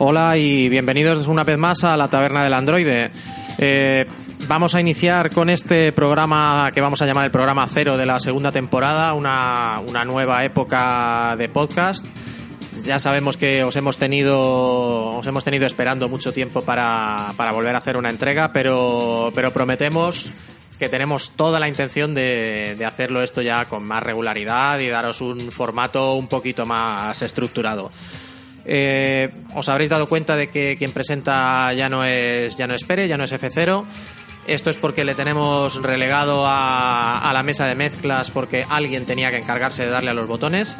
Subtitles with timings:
[0.00, 3.10] Hola y bienvenidos una vez más a la Taberna del Androide.
[3.58, 4.06] Eh,
[4.46, 8.20] vamos a iniciar con este programa que vamos a llamar el programa cero de la
[8.20, 12.06] segunda temporada, una, una nueva época de podcast.
[12.84, 17.74] Ya sabemos que os hemos tenido, os hemos tenido esperando mucho tiempo para, para volver
[17.74, 20.30] a hacer una entrega, pero, pero prometemos
[20.78, 25.20] que tenemos toda la intención de, de hacerlo esto ya con más regularidad y daros
[25.20, 27.90] un formato un poquito más estructurado.
[28.70, 32.84] Eh, os habréis dado cuenta de que quien presenta ya no es ya no es
[32.84, 33.84] Pere, ya no es F0.
[34.46, 39.30] Esto es porque le tenemos relegado a, a la mesa de mezclas porque alguien tenía
[39.30, 40.74] que encargarse de darle a los botones.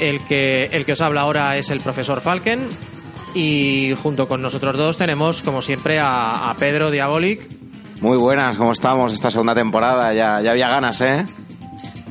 [0.00, 2.68] El que, el que os habla ahora es el profesor Falken.
[3.34, 7.40] Y junto con nosotros dos tenemos, como siempre, a, a Pedro Diabolic.
[8.02, 10.12] Muy buenas, ¿cómo estamos esta segunda temporada?
[10.12, 11.24] Ya, ya había ganas, ¿eh?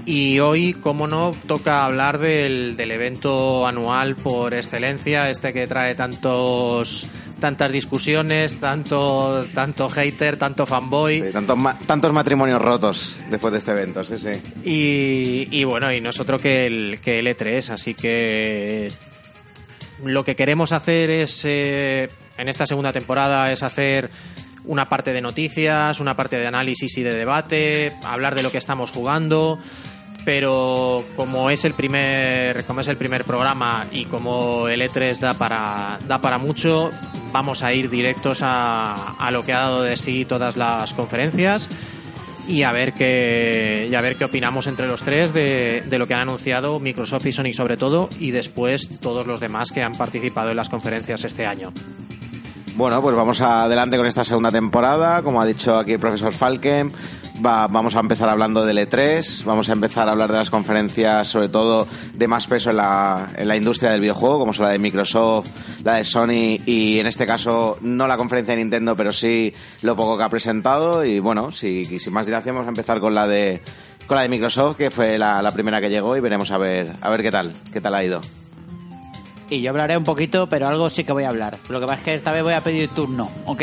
[0.05, 5.95] Y hoy, como no, toca hablar del, del evento anual por excelencia, este que trae
[5.95, 7.07] tantos
[7.39, 11.21] tantas discusiones, tanto tanto hater, tanto fanboy.
[11.25, 14.29] Sí, tantos, ma- tantos matrimonios rotos después de este evento, sí, sí.
[14.63, 18.91] Y, y bueno, y nosotros que el, que el E3, así que
[20.05, 24.09] lo que queremos hacer es, eh, en esta segunda temporada, es hacer
[24.65, 28.59] una parte de noticias, una parte de análisis y de debate, hablar de lo que
[28.59, 29.57] estamos jugando,
[30.25, 35.33] pero como es el primer, como es el primer programa y como el E3 da
[35.33, 36.91] para, da para mucho,
[37.31, 41.69] vamos a ir directos a, a lo que ha dado de sí todas las conferencias
[42.47, 46.07] y a ver qué y a ver qué opinamos entre los tres de, de lo
[46.07, 49.93] que han anunciado Microsoft y Sony sobre todo y después todos los demás que han
[49.93, 51.71] participado en las conferencias este año.
[52.75, 55.21] Bueno, pues vamos adelante con esta segunda temporada.
[55.21, 56.91] Como ha dicho aquí el profesor Falken,
[57.45, 61.27] va- vamos a empezar hablando del E3, vamos a empezar a hablar de las conferencias,
[61.27, 64.71] sobre todo de más peso en la, en la industria del videojuego, como son la
[64.71, 65.47] de Microsoft,
[65.83, 69.95] la de Sony y en este caso no la conferencia de Nintendo, pero sí lo
[69.95, 71.03] poco que ha presentado.
[71.05, 73.61] Y bueno, si, sin más dilación, vamos a empezar con la de
[74.07, 76.91] con la de Microsoft, que fue la, la primera que llegó y veremos a ver
[77.01, 78.19] a ver qué tal, qué tal ha ido.
[79.49, 81.57] Y yo hablaré un poquito, pero algo sí que voy a hablar.
[81.69, 83.61] Lo que pasa es que esta vez voy a pedir turno, ¿ok?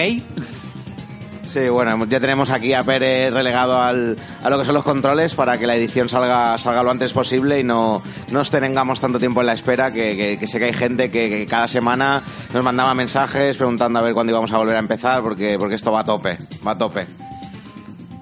[1.51, 5.35] Sí, bueno, ya tenemos aquí a Pérez relegado al, a lo que son los controles
[5.35, 9.41] para que la edición salga, salga lo antes posible y no nos tengamos tanto tiempo
[9.41, 12.23] en la espera, que, que- que sé que hay gente que, que cada semana
[12.53, 15.91] nos mandaba mensajes preguntando a ver cuándo íbamos a volver a empezar, porque, porque esto
[15.91, 16.37] va a tope,
[16.67, 17.07] va a tope.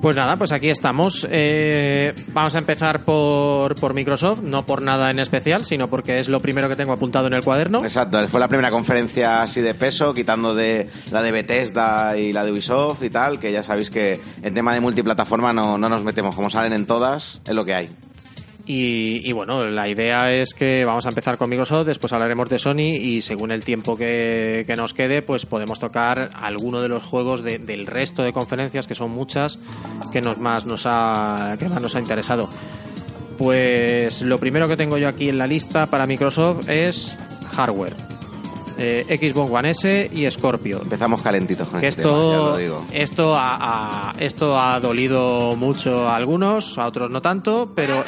[0.06, 1.26] Pues nada, pues aquí estamos.
[1.28, 6.28] Eh, vamos a empezar por, por Microsoft, no por nada en especial, sino porque es
[6.28, 7.82] lo primero que tengo apuntado en el cuaderno.
[7.82, 12.44] Exacto, fue la primera conferencia así de peso, quitando de la de Bethesda y la
[12.44, 16.04] de Ubisoft y tal, que ya sabéis que en tema de multiplataforma no, no nos
[16.04, 17.90] metemos, como salen en todas, es lo que hay.
[18.68, 22.96] Y, bueno, la idea es que vamos a empezar con Microsoft, después hablaremos de Sony
[23.00, 27.44] y según el tiempo que, que nos quede, pues podemos tocar alguno de los juegos
[27.44, 29.60] de- del resto de conferencias, que son muchas,
[30.12, 32.48] que nos más nos ha, que más nos ha interesado.
[33.38, 37.16] Pues lo primero que tengo yo aquí en la lista para Microsoft es
[37.52, 37.94] hardware.
[38.78, 40.82] Eh, Xbox One S y Scorpio.
[40.82, 42.84] Empezamos calentitos con Que este tema, ya esto, lo digo.
[42.92, 48.04] esto, ha, ha- esto ha dolido mucho a algunos, a otros no tanto, pero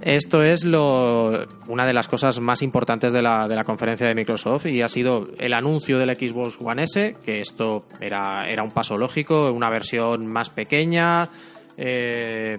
[0.00, 4.14] esto es lo, una de las cosas más importantes de la, de la conferencia de
[4.14, 8.70] Microsoft y ha sido el anuncio del Xbox One S, que esto era, era un
[8.70, 11.30] paso lógico, una versión más pequeña,
[11.78, 12.58] eh,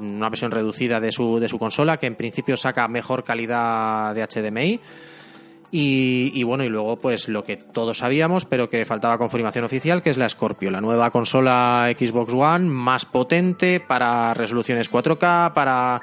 [0.00, 4.22] una versión reducida de su, de su consola, que en principio saca mejor calidad de
[4.26, 4.80] HDMI.
[5.76, 10.04] Y, y bueno, y luego pues lo que todos sabíamos, pero que faltaba confirmación oficial,
[10.04, 16.00] que es la Scorpio, la nueva consola Xbox One más potente para resoluciones 4K, para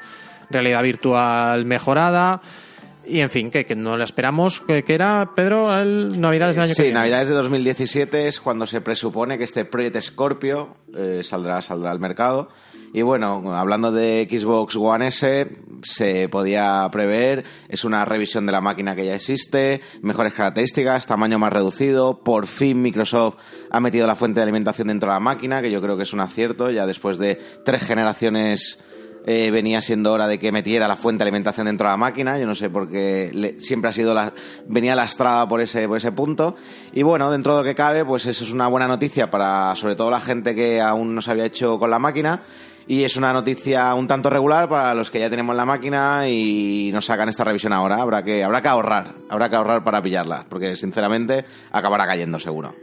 [0.49, 2.41] realidad virtual mejorada.
[3.07, 6.65] Y en fin, que, que no la esperamos, que, que era, Pedro, el Navidades del
[6.65, 6.99] año que Sí, viene.
[6.99, 11.99] Navidades de 2017 es cuando se presupone que este Project Scorpio eh, saldrá, saldrá al
[12.01, 12.49] mercado.
[12.93, 15.47] Y bueno, hablando de Xbox One S,
[15.83, 21.39] se podía prever, es una revisión de la máquina que ya existe, mejores características, tamaño
[21.39, 23.35] más reducido, por fin Microsoft
[23.69, 26.13] ha metido la fuente de alimentación dentro de la máquina, que yo creo que es
[26.13, 28.79] un acierto, ya después de tres generaciones
[29.25, 32.37] eh, venía siendo hora de que metiera la fuente de alimentación dentro de la máquina.
[32.39, 34.33] Yo no sé por qué le- siempre ha sido la,
[34.67, 36.55] venía lastrada por ese, por ese punto.
[36.93, 39.95] Y bueno, dentro de lo que cabe, pues eso es una buena noticia para sobre
[39.95, 42.41] todo la gente que aún no se había hecho con la máquina.
[42.87, 46.89] Y es una noticia un tanto regular para los que ya tenemos la máquina y
[46.91, 48.01] nos sacan esta revisión ahora.
[48.01, 52.73] Habrá que, habrá que ahorrar, habrá que ahorrar para pillarla, porque sinceramente acabará cayendo seguro.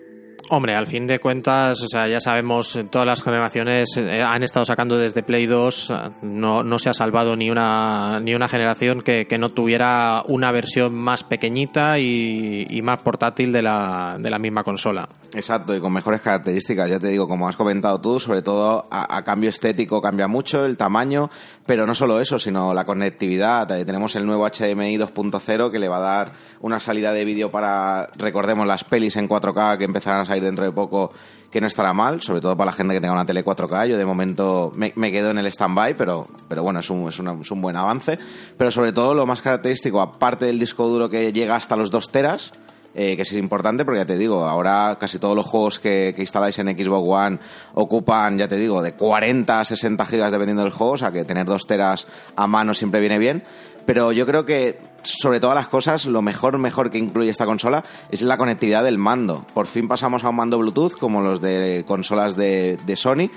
[0.50, 4.64] Hombre, al fin de cuentas, o sea, ya sabemos, todas las generaciones eh, han estado
[4.64, 5.92] sacando desde Play 2,
[6.22, 10.50] no, no se ha salvado ni una, ni una generación que, que no tuviera una
[10.50, 15.06] versión más pequeñita y, más portátil de la, de la misma consola.
[15.34, 19.22] Exacto, y con mejores características, ya te digo, como has comentado tú, sobre todo a,
[19.24, 21.28] cambio estético cambia mucho, el tamaño,
[21.66, 23.70] pero no solo eso, sino la conectividad.
[23.72, 27.50] Eh, tenemos el nuevo HDMI 2.0 que le va a dar una salida de vídeo
[27.50, 31.12] para, recordemos, las pelis en 4K que empezarán a salir dentro de poco,
[31.50, 33.88] que no estará mal, sobre todo para la gente que tenga una tele 4K.
[33.88, 37.36] Yo de momento me, quedo en el stand-by, pero, pero bueno, es un, es, una-
[37.40, 38.18] es un buen avance.
[38.56, 42.10] Pero sobre todo lo más característico, aparte del disco duro que llega hasta los 2
[42.10, 42.52] teras,
[42.94, 46.58] eh, que es importante porque ya te digo, ahora casi todos los juegos que, instaláis
[46.58, 47.38] en Xbox One
[47.74, 51.24] ocupan, ya te digo, de 40 a 60 gigas dependiendo del juego, o sea que
[51.24, 53.44] tener dos teras a mano siempre viene bien.
[53.86, 57.84] Pero yo creo que, sobre todas las cosas, lo mejor, mejor que incluye esta consola
[58.10, 59.46] es la conectividad del mando.
[59.54, 63.30] Por fin pasamos a un mando Bluetooth como los de consolas de Sony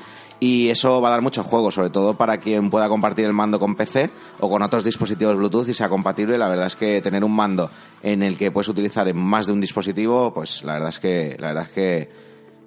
[0.44, 3.60] y eso va a dar mucho juego, sobre todo para quien pueda compartir el mando
[3.60, 4.10] con PC
[4.40, 6.36] o con otros dispositivos Bluetooth y sea compatible.
[6.36, 7.70] La verdad es que tener un mando
[8.02, 11.38] en el que puedes utilizar en más de un dispositivo, pues la verdad es que,
[11.40, 12.10] la verdad es que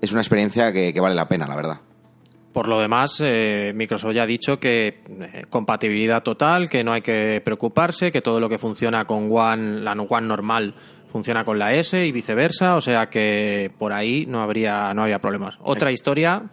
[0.00, 1.81] es una experiencia que, que vale la pena, la verdad.
[2.53, 7.03] Por lo demás, eh, Microsoft ya ha dicho que eh, compatibilidad total, que no hay
[7.03, 10.76] que preocuparse, que todo lo que funciona con One, la One normal,
[11.09, 15.19] funciona con la S y viceversa, o sea que por ahí no habría no había
[15.19, 15.59] problemas.
[15.61, 16.44] Otra historia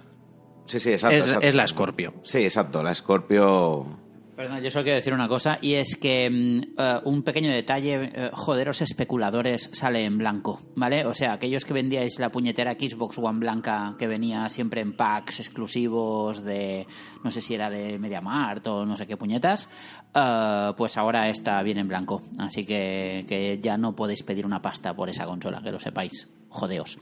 [0.72, 1.18] Sí, sí, exacto.
[1.18, 1.48] es, exacto.
[1.48, 2.14] es la Scorpio.
[2.24, 4.00] Sí, exacto, la Scorpio
[4.42, 8.10] Perdón, yo solo quiero decir una cosa, y es que mm, eh, un pequeño detalle,
[8.12, 11.06] eh, joderos especuladores sale en blanco, ¿vale?
[11.06, 15.42] O sea, aquellos que vendíais la puñetera Xbox One blanca que venía siempre en packs
[15.42, 16.88] exclusivos de,
[17.24, 19.70] no sé si era de MediaMart o no sé qué puñetas,
[20.16, 22.24] eh, pues ahora esta viene en blanco.
[22.40, 26.28] Así que, que ya no podéis pedir una pasta por esa consola, que lo sepáis.
[26.50, 26.98] Jodeos.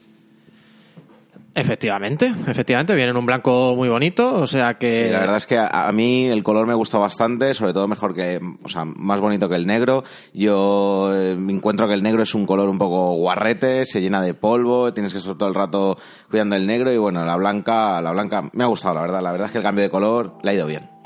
[1.60, 5.06] Efectivamente, efectivamente, viene en un blanco muy bonito, o sea que...
[5.06, 7.88] Sí, la verdad es que a, a mí el color me gustó bastante, sobre todo
[7.88, 10.04] mejor que, o sea, más bonito que el negro.
[10.34, 14.34] Yo eh, encuentro que el negro es un color un poco guarrete, se llena de
[14.34, 15.98] polvo, tienes que estar todo el rato
[16.30, 19.22] cuidando el negro y bueno, la blanca, la blanca me ha gustado, la verdad.
[19.22, 20.99] La verdad es que el cambio de color le ha ido bien.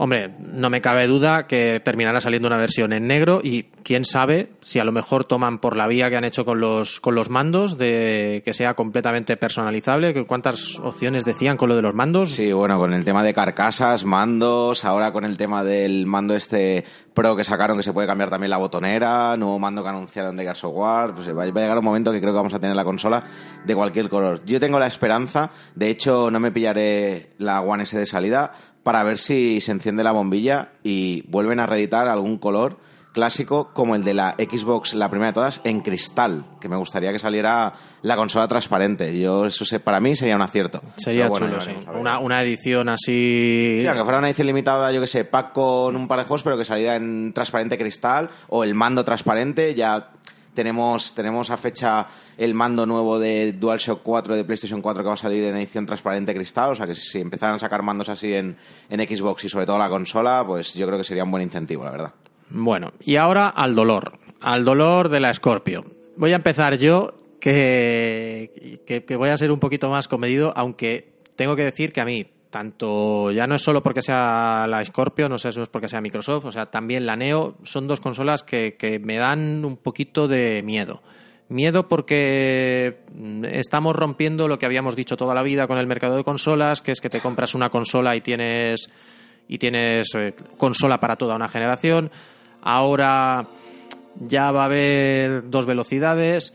[0.00, 4.52] Hombre, no me cabe duda que terminará saliendo una versión en negro y quién sabe
[4.62, 7.30] si a lo mejor toman por la vía que han hecho con los, con los
[7.30, 10.24] mandos de que sea completamente personalizable.
[10.24, 12.30] ¿Cuántas opciones decían con lo de los mandos?
[12.30, 16.84] Sí, bueno, con el tema de carcasas, mandos, ahora con el tema del mando este
[17.12, 20.44] Pro que sacaron que se puede cambiar también la botonera, nuevo mando que anunciaron de
[20.44, 22.60] Gears of War, pues va va a llegar un momento que creo que vamos a
[22.60, 23.24] tener la consola
[23.64, 24.44] de cualquier color.
[24.44, 28.52] Yo tengo la esperanza, de hecho no me pillaré la One S de salida
[28.88, 32.78] para ver si se enciende la bombilla y vuelven a reeditar algún color
[33.12, 37.12] clásico como el de la Xbox, la primera de todas, en cristal, que me gustaría
[37.12, 39.20] que saliera la consola transparente.
[39.20, 40.80] Yo eso sé, para mí sería un acierto.
[40.96, 41.72] Sería bueno, chulo, sí.
[42.00, 43.80] Una, una edición así...
[43.82, 46.42] Sí, aunque fuera una edición limitada, yo que sé, pack con un par de juegos,
[46.42, 50.12] pero que saliera en transparente cristal o el mando transparente, ya
[50.54, 52.06] tenemos, tenemos a fecha
[52.36, 55.86] el mando nuevo de DualShock 4 de PlayStation 4 que va a salir en edición
[55.86, 58.56] transparente cristal, o sea que si empezaran a sacar mandos así en,
[58.88, 61.84] en Xbox y sobre todo la consola, pues yo creo que sería un buen incentivo,
[61.84, 62.14] la verdad.
[62.50, 65.84] Bueno, y ahora al dolor, al dolor de la Scorpio.
[66.16, 71.12] Voy a empezar yo, que, que, que voy a ser un poquito más comedido, aunque
[71.36, 75.28] tengo que decir que a mí, tanto ya no es solo porque sea la Scorpio,
[75.28, 78.42] no sé si es porque sea Microsoft, o sea, también la Neo, son dos consolas
[78.42, 81.02] que, que me dan un poquito de miedo.
[81.50, 82.98] Miedo porque
[83.44, 86.92] estamos rompiendo lo que habíamos dicho toda la vida con el mercado de consolas, que
[86.92, 88.90] es que te compras una consola y tienes
[89.48, 92.10] y tienes eh, consola para toda una generación.
[92.60, 93.48] Ahora
[94.20, 96.52] ya va a haber dos velocidades.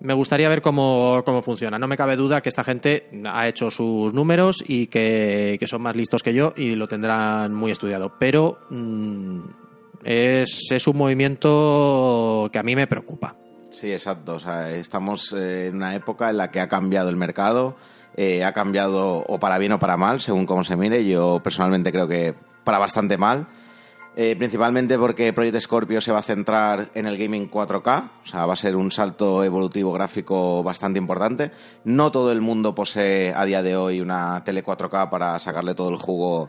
[0.00, 1.78] Me gustaría ver cómo, cómo funciona.
[1.78, 5.82] No me cabe duda que esta gente ha hecho sus números y que, que son
[5.82, 8.12] más listos que yo y lo tendrán muy estudiado.
[8.18, 9.40] Pero mm,
[10.04, 13.36] es, es un movimiento que a mí me preocupa.
[13.70, 14.34] Sí, exacto.
[14.34, 17.76] O sea, estamos eh, en una época en la que ha cambiado el mercado,
[18.16, 21.04] eh, ha cambiado o para bien o para mal, según cómo se mire.
[21.04, 23.48] Yo personalmente creo que para bastante mal.
[24.16, 28.46] Eh, principalmente porque Project Scorpio se va a centrar en el gaming 4K, o sea,
[28.46, 31.50] va a ser un salto evolutivo gráfico bastante importante.
[31.82, 35.88] No todo el mundo posee a día de hoy una tele 4K para sacarle todo
[35.88, 36.48] el jugo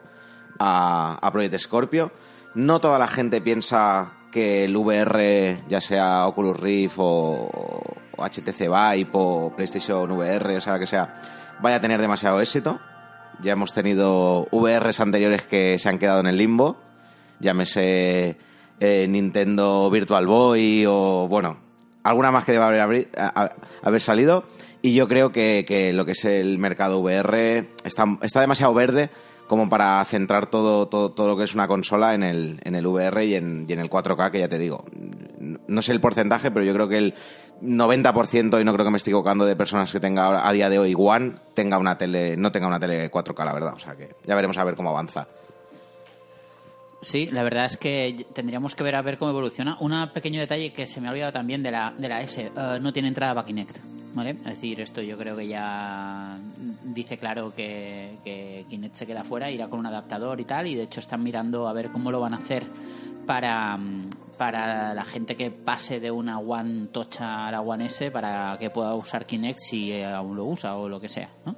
[0.60, 2.12] a, Project Scorpio.
[2.54, 7.50] No toda la gente piensa que el VR, ya sea Oculus Rift o,
[8.16, 11.20] o HTC Vive o PlayStation VR, o sea, que sea,
[11.62, 12.80] vaya a tener demasiado éxito.
[13.42, 16.85] Ya hemos tenido VRs anteriores que se han quedado en el limbo
[17.40, 18.38] llámese
[18.80, 21.58] eh, Nintendo Virtual Boy o, bueno,
[22.04, 23.10] alguna más que debe haber,
[23.82, 24.46] haber salido.
[24.82, 29.10] Y yo creo que, que, lo que es el mercado VR está, está demasiado verde
[29.48, 32.86] como para centrar todo, todo, todo, lo que es una consola en el, en el
[32.88, 34.86] VR y en, y en el 4K, que ya te digo.
[35.68, 37.14] No sé el porcentaje, pero yo creo que el
[37.62, 40.80] 90%, y no creo que me esté equivocando, de personas que tenga a día de
[40.80, 43.74] hoy One, tenga una tele, no tenga una tele 4K, la verdad.
[43.76, 45.28] O sea que ya veremos a ver cómo avanza.
[47.06, 49.78] Sí, la verdad es que tendríamos que ver a ver cómo evoluciona.
[49.80, 52.80] Un pequeño detalle que se me ha olvidado también de la, de la S, eh,
[52.82, 53.78] no tiene entrada para Kinect.
[54.16, 54.32] ¿vale?
[54.32, 56.40] Es decir, esto yo creo que ya
[56.84, 60.74] dice claro que, que Kinect se queda fuera, irá con un adaptador y tal, y
[60.74, 62.66] de hecho están mirando a ver cómo lo van a hacer
[63.28, 63.78] para,
[64.36, 68.72] para la gente que pase de una One Tocha a la One S para que
[68.72, 71.56] pueda usar Kinect si aún lo usa o lo que sea, ¿no?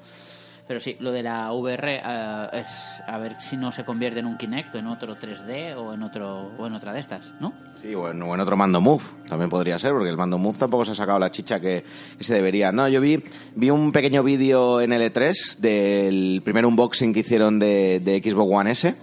[0.68, 4.26] Pero sí, lo de la VR eh, es a ver si no se convierte en
[4.26, 7.54] un Kinect o en otro 3D o en otro o en otra de estas, ¿no?
[7.82, 10.92] Sí, o en, otro mando Move también podría ser, porque el mando Move tampoco se
[10.92, 11.86] ha sacado la chicha que,
[12.20, 12.72] se debería.
[12.72, 13.24] No, yo vi,
[13.56, 18.72] vi un pequeño vídeo en L3 del primer unboxing que hicieron de, de Xbox One
[18.72, 18.96] S.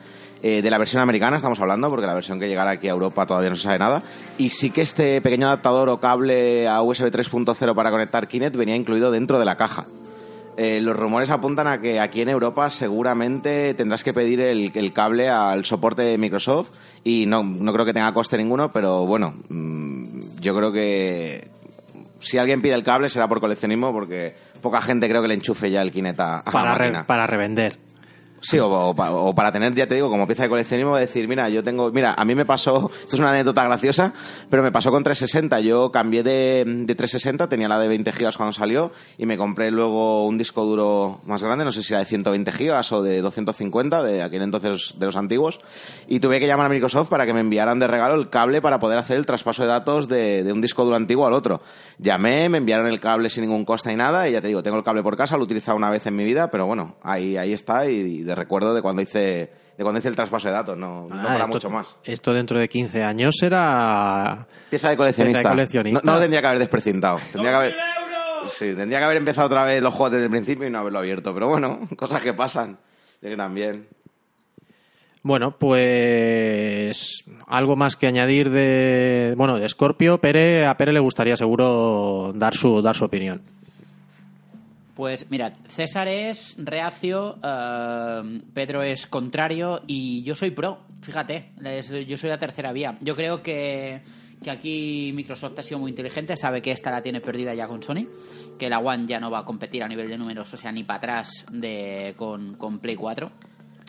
[0.46, 3.24] Eh, de la versión americana estamos hablando, porque la versión que llegará aquí a Europa
[3.24, 4.02] todavía no se sabe nada.
[4.36, 8.76] Y sí que este pequeño adaptador o cable a USB 3.0 para conectar Kinect venía
[8.76, 9.86] incluido dentro de la caja.
[10.56, 15.28] Eh, los rumores apuntan a que aquí en Europa seguramente tendrás que pedir el, cable
[15.28, 16.70] al soporte de Microsoft
[17.02, 21.48] y no, no creo que tenga coste ninguno, pero bueno, mm, yo creo que
[22.20, 25.70] si alguien pide el cable será por coleccionismo porque poca gente creo que le enchufe
[25.70, 27.76] ya el Kinect a, para, para revender.
[28.46, 31.90] Sí, o, para tener, ya te digo, como pieza de coleccionismo, decir, mira, yo tengo,
[31.90, 34.12] mira, a mí me pasó, esto es una anécdota graciosa,
[34.50, 35.60] pero me pasó con 360.
[35.60, 39.70] Yo cambié de, de 360, tenía la de 20 gigas cuando salió, y me compré
[39.70, 43.22] luego un disco duro más grande, no sé si era de 120 gigas o de
[43.22, 45.60] 250, de aquel entonces de los antiguos,
[46.06, 48.78] y tuve que llamar a Microsoft para que me enviaran de regalo el cable para
[48.78, 51.62] poder hacer el traspaso de datos de, de un disco duro antiguo al otro.
[51.96, 54.76] Llamé, me enviaron el cable sin ningún coste ni nada, y ya te digo, tengo
[54.76, 57.38] el cable por casa, lo he utilizado una vez en mi vida, pero bueno, ahí,
[57.38, 60.78] ahí está, y de recuerdo de cuando hice de cuando hice el traspaso de datos,
[60.78, 61.96] no, no para ah, mucho más.
[62.04, 64.46] Esto dentro de 15 años era...
[64.70, 65.52] Pieza de coleccionista.
[66.04, 67.18] No, tendría que haber desprecintado.
[67.32, 67.74] Tendría que haber...
[68.46, 71.00] Sí, tendría que haber empezado otra vez los juegos desde el principio y no haberlo
[71.00, 71.34] abierto.
[71.34, 72.78] Pero bueno, cosas que pasan.
[73.20, 73.88] De que también.
[75.22, 80.18] Bueno, pues algo más que añadir de bueno de Scorpio.
[80.18, 83.42] Pere, a Pere le gustaría seguro dar su dar su opinión.
[84.94, 91.50] Pues mira, César es reacio, eh, Pedro es contrario y yo soy pro, fíjate,
[92.06, 92.96] yo soy la tercera vía.
[93.00, 94.02] Yo creo que,
[94.40, 97.82] que, aquí Microsoft ha sido muy inteligente, sabe que esta la tiene perdida ya con
[97.82, 98.06] Sony,
[98.56, 100.84] que la One ya no va a competir a nivel de números, o sea, ni
[100.84, 103.32] para atrás de, con, con Play 4.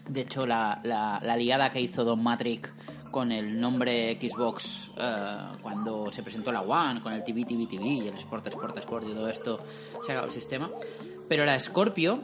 [0.10, 2.72] De hecho, la, la, la liada que hizo Don Matrix
[3.16, 7.86] con el nombre Xbox eh, cuando se presentó la One, con el TV, TV, TV
[7.86, 9.58] y el Sport, Sport, Sport y todo esto,
[10.02, 10.70] se ha acabado el sistema.
[11.30, 12.20] Pero la Scorpio,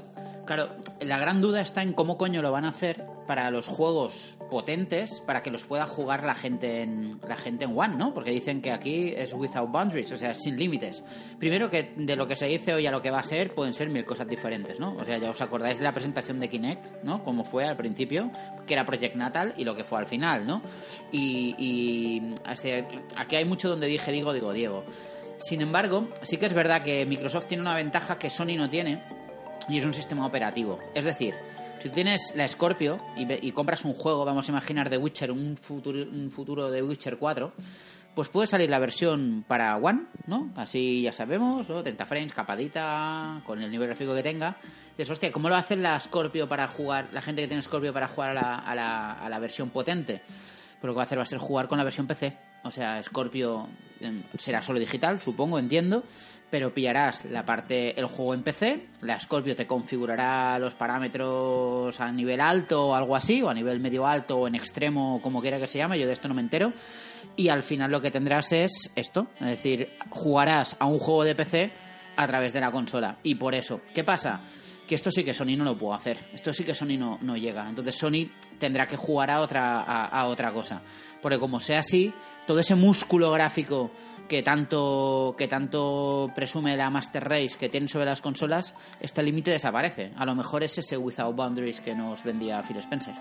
[0.54, 4.38] claro, la gran duda está en cómo coño lo van a hacer para los juegos
[4.50, 8.14] potentes para que los pueda jugar la gente en la gente en One, ¿no?
[8.14, 11.04] Porque dicen que aquí es without boundaries, o sea, sin límites.
[11.40, 13.74] Primero que de lo que se dice hoy a lo que va a ser pueden
[13.74, 14.94] ser mil cosas diferentes, ¿no?
[14.98, 17.24] O sea, ya os acordáis de la presentación de Kinect, ¿no?
[17.24, 18.30] Como fue al principio,
[18.68, 20.62] que era Project Natal y lo que fue al final, ¿no?
[21.14, 22.36] Y, y
[23.16, 24.84] aquí hay mucho donde dije digo, digo, Diego.
[25.40, 29.21] Sin embargo, sí que es verdad que Microsoft tiene una ventaja que Sony no tiene
[29.70, 30.80] y es un sistema operativo.
[30.94, 31.36] Es decir,
[31.80, 36.04] si tienes la Scorpio y, compras un juego, vamos a imaginar de Witcher, un futuro,
[36.04, 37.54] un futuro de Witcher 4,
[38.14, 40.52] pues puede salir la versión para One, ¿no?
[40.56, 41.82] Así ya sabemos, ¿no?
[41.82, 44.58] 30 frames, capadita, con el nivel gráfico que tenga.
[44.98, 48.08] Dices, hostia, ¿cómo lo hacer la Scorpio para jugar, la gente que tiene Scorpio para
[48.08, 50.22] jugar a la, a la, a la versión potente?
[50.26, 52.51] Pues lo que va a hacer va a ser jugar con la versión PC.
[52.64, 53.68] O sea, Scorpio
[54.00, 56.04] em, será solo digital, supongo, entiendo,
[56.50, 62.12] pero pillarás la parte, el juego en PC, la Scorpio te configurará los parámetros a
[62.12, 65.60] nivel alto o algo así, o a nivel medio alto o en extremo, como quiera
[65.60, 66.74] que se llame, yo de esto no me entero,
[67.36, 71.36] y al final lo que tendrás es esto, es decir, jugarás a un juego de
[71.36, 71.72] PC
[72.18, 73.18] a través de la consola.
[73.24, 74.42] Y por eso, ¿qué pasa?
[74.92, 76.18] que esto sí que Sony no lo puede hacer.
[76.34, 77.70] Esto sí que Sony no, no llega.
[77.70, 80.82] Entonces Sony tendrá que jugar a otra, a, otra cosa.
[81.22, 82.14] Porque como sea así,
[82.48, 83.92] todo ese músculo gráfico
[84.28, 89.52] que tanto, que tanto presume la Master Race que tiene sobre las consolas, este límite
[89.52, 90.14] desaparece.
[90.16, 93.14] A lo mejor es ese Without Boundaries que nos vendía Phil Spencer.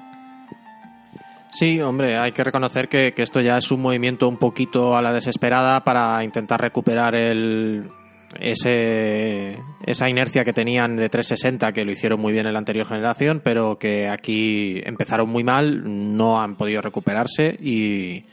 [1.53, 5.03] Sí, hombre, hay que reconocer que, que, esto ya es un movimiento un poquito a
[5.03, 7.91] la desesperada para intentar recuperar el,
[8.39, 12.87] ese, esa inercia que tenían de 360, que lo hicieron muy bien en la anterior
[12.87, 18.25] generación, pero que aquí empezaron muy mal, no han podido recuperarse y,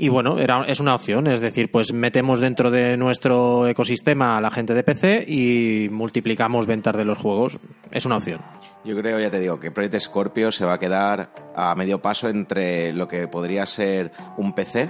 [0.00, 4.40] Y bueno, era, es una opción, es decir, pues metemos dentro de nuestro ecosistema a
[4.40, 7.58] la gente de PC y multiplicamos ventas de los juegos.
[7.90, 8.40] Es una opción.
[8.84, 12.28] Yo creo, ya te digo, que Project Scorpio se va a quedar a medio paso
[12.28, 14.88] entre lo que podría ser un PC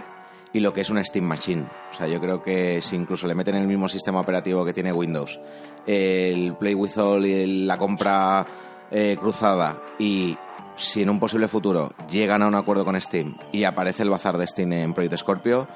[0.53, 1.67] y lo que es una Steam Machine.
[1.93, 4.93] O sea, yo creo que si incluso le meten el mismo sistema operativo que tiene
[4.93, 5.39] Windows,
[5.87, 8.47] el Play with All y la compra
[8.91, 10.37] eh, cruzada y
[10.77, 14.39] si en un posible futuro llegan a un acuerdo con Steam y aparece el bazar
[14.39, 15.67] de Steam en Project Scorpio,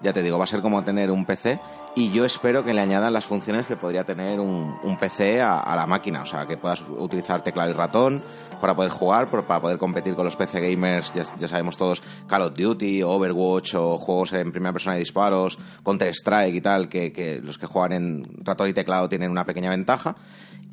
[0.00, 1.60] ya te digo, va a ser como tener un PC
[1.94, 5.86] y yo espero que le añadan las funciones que podría tener un, PC a, la
[5.86, 8.22] máquina, o sea, que puedas utilizar teclado y ratón
[8.60, 12.54] para poder jugar, para poder competir con los PC gamers, ya, sabemos todos, Call of
[12.54, 17.66] Duty, Overwatch o juegos en primera persona de disparos, Counter-Strike y tal, que, los que
[17.66, 20.16] juegan en ratón y teclado tienen una pequeña ventaja.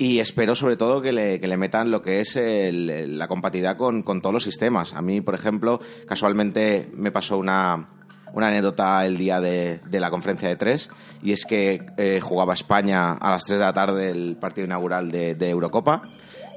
[0.00, 4.04] Y espero sobre todo que le, que le metan lo que es la compatibilidad con,
[4.04, 4.94] con, todos los sistemas.
[4.94, 7.88] A mí, por ejemplo, casualmente me pasó una,
[8.38, 10.90] una anécdota el día de, la conferencia de tres
[11.22, 15.10] y es que eh, jugaba España a las 3 de la tarde el partido inaugural
[15.10, 16.02] de, Eurocopa.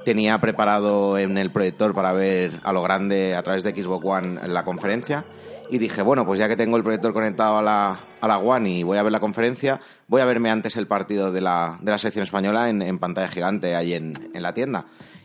[0.04, 4.48] Tenía preparado en el proyector para ver a lo grande a través de Xbox One
[4.48, 5.24] la conferencia
[5.70, 8.70] y dije, bueno, pues ya que tengo el proyector conectado a la, a la One
[8.70, 11.90] y voy a ver la conferencia, voy a verme antes el partido de la, de
[11.90, 14.84] la selección española en, en pantalla gigante ahí en, en, la tienda.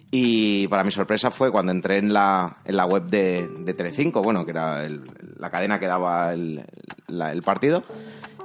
[0.10, 4.22] Y para mi sorpresa fue cuando entré en la, en la web de, de Telecinco,
[4.22, 4.88] bueno, que era
[5.38, 6.64] la cadena que daba el,
[7.08, 7.84] el partido,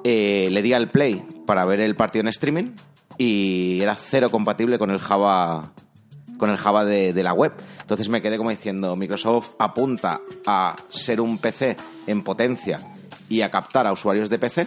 [0.03, 2.73] eh, le di al play para ver el partido en streaming
[3.17, 5.73] y era cero compatible con el Java
[6.39, 7.53] con el Java de, de, la web.
[7.81, 11.77] Entonces me quedé como diciendo, Microsoft apunta a ser un PC
[12.09, 12.81] en potencia
[13.29, 14.67] y a captar a usuarios de PC,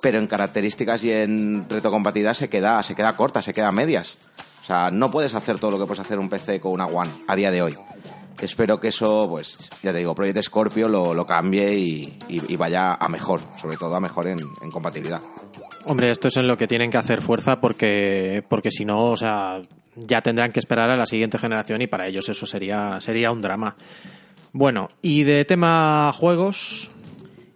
[0.00, 4.16] pero en características y en retrocompatibilidad se queda, se queda corta, se queda a medias.
[4.62, 7.10] O sea, no puedes hacer todo lo que puedes hacer un PC con una One
[7.26, 7.76] a día de hoy.
[8.40, 12.94] Espero que eso, pues, ya te digo, Project Scorpio lo, lo cambie y, y, vaya
[12.94, 15.20] a mejor, sobre todo a mejor en, en compatibilidad.
[15.84, 19.16] Hombre, esto es en lo que tienen que hacer fuerza porque, porque si no, o
[19.16, 19.62] sea,
[19.94, 23.42] ya tendrán que esperar a la siguiente generación y para ellos eso sería, sería un
[23.42, 23.76] drama.
[24.52, 26.92] Bueno, y de tema juegos.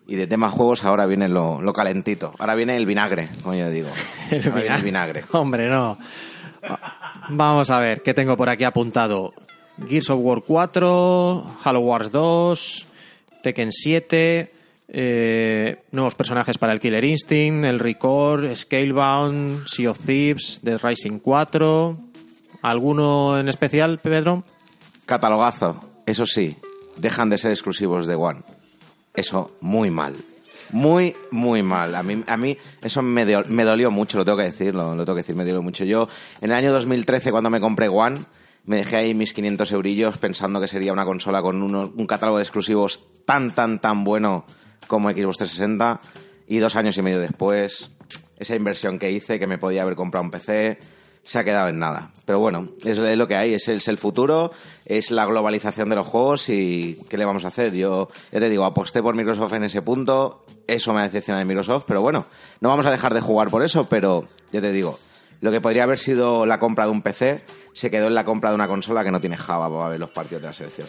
[0.09, 2.35] Y de tema juegos ahora viene lo, lo calentito.
[2.38, 3.88] Ahora viene el vinagre, como yo digo.
[4.30, 4.74] el, vinagre.
[4.74, 5.24] el vinagre.
[5.33, 5.98] Hombre, no.
[7.29, 9.35] Vamos a ver, ¿qué tengo por aquí apuntado?
[9.88, 12.87] Gears of War 4, Halo Wars 2,
[13.42, 14.52] Tekken 7,
[14.88, 21.18] eh, nuevos personajes para el Killer Instinct, el Record, Scalebound, Sea of Thieves, The Rising
[21.18, 21.96] 4,
[22.62, 24.42] ¿Alguno en especial, Pedro?
[25.05, 25.79] Catalogazo.
[26.05, 26.57] Eso sí,
[26.96, 28.42] dejan de ser exclusivos de One.
[29.14, 30.16] Eso muy mal.
[30.70, 31.94] Muy, muy mal.
[31.94, 35.14] A mí, a mí eso me, me dolió mucho, lo tengo que decir, lo, tengo
[35.14, 35.85] que decir, me dolió mucho.
[35.85, 36.09] Yo,
[36.40, 38.18] en el año 2013, cuando me compré One,
[38.64, 42.44] me dejé ahí mis 500 eurillos pensando que sería una consola con un catálogo de
[42.44, 44.44] exclusivos tan, tan, tan bueno
[44.88, 46.00] como Xbox 360.
[46.48, 47.90] Y dos años y medio después,
[48.38, 50.79] esa inversión que hice, que me podía haber comprado un PC,
[51.26, 52.10] se ha quedado en nada.
[52.24, 54.52] Pero bueno, es lo que hay, es el, futuro,
[54.84, 57.72] es la globalización de los juegos y ¿qué le vamos a hacer?
[57.72, 61.44] Yo, ya te digo, aposté por Microsoft en ese punto, eso me ha decepcionado de
[61.46, 62.26] Microsoft, pero bueno,
[62.60, 64.98] no vamos a dejar de jugar por eso, pero ya te digo,
[65.40, 68.50] lo que podría haber sido la compra de un PC se quedó en la compra
[68.50, 70.86] de una consola que no tiene Java para ver los partidos de la selección.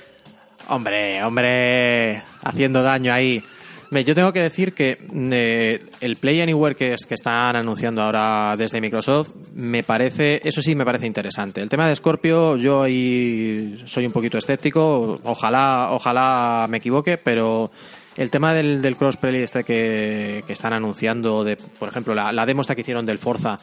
[0.70, 3.44] Hombre, hombre, haciendo daño ahí.
[3.90, 4.98] Yo tengo que decir que
[5.32, 10.62] eh, el Play Anywhere que, es, que están anunciando ahora desde Microsoft, me parece, eso
[10.62, 11.62] sí me parece interesante.
[11.62, 17.72] El tema de Scorpio, yo ahí soy un poquito escéptico, ojalá, ojalá me equivoque, pero
[18.18, 22.46] el tema del, del crossplay este que, que, están anunciando, de, por ejemplo, la, la
[22.46, 23.58] demo esta que hicieron del Forza,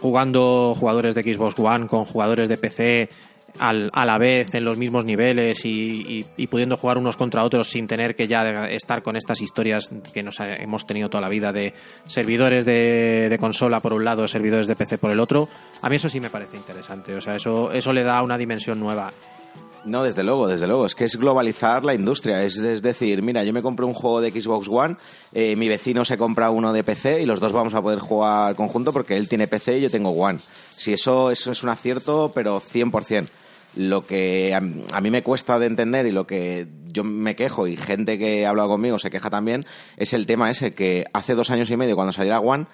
[0.00, 3.08] jugando jugadores de Xbox One con jugadores de PC
[3.58, 7.86] al, a la vez en los mismos niveles y, pudiendo jugar unos contra otros sin
[7.86, 11.74] tener que ya estar con estas historias que nos hemos tenido toda la vida de
[12.06, 15.48] servidores de, consola por un lado, servidores de PC por el otro,
[15.82, 17.14] a mí eso sí me parece interesante.
[17.14, 19.10] O sea, eso, eso le da una dimensión nueva.
[19.84, 20.84] No, desde luego, desde luego.
[20.84, 22.42] Es que es globalizar la industria.
[22.44, 24.96] Es, decir, mira, yo me compro un juego de Xbox One,
[25.32, 28.54] eh, mi vecino se compra uno de PC y los dos vamos a poder jugar
[28.56, 30.38] conjunto porque él tiene PC y yo tengo One.
[30.76, 33.28] Si eso, eso es un acierto, pero 100%.
[33.76, 34.60] Lo que a,
[35.00, 38.50] mí me cuesta de entender y lo que yo me quejo y gente que ha
[38.50, 39.64] hablado conmigo se queja también
[39.96, 42.66] es el tema ese que hace dos años y medio cuando saliera One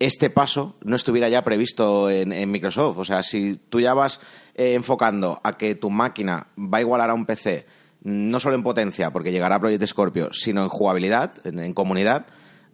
[0.00, 2.98] este paso no estuviera ya previsto en, Microsoft.
[2.98, 4.20] O sea, si tú ya vas
[4.54, 7.66] eh, enfocando a que tu máquina va a igualar a un PC,
[8.02, 12.26] no solo en potencia, porque llegará Project Scorpio, sino en jugabilidad, en, comunidad,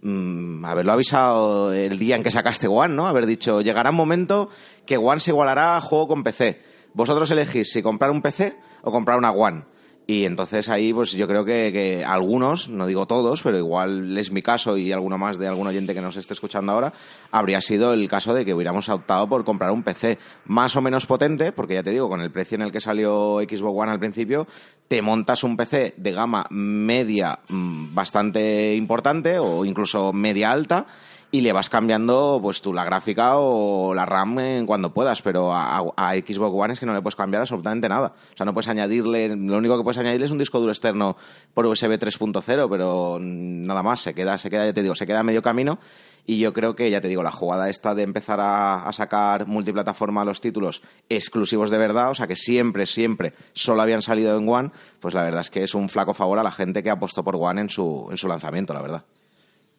[0.03, 3.09] mm, haberlo avisado el día en que sacaste One, ¿no?
[3.09, 4.49] Haber dicho, llegará un momento
[4.87, 8.91] que One se igualará a juego con PC vosotros elegís si comprar un PC o
[8.91, 9.65] comprar una One.
[10.09, 14.31] Y entonces ahí, pues yo creo que, que, algunos, no digo todos, pero igual es
[14.31, 16.93] mi caso y alguno más de algún oyente que nos esté escuchando ahora,
[17.33, 21.07] habría sido el caso de que hubiéramos optado por comprar un PC más o menos
[21.07, 23.99] potente, porque ya te digo, con el precio en el que salió Xbox One al
[23.99, 24.47] principio,
[24.87, 30.87] te montas un PC de gama media mm, bastante importante o incluso media alta
[31.31, 35.53] y le vas cambiando pues tú la gráfica o la RAM en cuando puedas, pero
[35.53, 38.15] a, Xbox One es que no le puedes cambiar absolutamente nada.
[38.33, 41.17] O sea, no puedes añadirle, lo único que puedes añadirle es un disco duro externo
[41.53, 45.21] por USB 3.0, pero nada más, se queda, se queda, ya te digo, se queda
[45.21, 45.79] a medio camino
[46.27, 50.25] y yo creo que, ya te digo, la jugada esta de empezar a, sacar multiplataforma
[50.25, 54.71] los títulos exclusivos de verdad, o sea, que siempre, siempre solo habían salido en One,
[55.01, 57.37] pues la verdad es que es un flaco favor a la gente que apostó por
[57.37, 59.05] One en su, en su lanzamiento, la verdad.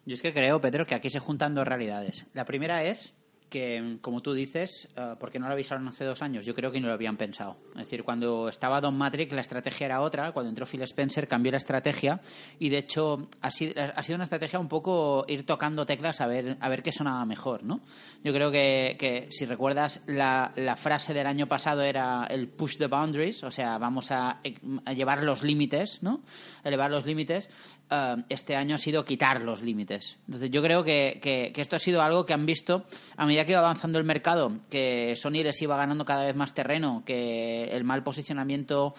[0.08, 2.24] Yo es que creo, Pedro, que aquí se juntan dos realidades.
[2.32, 3.14] La primera es
[3.50, 6.80] que, como tú dices, uh, porque no lo avisaron hace dos años, yo creo que
[6.80, 7.58] no lo habían pensado.
[7.72, 11.52] Es decir, cuando estaba Don Matrix la estrategia era otra, cuando entró Phil Spencer cambió
[11.52, 12.20] la estrategia
[12.58, 16.26] y de hecho ha sido, ha sido una estrategia un poco ir tocando teclas a
[16.26, 17.80] ver, a ver qué sonaba mejor, ¿no?
[18.24, 22.78] Yo creo que, que si recuerdas, la, la, frase del año pasado era el push
[22.78, 24.40] the boundaries, o sea, vamos a,
[24.84, 26.22] a llevar los límites, ¿no?
[26.64, 27.50] Elevar los límites.
[27.90, 30.18] Uh, este año ha sido quitar los límites.
[30.26, 32.84] Entonces yo creo que, que, esto ha sido algo que han visto
[33.16, 36.52] a medida que iba avanzando el mercado, que Sony les iba ganando cada vez más
[36.52, 38.94] terreno, que el mal posicionamiento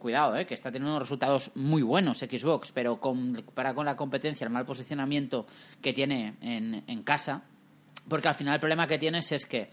[0.00, 4.44] cuidado, eh, que está teniendo resultados muy buenos Xbox, pero con, para con la competencia,
[4.44, 5.46] el mal posicionamiento
[5.80, 7.42] que tiene en, casa,
[8.08, 9.70] porque al final el problema que tienes es que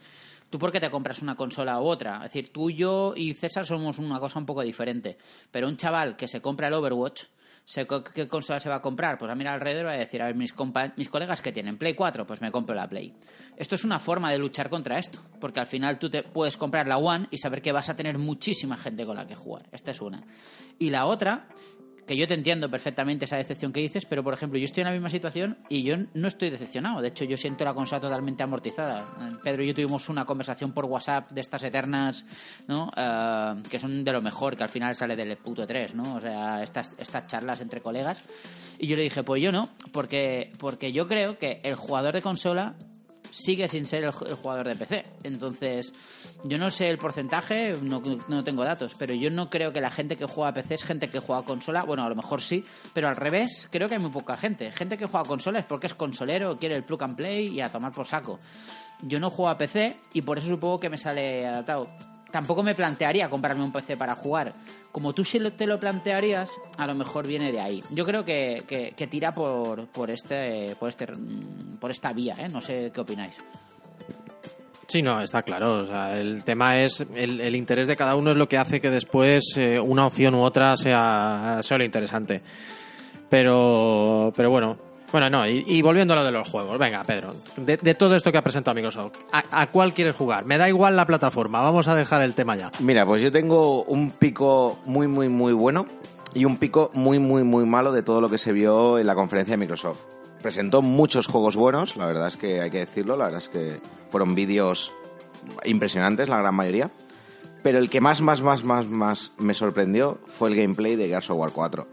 [0.50, 3.66] tú por qué te compras una consola u otra, es decir, tú, yo y César
[3.66, 5.18] somos una cosa un poco diferente,
[5.50, 7.24] pero un chaval que se compra el Overwatch,
[7.68, 9.18] ¿Qué consola se va a comprar?
[9.18, 10.54] Pues a mirar alrededor y a decir, a ver, mis,
[10.96, 13.14] mis colegas que tienen Play 4, pues me compro la Play.
[13.58, 16.88] Esto es una forma de luchar contra esto, porque al final tú te puedes comprar
[16.88, 19.68] la One y saber que vas a tener muchísima gente con la que jugar.
[19.74, 20.24] Esta es una.
[20.80, 21.50] Y la otra
[22.08, 24.88] que yo te entiendo perfectamente esa decepción que dices, pero por ejemplo, yo estoy en
[24.88, 27.02] la misma situación y yo no estoy decepcionado.
[27.02, 29.06] De hecho, yo siento la consola totalmente amortizada.
[29.44, 32.26] Pedro y yo tuvimos una conversación por WhatsApp de estas eternas,
[32.68, 32.90] ¿no?
[32.98, 36.16] Uh, que son de lo mejor, que al final sale del puto 3, ¿no?
[36.16, 38.24] O sea, estas, estas charlas entre colegas.
[38.80, 42.22] Y yo le dije, pues yo no, porque, porque yo creo que el jugador de
[42.22, 42.76] consola
[43.38, 45.06] sigue sin ser el, jugador de PC.
[45.24, 45.94] Entonces,
[46.44, 49.92] yo no sé el porcentaje, no, no, tengo datos, pero yo no creo que la
[49.92, 51.84] gente que juega a PC es gente que juega a consola.
[51.84, 54.72] Bueno, a lo mejor sí, pero al revés, creo que hay muy poca gente.
[54.72, 57.62] Gente que juega a consola es porque es consolero, quiere el plug and play y
[57.62, 58.40] a tomar por saco.
[59.04, 61.88] Yo no juego a PC y por eso supongo que me sale adaptado
[62.32, 64.54] tampoco me plantearía comprarme un PC para jugar.
[64.92, 67.84] Como tú sí te lo plantearías, a lo mejor viene de ahí.
[67.92, 71.08] Yo creo que, que, tira por, por, este, por, este,
[71.80, 72.50] por esta vía, ¿eh?
[72.50, 73.40] No sé qué opináis.
[74.88, 75.84] Sí, no, está claro.
[75.84, 78.80] O sea, el tema es el, el, interés de cada uno es lo que hace
[78.80, 82.42] que después eh, una opción u otra sea, sea lo interesante.
[83.30, 84.78] Pero, pero bueno,
[85.12, 88.32] bueno, no, y, y, volviendo a lo de los juegos, venga, Pedro, de, todo esto
[88.32, 90.44] que ha presentado Microsoft, ¿a, ¿a, cuál quieres jugar?
[90.46, 92.72] Me da igual la plataforma, vamos a dejar el tema ya.
[92.80, 95.86] Mira, pues yo tengo un pico muy, muy, muy bueno
[96.34, 99.16] y un pico muy, muy, muy malo de todo lo que se vio en la
[99.16, 100.00] conferencia de Microsoft.
[100.42, 103.80] Presentó muchos juegos buenos, la verdad es que hay que decirlo, la verdad es que
[104.10, 104.92] fueron vídeos
[105.64, 106.92] impresionantes, la gran mayoría.
[107.64, 111.30] Pero el que más, más, más, más, más me sorprendió fue el gameplay de Gears
[111.30, 111.88] of War 4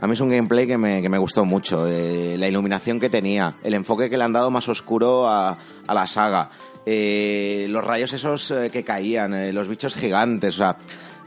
[0.00, 1.86] a mí es un gameplay que me, que me gustó mucho.
[1.86, 5.56] Eh, la iluminación que tenía, el enfoque que le han dado más oscuro a,
[5.86, 6.50] a la saga,
[6.86, 10.76] eh, los rayos esos eh, que caían, los bichos gigantes, o sea,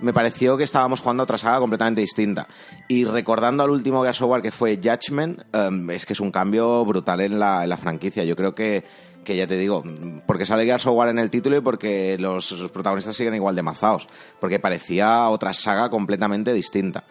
[0.02, 2.48] me pareció que estábamos jugando otra saga completamente distinta.
[2.88, 6.32] Y recordando al último Gears of War que fue Judgment, um, es que es un
[6.32, 8.24] cambio brutal en la, en la franquicia.
[8.24, 8.84] Yo creo que,
[9.24, 9.84] que ya te digo,
[10.26, 13.56] porque sale Gears of War en el título y porque los, los protagonistas siguen igual
[13.56, 14.08] de mazados,
[14.40, 17.04] porque parecía otra saga completamente distinta.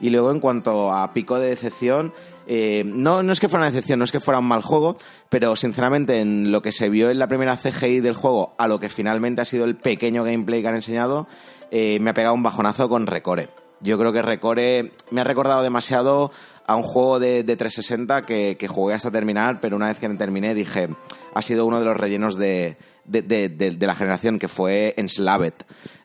[0.00, 2.12] Y luego, en cuanto a pico de decepción,
[2.46, 4.96] eh, no, no es que fuera una decepción, no es que fuera un mal juego,
[5.28, 8.80] pero sinceramente, en lo que se vio en la primera CGI del juego a lo
[8.80, 11.26] que finalmente ha sido el pequeño gameplay que han enseñado,
[11.70, 13.48] eh, me ha pegado un bajonazo con Recore.
[13.80, 16.30] Yo creo que Recore me ha recordado demasiado
[16.66, 20.08] a un juego de, de 360 que, que, jugué hasta terminar, pero una vez que
[20.10, 20.88] terminé dije,
[21.34, 25.54] ha sido uno de los rellenos de, de, de, la generación, que fue Enslaved.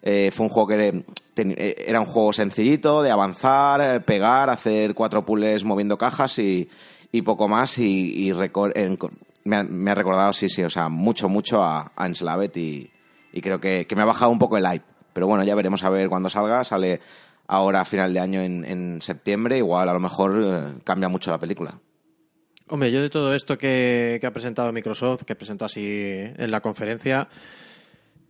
[0.02, 5.64] Eh, fue un juego que era un juego sencillito, de avanzar, pegar, hacer cuatro puzzles
[5.64, 6.70] moviendo cajas y,
[7.12, 7.78] y poco más.
[7.78, 8.98] Y, y en,
[9.44, 12.90] me, ha, me, ha, recordado, sí, sí, o sea, mucho, mucho a, a Enslaved y,
[13.34, 14.86] y creo que, que me ha bajado un poco el hype.
[15.14, 16.66] Pero bueno, ya veremos a ver cuando salga.
[16.66, 17.00] Sale
[17.48, 21.32] ahora a final de año en, en septiembre, igual a lo mejor eh, cambia mucho
[21.32, 21.80] la película.
[22.68, 26.62] Hombre, yo de todo esto que, que, ha presentado Microsoft, que presentó así en la
[26.62, 27.28] conferencia,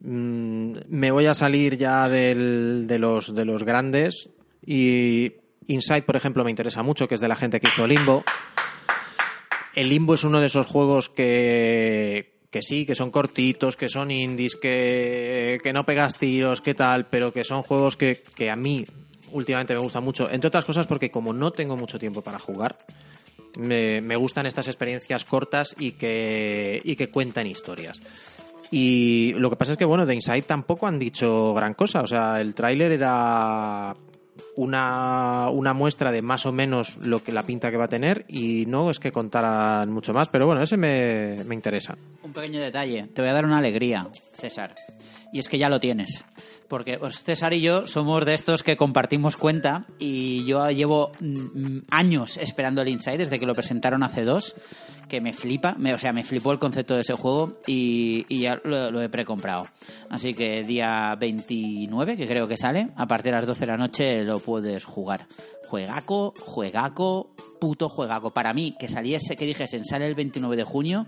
[0.01, 4.29] mmm, me voy a salir ya del, de, los, de los grandes
[4.65, 5.31] Y
[5.67, 8.23] Inside, por ejemplo, me interesa mucho, que es de la gente que hizo Limbo.
[9.73, 14.11] El Limbo es uno de esos juegos que, que sí, que son cortitos, que son
[14.11, 18.55] indies, que, que no pegas tiros, que tal, pero que son juegos que, que a
[18.55, 18.85] mí
[19.35, 20.29] últimamente me gustan mucho.
[20.29, 22.77] Entre otras cosas porque como no tengo mucho tiempo para jugar,
[23.57, 27.99] me, gustan estas experiencias cortas y que, y cuentan historias.
[28.71, 32.01] Y lo que pasa es que, bueno, de Inside tampoco han dicho gran cosa.
[32.01, 33.95] O sea, el tráiler era
[34.55, 38.25] una, una muestra de más o menos lo que la pinta que va a tener
[38.27, 41.97] y no es que contaran mucho más, pero bueno, ese me, me interesa.
[42.23, 44.73] Un pequeño detalle, te voy a dar una alegría, César,
[45.31, 46.25] y es que ya lo tienes.
[46.67, 51.79] Porque pues, César y yo somos de estos que compartimos cuenta y yo llevo mm,
[51.89, 54.55] años esperando el Inside desde que lo presentaron hace dos,
[55.07, 58.59] que me flipa, me, o sea, me flipó el concepto de ese juego y, ya
[58.63, 59.67] lo, lo he precomprado.
[60.09, 63.77] Así que día 29, que creo que sale, a partir de las 12 de la
[63.77, 65.27] noche lo puedes jugar.
[65.67, 68.31] Juegaco, juegaco, puto juegaco.
[68.31, 71.07] Para mí, que saliese, que dijesen, sale el 29 de junio,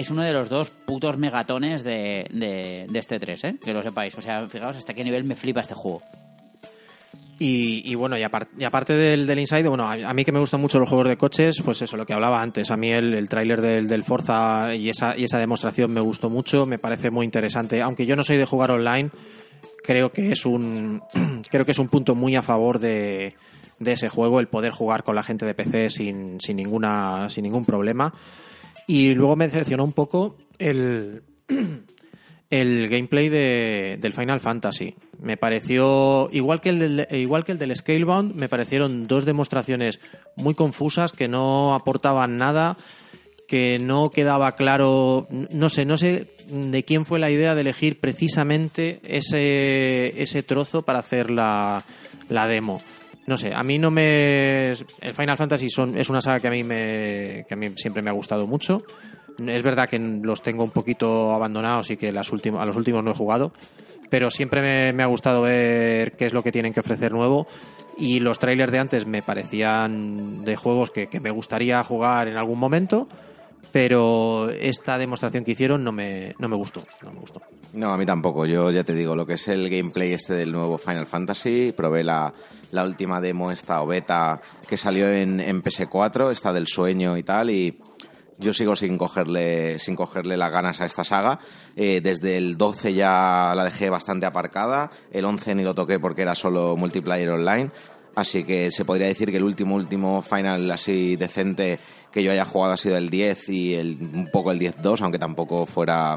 [0.00, 3.54] es uno de los dos putos megatones de, de, de este 3, ¿eh?
[3.64, 4.16] que lo sepáis.
[4.16, 6.02] O sea, fijaos hasta qué nivel me flipa este juego.
[7.38, 10.32] Y, y bueno, y, apar- y aparte del, del Inside, bueno, a, a mí que
[10.32, 12.70] me gustan mucho los juegos de coches, pues eso, lo que hablaba antes.
[12.70, 16.28] A mí el, el tráiler del, del Forza y esa, y esa demostración me gustó
[16.28, 17.80] mucho, me parece muy interesante.
[17.80, 19.08] Aunque yo no soy de jugar online,
[19.82, 21.02] creo que es un,
[21.50, 23.34] creo que es un punto muy a favor de,
[23.78, 27.44] de ese juego, el poder jugar con la gente de PC sin, sin, ninguna, sin
[27.44, 28.12] ningún problema.
[28.90, 31.22] Y luego me decepcionó un poco el,
[32.50, 34.96] el gameplay de, del Final Fantasy.
[35.22, 40.00] Me pareció, igual que, el del, igual que el del Scalebound, me parecieron dos demostraciones
[40.34, 42.76] muy confusas que no aportaban nada,
[43.46, 48.00] que no quedaba claro, no sé, no sé de quién fue la idea de elegir
[48.00, 51.84] precisamente ese, ese trozo para hacer la,
[52.28, 52.80] la demo.
[53.26, 54.70] No sé, a mí no me.
[54.70, 58.02] El Final Fantasy son, es una saga que a mí me, que a mí siempre
[58.02, 58.82] me ha gustado mucho.
[59.46, 63.02] Es verdad que los tengo un poquito abandonados y que las últimas, a los últimos
[63.02, 63.52] no he jugado,
[64.10, 67.46] pero siempre me, me ha gustado ver qué es lo que tienen que ofrecer nuevo.
[67.96, 72.36] Y los trailers de antes me parecían de juegos que, que me gustaría jugar en
[72.36, 73.08] algún momento,
[73.72, 76.84] pero esta demostración que hicieron no me, no me gustó.
[77.02, 77.40] No me gustó.
[77.72, 78.46] No, a mí tampoco.
[78.46, 82.02] Yo ya te digo, lo que es el gameplay este del nuevo Final Fantasy, probé
[82.02, 82.32] la,
[82.72, 87.22] la última demo esta o beta que salió en, en PS4, esta del sueño y
[87.22, 87.78] tal, y
[88.40, 91.38] yo sigo sin cogerle, sin cogerle las ganas a esta saga.
[91.76, 96.22] Eh, desde el 12 ya la dejé bastante aparcada, el 11 ni lo toqué porque
[96.22, 97.70] era solo multiplayer online.
[98.16, 101.78] Así que se podría decir que el último, último final así decente
[102.12, 105.18] que yo haya jugado ha sido el 10 y el, un poco el 10-2, aunque
[105.18, 106.16] tampoco fuera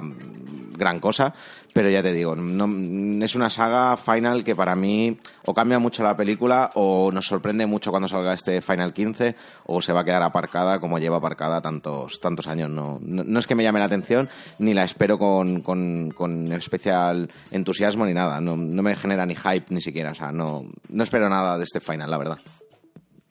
[0.75, 1.33] gran cosa.
[1.73, 6.03] Pero ya te digo, no, es una saga final que para mí o cambia mucho
[6.03, 10.03] la película o nos sorprende mucho cuando salga este Final 15 o se va a
[10.03, 12.69] quedar aparcada como lleva aparcada tantos, tantos años.
[12.69, 14.29] No, no, es que me llame la atención
[14.59, 18.39] ni la espero con, con, con especial entusiasmo ni nada.
[18.39, 20.11] No, no me genera ni hype ni siquiera.
[20.11, 22.37] O sea, no, no espero nada de este final, la verdad.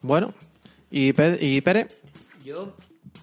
[0.00, 0.34] Bueno,
[0.90, 1.86] ¿y, Pe- y Pere?
[2.44, 2.74] Yo,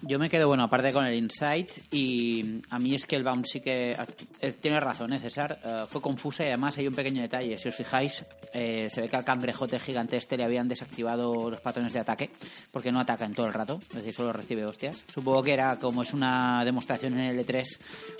[0.02, 3.44] yo me quedo, bueno, aparte con el Insight, y a mí es que el Bound
[3.46, 3.96] sí que.
[4.40, 5.58] eh, Tiene razón, ¿eh, César?
[5.62, 7.58] Eh, fue confusa y además hay un pequeño detalle.
[7.58, 11.60] Si os fijáis, eh, se ve que al cangrejote gigante este le habían desactivado los
[11.60, 12.30] patrones de ataque,
[12.70, 15.02] porque no ataca en todo el rato, es decir, solo recibe hostias.
[15.12, 17.64] Supongo que era como es una demostración en el E3,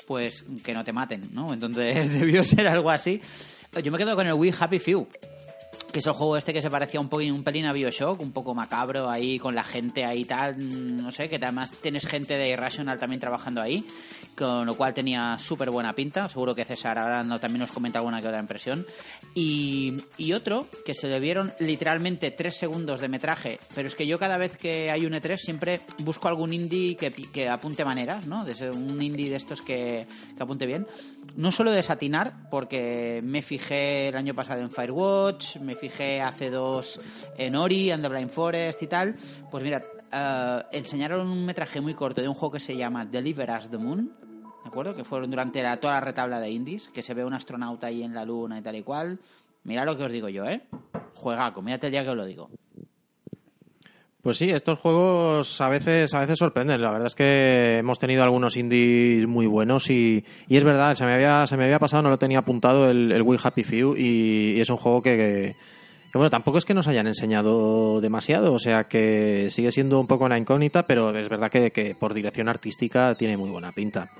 [0.06, 1.52] pues que no te maten, ¿no?
[1.54, 3.20] Entonces debió ser algo así.
[3.82, 5.06] Yo me quedo con el Wii Happy Few
[5.92, 8.33] que es el juego este que se parecía un poquito un pelín a Bioshock, un
[8.33, 10.57] poco macabro ahí con la gente ahí tal,
[11.03, 13.85] no sé, que además tienes gente de Irrational también trabajando ahí,
[14.37, 18.20] con lo cual tenía súper buena pinta, seguro que César ahora también nos comenta alguna
[18.20, 18.87] que otra impresión.
[19.35, 24.07] Y, y otro que se le vieron literalmente tres segundos de metraje, pero es que
[24.07, 28.26] yo cada vez que hay un E3 siempre busco algún indie que, que apunte maneras,
[28.26, 28.44] ¿no?
[28.44, 30.87] De ser un indie de estos que, que apunte bien.
[31.37, 37.00] No suelo desatinar, porque me fijé el año pasado en Firewatch, me fijé hace dos
[37.38, 39.16] en Ori, and the Blind Forest y tal.
[39.50, 43.50] Pues mira, eh, enseñaron un metraje muy corto de un juego que se llama Deliver
[43.50, 44.12] Us the Moon,
[44.62, 44.94] ¿de acuerdo?
[44.94, 48.14] Que fueron durante toda la retabla de indies, que se ve un astronauta ahí en
[48.14, 49.18] la luna y tal y cual.
[49.64, 50.62] Mira lo que os digo yo, ¿eh?
[51.14, 52.50] Juegaco, mírate el día que os lo digo.
[54.22, 56.83] Pues sí, estos juegos a veces, a veces sorprenden.
[56.83, 61.06] La verdad es que hemos tenido algunos indies muy buenos y, y es verdad, se
[61.06, 63.94] me había, se me había pasado, no lo tenía apuntado el, el Wii Happy Few
[63.96, 65.56] y, es un juego que, que,
[66.12, 70.06] que, bueno, tampoco es que nos hayan enseñado demasiado, o sea que sigue siendo un
[70.06, 74.11] poco una incógnita, pero es verdad que, que por dirección artística tiene muy buena pinta.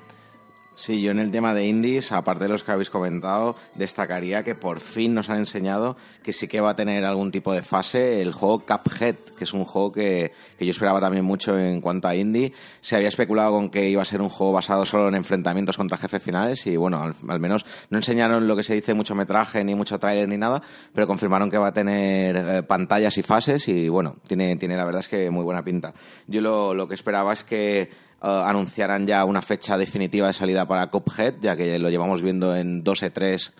[0.75, 4.55] Sí, yo en el tema de indies, aparte de los que habéis comentado, destacaría que
[4.55, 8.23] por fin nos han enseñado que sí que va a tener algún tipo de fase
[8.23, 12.09] el juego Cuphead, que es un juego que, que yo esperaba también mucho en cuanto
[12.09, 12.55] a indie.
[12.81, 15.99] Se había especulado con que iba a ser un juego basado solo en enfrentamientos contra
[15.99, 19.75] jefes finales y bueno, al, menos no enseñaron lo que se dice mucho metraje, ni
[19.75, 20.63] mucho trailer, ni nada,
[20.95, 24.87] pero confirmaron que va a tener eh, pantallas y fases y bueno, tiene, tiene la
[24.87, 25.93] verdad es que muy buena pinta.
[26.27, 27.91] Yo lo, lo que esperaba es que
[28.23, 32.55] eh, anunciaran ya una fecha definitiva de salida para Cuphead, ya que lo llevamos viendo
[32.55, 33.53] en dos e tres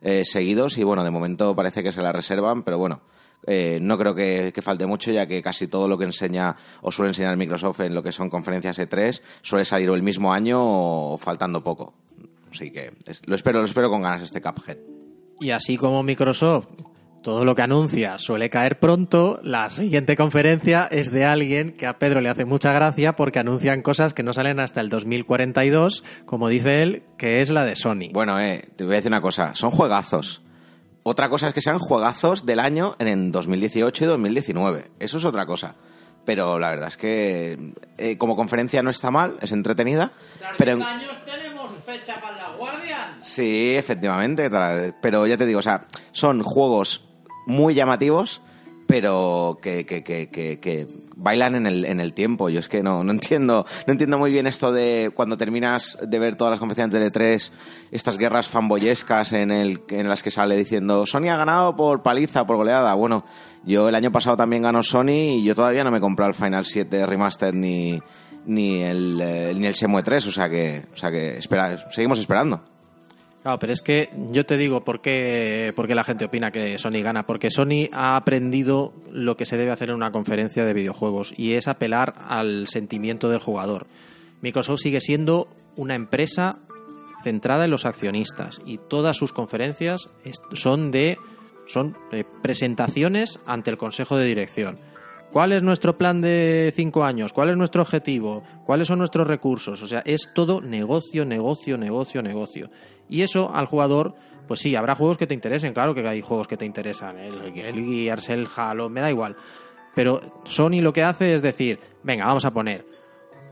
[0.00, 3.02] eh, seguidos y bueno, de momento parece que se la reservan, pero bueno,
[3.46, 7.10] eh, no creo que, falte mucho, ya que casi todo lo que enseña o suele
[7.10, 11.18] enseñar Microsoft en lo que son conferencias E3 suele salir o el mismo año o
[11.18, 11.94] faltando poco.
[12.50, 12.92] Así que
[13.26, 14.78] lo espero, lo espero con ganas este Cuphead.
[15.40, 16.68] Y así como Microsoft
[17.26, 21.98] todo lo que anuncia suele caer pronto, la siguiente conferencia es de alguien que a
[21.98, 26.46] Pedro le hace mucha gracia porque anuncian cosas que no salen hasta el 2042, como
[26.48, 28.12] dice él, que es la de Sony.
[28.12, 30.40] Bueno, eh, te voy a decir una cosa, son juegazos.
[31.02, 34.92] Otra cosa es que sean juegazos del año en el 2018 y 2019.
[35.00, 35.74] Eso es otra cosa.
[36.24, 40.12] Pero la verdad es que eh, como conferencia no está mal, es entretenida.
[40.58, 43.20] pero años tenemos fecha para la Guardian.
[43.20, 44.48] Sí, efectivamente.
[45.02, 47.02] Pero ya te digo, o sea, son juegos
[47.46, 48.42] muy llamativos,
[48.86, 52.48] pero que, que, que, que, bailan en el, en el tiempo.
[52.50, 56.18] Yo es que no, no entiendo, no entiendo muy bien esto de cuando terminas de
[56.18, 57.52] ver todas las conferencias de E3,
[57.90, 62.46] estas guerras fanboyescas en, el, en las que sale diciendo Sony ha ganado por paliza,
[62.46, 62.94] por goleada.
[62.94, 63.24] Bueno,
[63.64, 66.36] yo el año pasado también ganó Sony y yo todavía no me he comprado el
[66.36, 68.00] Final 7 Remaster ni,
[68.44, 72.18] ni el, eh, ni el Semue 3, o sea que, o sea que espera, seguimos
[72.18, 72.75] esperando.
[73.46, 77.22] Claro, pero es que yo te digo por qué, la gente opina que Sony gana.
[77.22, 81.52] Porque Sony ha aprendido lo que se debe hacer en una conferencia de videojuegos y
[81.52, 83.86] es apelar al sentimiento del jugador.
[84.40, 86.58] Microsoft sigue siendo una empresa
[87.22, 90.10] centrada en los accionistas y todas sus conferencias
[90.52, 91.16] son de
[91.68, 91.96] son
[92.42, 94.80] presentaciones ante el Consejo de Dirección.
[95.32, 97.32] ¿Cuál es nuestro plan de cinco años?
[97.32, 98.42] ¿Cuál es nuestro objetivo?
[98.64, 99.82] ¿Cuáles son nuestros recursos?
[99.82, 102.70] O sea, es todo negocio, negocio, negocio, negocio.
[103.08, 104.14] Y eso al jugador,
[104.46, 107.56] pues sí, habrá juegos que te interesen, claro que hay juegos que te interesan, el,
[107.56, 109.36] el Gears, el Halo, me da igual.
[109.94, 112.84] Pero Sony lo que hace es decir, venga, vamos a poner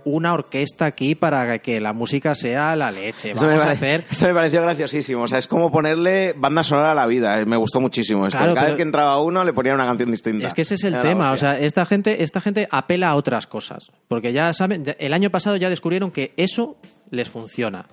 [0.04, 3.32] una orquesta aquí para que la música sea la leche.
[3.34, 4.04] Vamos a hacer...
[4.10, 5.22] Esto me pareció graciosísimo.
[5.22, 7.40] O sea, es como ponerle banda sonora a la vida.
[7.40, 8.38] Eh, me gustó muchísimo esto.
[8.38, 10.46] Cada vez que entraba uno le ponía una canción distinta.
[10.46, 11.32] Es que ese es el tema.
[11.32, 13.90] O sea, esta gente, esta gente apela a otras cosas.
[14.08, 16.76] Porque ya saben, el año pasado ya descubrieron que eso
[17.10, 17.86] les funciona.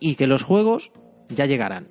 [0.00, 0.92] Y que los juegos
[1.28, 1.88] ya llegarán.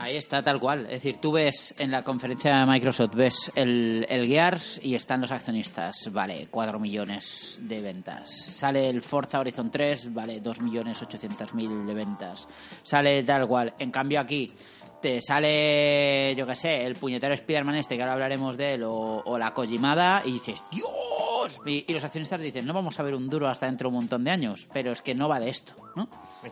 [0.00, 0.84] Ahí está, tal cual.
[0.84, 5.20] Es decir, tú ves en la conferencia de Microsoft, ves el, el Gears y están
[5.20, 8.30] los accionistas, vale, 4 millones de ventas.
[8.30, 12.46] Sale el Forza Horizon 3, vale, 2 millones 800 mil de ventas.
[12.84, 13.74] Sale tal cual.
[13.80, 14.52] En cambio aquí
[15.00, 19.22] te sale, yo qué sé, el puñetero Spider-Man este, que ahora hablaremos de él, o,
[19.24, 21.60] o la Kojimada, y dices, ¡Dios!
[21.64, 24.24] Y, los accionistas dicen, no vamos a ver un duro hasta dentro de un montón
[24.24, 26.08] de años, pero es que no va de esto, ¿no?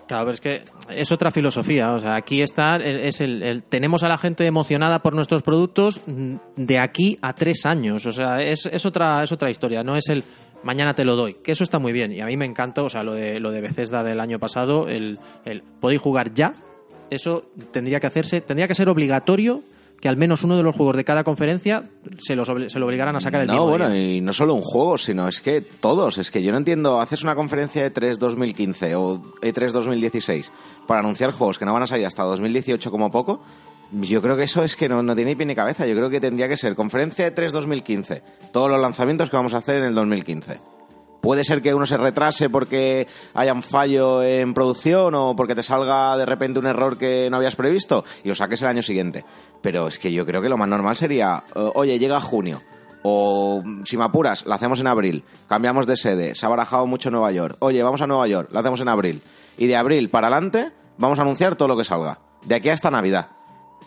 [0.07, 1.93] Claro, pero es que es otra filosofía.
[1.93, 6.79] O sea, aquí está, es el, tenemos a la gente emocionada por nuestros productos de
[6.79, 8.07] aquí a tres años.
[8.07, 10.25] O sea, es, es, otra, es otra historia, no es el
[10.63, 12.13] mañana te lo doy, que eso está muy bien.
[12.13, 14.89] Y a mí me encanta, o sea, lo de, lo de Bethesda del año pasado,
[14.89, 16.55] el, el podéis jugar ya
[17.11, 19.63] eso tendría que hacerse, tendría que ser obligatorio
[20.01, 21.83] que al menos uno de los juegos de cada conferencia
[22.19, 24.99] se, los, se lo obligaran a sacar el No, bueno, y no solo un juego,
[24.99, 26.19] sino es que todos.
[26.19, 30.53] Es que yo no entiendo, haces una conferencia de 3 2015 o E3 2016
[30.87, 33.41] para anunciar juegos que no van a salir hasta 2018 como poco.
[33.93, 35.87] Yo creo que eso es que no, no tiene ni pie ni cabeza.
[35.87, 38.23] Yo creo que tendría que ser conferencia de 3 2015.
[38.53, 40.76] Todos los lanzamientos que vamos a hacer en el 2015.
[41.27, 45.63] Puede ser que uno se retrase porque haya un fallo en producción o porque te
[45.65, 49.25] salga de repente un error que no habías previsto y lo saques el año siguiente.
[49.61, 51.43] Pero es que yo creo que lo más normal sería,
[51.75, 52.63] oye, llega junio.
[53.03, 55.25] O si me apuras, la hacemos en abril.
[55.49, 56.37] Cambiamos de sede.
[56.37, 57.57] Se ha barajado mucho Nueva York.
[57.59, 58.51] Oye, vamos a Nueva York.
[58.53, 59.21] La hacemos en abril.
[59.59, 62.21] Y de abril para adelante vamos a anunciar todo lo que salga.
[62.45, 63.36] De aquí hasta Navidad.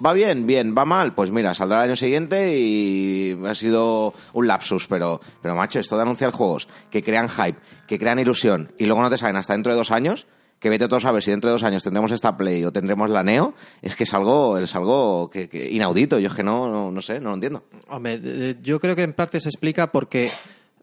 [0.03, 0.47] ¿Va bien?
[0.47, 0.73] Bien.
[0.77, 1.13] ¿Va mal?
[1.13, 5.95] Pues mira, saldrá el año siguiente y ha sido un lapsus, pero, pero macho, esto
[5.95, 9.53] de anunciar juegos que crean hype, que crean ilusión y luego no te salen hasta
[9.53, 10.25] dentro de dos años,
[10.59, 13.09] que vete todos a ver si dentro de dos años tendremos esta Play o tendremos
[13.09, 16.19] la Neo, es que es algo, es algo que, inaudito.
[16.19, 17.63] Yo es que no, no, sé, no lo entiendo.
[17.87, 20.31] Hombre, yo creo que en parte se explica porque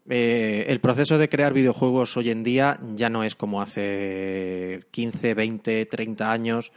[0.09, 5.33] eh, el proceso de crear videojuegos hoy en día ya no es como hace 15,
[5.33, 6.71] 20, 30 años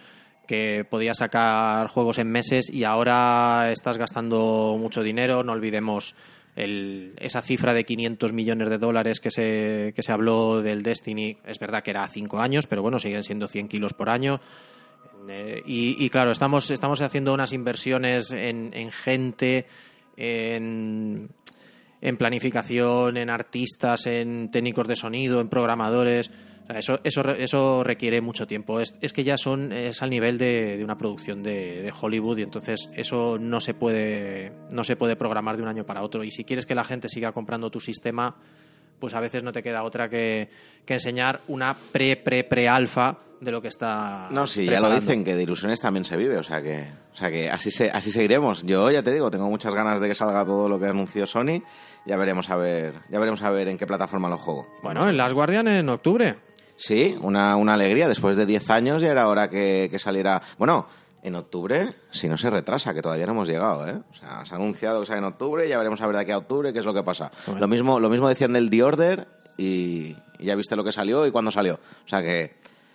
[0.51, 5.45] que podías sacar juegos en meses y ahora estás gastando mucho dinero.
[5.45, 6.17] No olvidemos
[6.57, 11.61] esa cifra de 500 millones de dólares que se, que se habló del Destiny, es
[11.61, 14.41] verdad que era a cinco años, pero bueno, siguen siendo 100 kilos por año.
[15.29, 19.67] Eh, y, claro, estamos, estamos haciendo unas inversiones en, en gente,
[20.17, 21.29] en,
[22.01, 26.29] en planificación, en artistas, en técnicos de sonido, en programadores.
[26.75, 28.81] Eso, eso, eso requiere mucho tiempo.
[28.81, 32.39] Es, es, que ya son es al nivel de, de una producción de, de, Hollywood
[32.39, 36.23] y entonces eso no se puede no se puede programar de un año para otro.
[36.23, 38.37] Y si quieres que la gente siga comprando tu sistema,
[38.99, 40.49] pues a veces no te queda otra que,
[40.85, 44.29] que enseñar una pre pre pre alfa de lo que está.
[44.31, 44.89] No, sí, preparando.
[44.89, 47.51] ya lo dicen que de ilusiones también se vive, o sea que, o sea que
[47.51, 48.63] así se, así seguiremos.
[48.65, 51.63] Yo ya te digo, tengo muchas ganas de que salga todo lo que anunció Sony.
[52.07, 54.67] Ya veremos a ver, ya veremos a ver en qué plataforma lo juego.
[54.83, 56.37] Bueno, en Las Guardian en octubre.
[56.81, 58.09] Sí, una, una alegría.
[58.09, 60.41] Después de 10 años ya era hora que, que saliera.
[60.57, 60.87] Bueno,
[61.23, 64.01] en octubre, si no se retrasa, que todavía no hemos llegado, ¿eh?
[64.11, 66.31] O sea, se ha anunciado que sale en octubre, ya veremos a ver de aquí
[66.33, 67.31] a octubre qué es lo que pasa.
[67.45, 67.61] Bueno.
[67.61, 69.29] Lo mismo, lo mismo decían del The Order
[69.59, 71.75] y, y, ya viste lo que salió y cuándo salió.
[71.75, 72.55] O sea que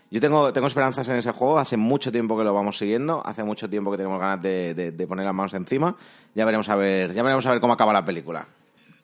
[0.10, 3.44] yo tengo, tengo esperanzas en ese juego, hace mucho tiempo que lo vamos siguiendo, hace
[3.44, 5.96] mucho tiempo que tenemos ganas de, de, de poner las manos encima.
[6.34, 8.48] Ya veremos a ver, ya veremos a ver cómo acaba la película.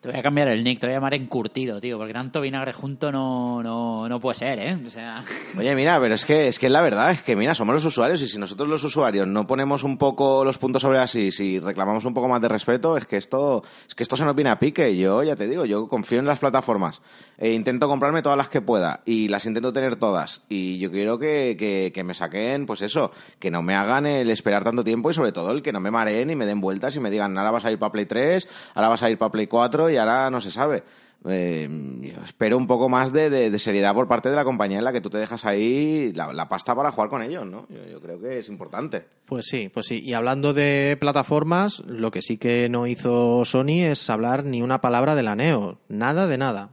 [0.02, 2.72] Te voy a cambiar el nick, te voy a llamar encurtido, tío, porque tanto vinagre
[2.72, 4.76] junto no, no, no puede ser, ¿eh?
[4.84, 5.22] O sea...
[5.56, 8.20] Oye, mira, pero es que es que la verdad es que, mira, somos los usuarios
[8.20, 12.04] y si nosotros los usuarios no ponemos un poco los puntos sobre así, si reclamamos
[12.04, 14.58] un poco más de respeto, es que esto es que esto se nos viene a
[14.58, 14.96] pique.
[14.96, 17.00] Yo, ya te digo, yo confío en las plataformas.
[17.38, 20.42] E intento comprarme todas las que pueda y las intento tener todas.
[20.48, 24.30] Y yo quiero que, que, que me saquen, pues eso, que no me hagan el
[24.30, 26.96] esperar tanto tiempo y sobre todo el que no me mareen y me den vueltas
[26.96, 29.30] y me digan, ahora vas a ir para Play 3, ahora vas a ir para
[29.30, 30.82] Play 4 y ahora no se sabe.
[31.28, 31.68] Eh,
[32.24, 34.92] espero un poco más de, de, de, seriedad por parte de la compañía en la
[34.92, 37.66] que tú te dejas ahí la, la pasta para jugar con ellos, ¿no?
[37.68, 39.06] Yo, yo, creo que es importante.
[39.26, 40.02] Pues sí, pues sí.
[40.04, 44.80] Y hablando de plataformas, lo que sí que no hizo Sony es hablar ni una
[44.80, 45.78] palabra de la Neo.
[45.88, 46.70] Nada de nada.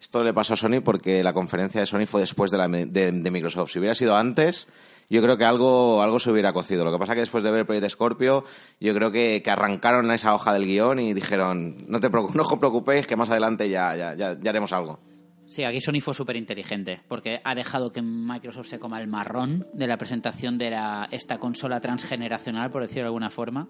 [0.00, 2.86] Esto le pasó a Sony porque la conferencia de Sony fue después de, la, de,
[2.86, 3.72] de Microsoft.
[3.72, 4.68] Si hubiera sido antes,
[5.12, 6.84] yo creo que algo, algo se hubiera cocido.
[6.84, 8.44] Lo que pasa es que después de ver el proyecto Scorpio,
[8.80, 12.58] yo creo que, que, arrancaron esa hoja del guion y dijeron, no te no os
[12.58, 15.00] preocupéis, que más adelante ya, ya, ya, ya haremos algo.
[15.44, 19.66] Sí, aquí Sony fue súper inteligente, porque ha dejado que Microsoft se coma el marrón
[19.74, 23.68] de la presentación de la, esta consola transgeneracional, por decirlo de alguna forma.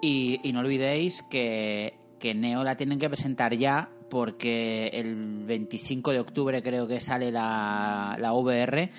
[0.00, 6.10] Y, y no olvidéis que, que Neo la tienen que presentar ya porque el 25
[6.12, 8.90] de octubre creo que sale la, la VR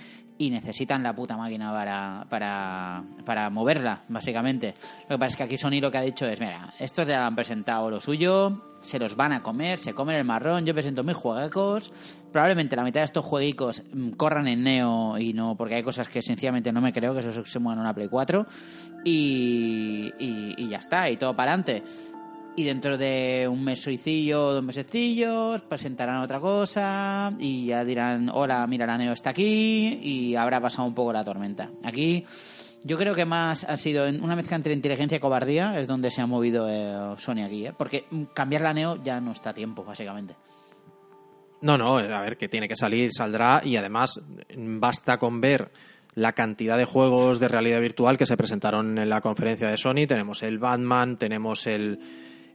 [0.41, 4.73] y necesitan la puta máquina para, para, para moverla, básicamente.
[5.07, 7.27] Lo que pasa es que aquí Sony lo que ha dicho es, mira, estos ya
[7.27, 11.03] han presentado lo suyo, se los van a comer, se comen el marrón, yo presento
[11.03, 11.93] mis juegos,
[12.31, 13.83] probablemente la mitad de estos jueguicos
[14.17, 17.45] corran en Neo y no, porque hay cosas que sencillamente no me creo que eso
[17.45, 18.47] se muevan en una Play 4
[19.05, 21.83] y, y, y ya está, y todo para adelante
[22.55, 28.85] y dentro de un mesecillo, dos mesecillos, presentarán otra cosa y ya dirán, hola, mira,
[28.85, 31.71] la Neo está aquí y habrá pasado un poco la tormenta.
[31.83, 32.25] Aquí
[32.83, 36.21] yo creo que más ha sido una mezcla entre inteligencia y cobardía, es donde se
[36.21, 37.73] ha movido eh, Sony aquí, ¿eh?
[37.77, 40.35] porque cambiar la Neo ya no está a tiempo, básicamente.
[41.61, 44.19] No, no, a ver, que tiene que salir, saldrá y además
[44.57, 45.71] basta con ver
[46.15, 50.07] la cantidad de juegos de realidad virtual que se presentaron en la conferencia de Sony.
[50.07, 51.99] Tenemos el Batman, tenemos el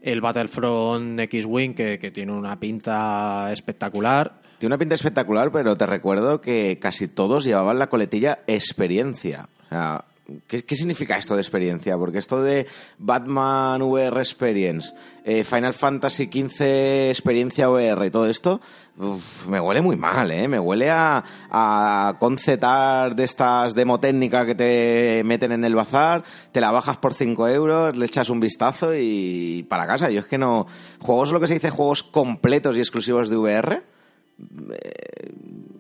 [0.03, 4.40] el Battlefront X-Wing, que, que, tiene una pinta espectacular.
[4.59, 9.49] Tiene una pinta espectacular, pero te recuerdo que casi todos llevaban la coletilla experiencia.
[9.66, 10.05] O sea,
[10.48, 11.96] ¿Qué, ¿Qué, significa esto de experiencia?
[11.96, 12.66] Porque esto de
[12.98, 14.92] Batman VR Experience,
[15.24, 18.60] eh, Final Fantasy XV Experiencia VR y todo esto,
[19.48, 20.48] me huele muy mal, ¿eh?
[20.48, 26.24] Me huele a, a concetar de estas demo técnica que te meten en el bazar,
[26.50, 30.10] te la bajas por 5 euros, le echas un vistazo y para casa.
[30.10, 30.66] Yo es que no...
[30.98, 33.95] Juegos, lo que se dice, juegos completos y exclusivos de VR
[34.39, 35.32] eh,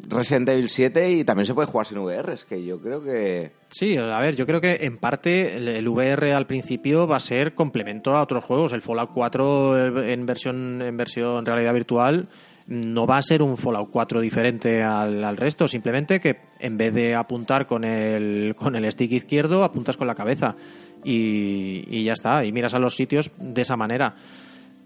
[0.08, 2.32] Resident Evil 7 y también se puede jugar sin VR.
[2.32, 3.52] Es que yo creo que.
[3.70, 7.54] Sí, a ver, yo creo que en parte el, VR al principio va a ser
[7.54, 8.72] complemento a otros juegos.
[8.72, 12.28] El Fallout 4 en versión, en versión realidad virtual
[12.68, 16.92] no va a ser un Fallout 4 diferente al, al, resto, simplemente que en vez
[16.92, 20.56] de apuntar con el, con el stick izquierdo, apuntas con la cabeza
[21.04, 24.16] y ya está, y miras a los sitios de esa manera.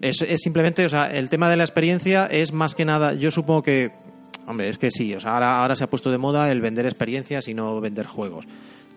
[0.01, 3.31] Es, es, simplemente, o sea, el tema de la experiencia es más que nada, yo
[3.31, 3.93] supongo que,
[4.47, 6.87] hombre, es que sí, o sea, ahora, ahora se ha puesto de moda el vender
[6.87, 8.47] experiencias y no vender juegos.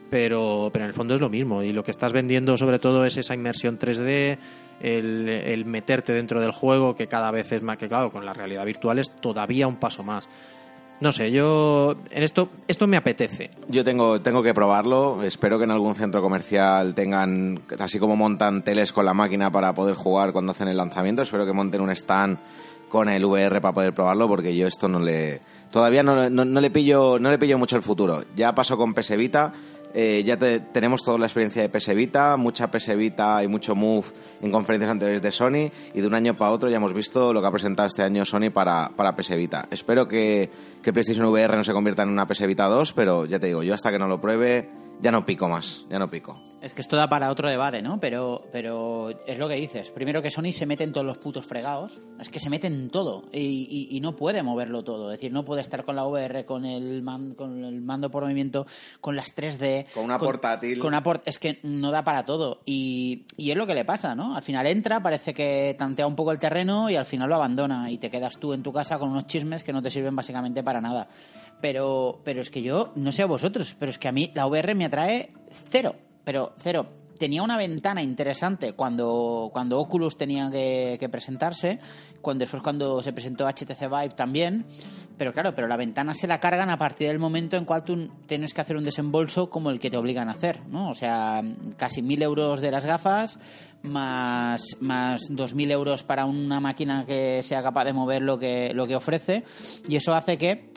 [0.09, 3.03] Pero, pero en el fondo es lo mismo y lo que estás vendiendo sobre todo
[3.03, 4.37] es esa inmersión 3D,
[4.79, 8.31] el, el meterte dentro del juego que cada vez es más que claro, con la
[8.31, 10.29] realidad virtual es todavía un paso más.
[10.99, 13.51] No sé, yo en esto esto me apetece.
[13.67, 15.21] Yo tengo, tengo que probarlo.
[15.23, 19.73] Espero que en algún centro comercial tengan, así como montan teles con la máquina para
[19.73, 22.37] poder jugar cuando hacen el lanzamiento, espero que monten un stand
[22.93, 25.41] con el VR para poder probarlo, porque yo esto no le,
[25.71, 28.23] todavía no, le pillo, no le pillo mucho el futuro.
[28.35, 29.51] Ya pasó con PS Vita.
[29.93, 33.75] Eh, ya te- tenemos toda la experiencia de PS Vita, mucha PS Vita y mucho
[33.75, 34.05] Move
[34.41, 37.41] en conferencias anteriores de Sony y de un año para otro ya hemos visto lo
[37.41, 39.67] que ha presentado este año Sony para, para PS Vita.
[39.71, 40.49] Espero que,
[40.81, 43.63] que PlayStation VR no se convierta en una PS Vita 2, pero ya te digo,
[43.63, 44.67] yo hasta que no lo pruebe
[45.03, 46.41] ya no pico más, ya no pico.
[46.61, 47.99] Es que esto da para otro debate, ¿no?
[47.99, 49.89] Pero, pero es lo que dices.
[49.89, 51.99] Primero que Sony se mete en todos los putos fregados.
[52.21, 53.39] Es que se mete en todo y,
[53.69, 55.11] y- y no puede moverlo todo.
[55.11, 58.23] Es decir, no puede estar con la VR, con el, man- con el mando por
[58.23, 58.65] movimiento,
[59.01, 59.87] con las 3D.
[59.93, 60.79] Con una portátil.
[60.79, 62.61] Con una port- es que no da para todo.
[62.65, 64.33] Y, y es lo que le pasa, ¿no?
[64.33, 67.91] Al final entra, parece que tantea un poco el terreno y al final lo abandona.
[67.91, 70.63] Y te quedas tú en tu casa con unos chismes que no te sirven básicamente
[70.63, 71.09] para nada.
[71.63, 74.47] Pero, pero es que yo, no sé a vosotros, pero es que a mí la
[74.47, 75.29] VR me atrae
[75.69, 75.95] cero.
[76.25, 76.89] Pero cero.
[77.17, 81.79] Tenía una ventana interesante cuando, cuando Oculus tenía que, presentarse,
[82.19, 84.65] cuando, después cuando se presentó HTC Vive también,
[85.17, 88.09] pero claro, pero la ventana se la cargan a partir del momento en cual tú
[88.25, 90.89] tienes que hacer un desembolso como el que te obligan a hacer, ¿no?
[90.89, 91.41] O sea,
[91.77, 93.39] casi mil euros de las gafas,
[93.83, 98.73] más, más dos mil euros para una máquina que sea capaz de mover lo que,
[98.73, 99.45] lo que ofrece,
[99.87, 100.72] y eso hace que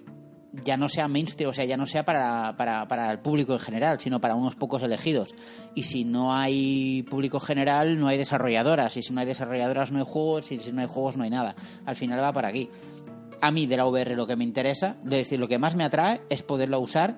[0.65, 3.59] ya no sea mainstream, o sea, ya no sea para, para, para el público en
[3.59, 5.35] general, sino para unos pocos elegidos.
[5.75, 8.97] Y si no hay público general, no hay desarrolladoras.
[8.97, 10.51] Y si no hay desarrolladoras, no hay juegos.
[10.53, 11.55] Y si no hay juegos, no hay nada.
[11.85, 12.69] Al final va para aquí.
[13.41, 15.85] A mí de la VR lo que me interesa, es decir, lo que más me
[15.85, 17.17] atrae es poderlo usar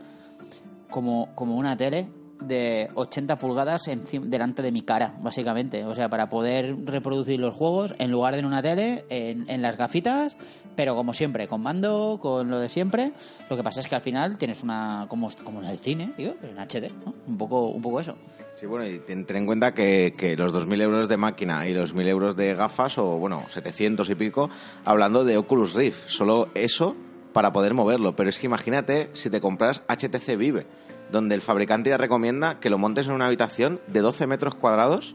[0.91, 2.09] como, como una tele
[2.41, 5.84] de 80 pulgadas encima- delante de mi cara, básicamente.
[5.84, 9.62] O sea, para poder reproducir los juegos en lugar de en una tele, en, en
[9.62, 10.36] las gafitas,
[10.79, 13.11] pero como siempre, con mando, con lo de siempre.
[13.51, 15.07] Lo que pasa es que al final tienes una.
[15.09, 17.14] como, como en el cine, digo, en HD, ¿no?
[17.26, 18.14] Un poco, un poco eso.
[18.55, 21.97] Sí, bueno, y ten, en cuenta que, que los 2.000 euros de máquina y los
[21.97, 24.51] 1.000 euros de gafas, o bueno, 700 y pico,
[24.85, 26.95] hablando de Oculus Rift, solo eso
[27.33, 28.14] para poder moverlo.
[28.14, 30.64] Pero es que imagínate si te compras HTC Vive,
[31.11, 35.12] donde el fabricante ya recomienda que lo montes en una habitación de 12 metros cuadrados,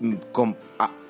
[0.00, 0.58] mm, con,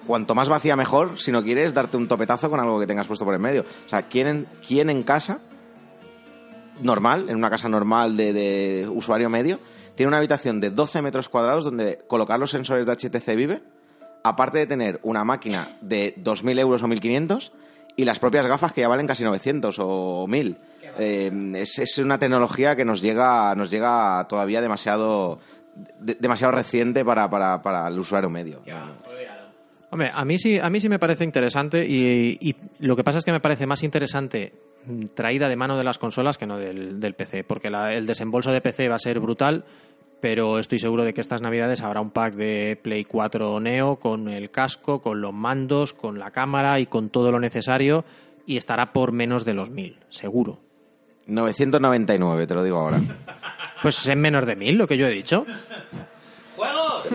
[0.06, 3.24] cuanto más vacía mejor, si no quieres darte un topetazo con algo que tengas puesto
[3.24, 3.64] por en medio.
[3.86, 5.40] O sea, ¿quién en, quién en casa
[6.82, 9.58] normal, en una casa normal de, de usuario medio,
[9.94, 13.62] tiene una habitación de 12 metros cuadrados donde colocar los sensores de HTC Vive,
[14.24, 17.50] aparte de tener una máquina de 2.000 euros o 1.500
[17.96, 20.56] y las propias gafas que ya valen casi 900 o 1.000.
[20.98, 25.38] Eh, es, es una tecnología que nos llega, nos llega todavía demasiado,
[25.98, 28.62] de- demasiado reciente para, para, para el usuario medio.
[29.90, 33.18] Hombre, a mí sí, a mí sí me parece interesante y, y lo que pasa
[33.18, 34.52] es que me parece más interesante
[35.14, 38.52] traída de mano de las consolas que no del, del PC, porque la- el desembolso
[38.52, 39.64] de PC va a ser brutal,
[40.20, 44.28] pero estoy seguro de que estas navidades habrá un pack de Play 4 Neo con
[44.28, 48.04] el casco, con los mandos, con la cámara y con todo lo necesario
[48.46, 50.58] y estará por menos de los 1000, seguro.
[51.26, 53.00] 999, te lo digo ahora.
[53.82, 55.46] Pues es menos de 1000 lo que yo he dicho.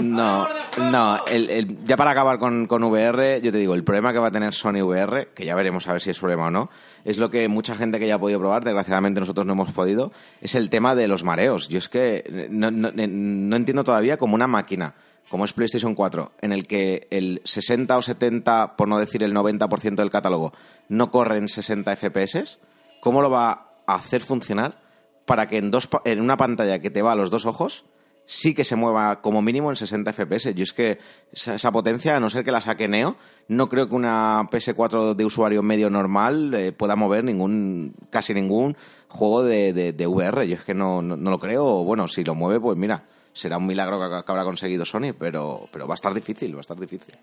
[0.01, 0.47] No,
[0.91, 4.19] no, el, el- ya para acabar con, con VR, yo te digo, el problema que
[4.19, 6.69] va a tener Sony VR, que ya veremos a ver si es problema o no,
[7.03, 10.11] es lo que mucha gente que ya ha podido probar, desgraciadamente nosotros no hemos podido,
[10.41, 11.69] es el tema de los mareos.
[11.69, 14.95] Yo es que no, no- no entiendo todavía como una máquina,
[15.29, 19.33] como es PlayStation 4, en el que el 60 o 70, por no decir el
[19.33, 20.53] 90% del catálogo,
[20.89, 22.57] no corre en 60 FPS,
[22.99, 24.77] ¿cómo lo va a hacer funcionar
[25.25, 27.85] para que en, dos, en una pantalla que te va a los dos ojos
[28.25, 30.53] sí que se mueva como mínimo en 60 FPS.
[30.55, 30.99] Yo es que
[31.31, 33.15] esa, potencia, a no ser que la saque Neo,
[33.47, 38.75] no creo que una PS4 de usuario medio normal eh, pueda mover ningún, casi ningún
[39.07, 40.47] juego de, de- VR.
[40.47, 41.83] Yo es que no, no, no lo creo.
[41.83, 43.03] Bueno, si lo mueve, pues mira,
[43.33, 46.59] será un milagro que, que habrá conseguido Sony, pero, pero va a estar difícil, va
[46.59, 47.15] a estar difícil.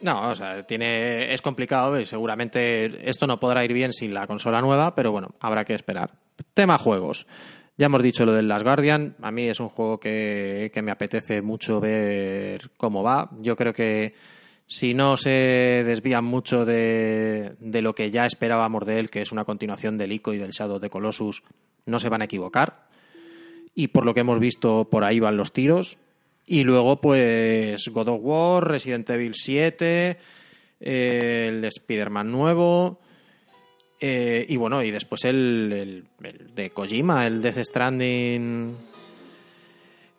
[0.00, 4.28] No, o sea, tiene, es complicado y seguramente esto no podrá ir bien sin la
[4.28, 6.12] consola nueva, pero bueno, habrá que esperar.
[6.54, 7.26] Tema juegos.
[7.78, 9.14] Ya hemos dicho lo del Last Guardian.
[9.22, 13.30] A mí es un juego que, que me apetece mucho ver cómo va.
[13.40, 14.14] Yo creo que
[14.66, 15.30] si no se
[15.86, 20.10] desvían mucho de, de lo que ya esperábamos de él, que es una continuación del
[20.10, 21.44] ICO y del Shadow the Colossus,
[21.86, 22.88] no se van a equivocar.
[23.76, 25.98] Y por lo que hemos visto, por ahí van los tiros.
[26.46, 30.18] Y luego, pues, God of War, Resident Evil 7,
[30.80, 32.98] eh, el de Spider-Man nuevo.
[34.00, 38.76] Eh, y bueno, y después el, el- el de Kojima, el Death Stranding.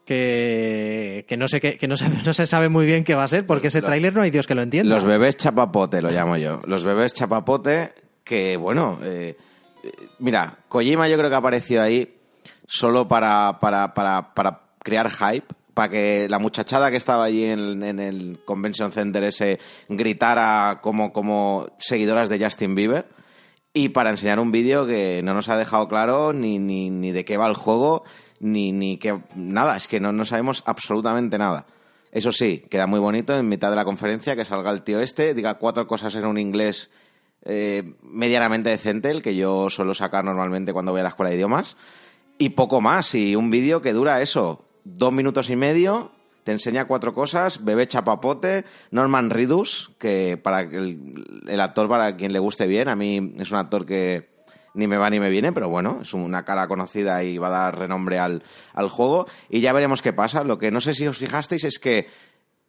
[0.05, 3.23] Que, que no sé qué, que no, sabe- no se sabe muy bien qué va
[3.23, 4.95] a ser, porque ese tráiler no hay Dios que lo entienda.
[4.95, 6.61] Los bebés chapapote, lo llamo yo.
[6.65, 9.37] Los bebés chapapote que, bueno, eh,
[10.19, 12.15] mira, Kojima yo creo que ha aparecido ahí
[12.65, 17.83] solo para, para, para, para crear hype, para que la muchachada que estaba allí en,
[17.83, 19.59] en el Convention Center ese
[19.89, 23.05] gritara como, como seguidoras de Justin Bieber
[23.73, 27.25] y para enseñar un vídeo que no nos ha dejado claro ni, ni, ni de
[27.25, 28.03] qué va el juego,
[28.39, 31.65] ni, ni que nada, es que no, no sabemos absolutamente nada.
[32.11, 35.33] Eso sí, queda muy bonito en mitad de la conferencia que salga el tío este,
[35.33, 36.89] diga cuatro cosas en un inglés
[37.43, 41.35] eh, medianamente decente, el que yo suelo sacar normalmente cuando voy a la escuela de
[41.35, 41.77] idiomas,
[42.37, 46.11] y poco más, y un vídeo que dura eso, dos minutos y medio,
[46.51, 52.39] enseña cuatro cosas, bebé chapapote, Norman Ridus, que para el, el actor para quien le
[52.39, 54.29] guste bien, a mí es un actor que
[54.73, 57.63] ni me va ni me viene, pero bueno, es una cara conocida y va a
[57.63, 58.43] dar renombre al,
[58.73, 60.43] al juego, y ya veremos qué pasa.
[60.43, 62.07] Lo que no sé si os fijasteis es que,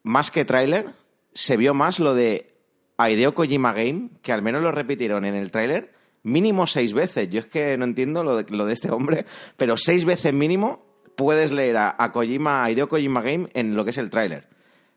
[0.02, 0.94] más que tráiler,
[1.34, 2.54] se vio más lo de
[2.98, 7.28] Hideo Kojima Game, que al menos lo repitieron en el tráiler mínimo seis veces.
[7.30, 9.24] Yo es que no entiendo lo de, lo de este hombre,
[9.56, 10.89] pero seis veces mínimo
[11.20, 14.46] puedes leer a, a Kojima, a Hideo Kojima Game en lo que es el tráiler.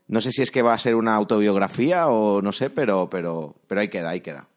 [0.07, 3.55] No sé si es que va a ser una autobiografía o no sé, pero, pero,
[3.67, 4.47] pero ahí queda, ahí queda.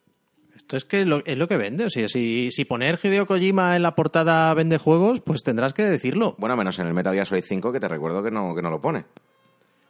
[0.54, 1.84] Esto es que lo, es lo que vende.
[1.84, 5.82] O sea, si, si poner Hideo Kojima en la portada vende juegos, pues tendrás que
[5.82, 6.36] decirlo.
[6.38, 8.70] Bueno, menos en el Metal Gear Solid 5, que te recuerdo que no, que no
[8.70, 9.04] lo pone.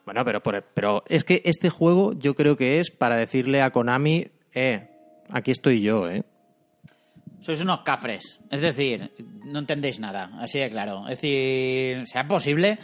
[0.07, 4.29] Bueno, pero, pero es que este juego yo creo que es para decirle a Konami,
[4.55, 4.89] eh,
[5.31, 6.25] aquí estoy yo, eh.
[7.41, 8.41] Sois unos cafres.
[8.51, 9.13] Es decir,
[9.45, 11.05] no entendéis nada, así de claro.
[11.09, 12.79] Es decir, sea posible.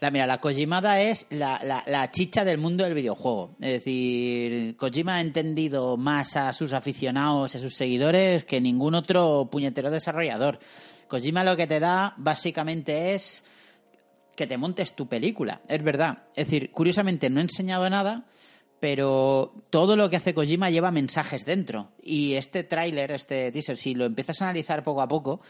[0.00, 3.56] La, mira, la Kojimada es la, la, la chicha del mundo del videojuego.
[3.60, 9.48] Es decir, Kojima ha entendido más a sus aficionados, a sus seguidores, que ningún otro
[9.50, 10.60] puñetero desarrollador.
[11.08, 13.44] Kojima lo que te da básicamente es
[14.36, 15.62] que te montes tu película.
[15.66, 16.24] Es verdad.
[16.36, 18.24] Es decir, curiosamente no he enseñado nada,
[18.80, 21.90] pero todo lo que hace Kojima lleva mensajes dentro.
[22.02, 25.40] Y este tráiler, este teaser, si lo empiezas a analizar poco a poco,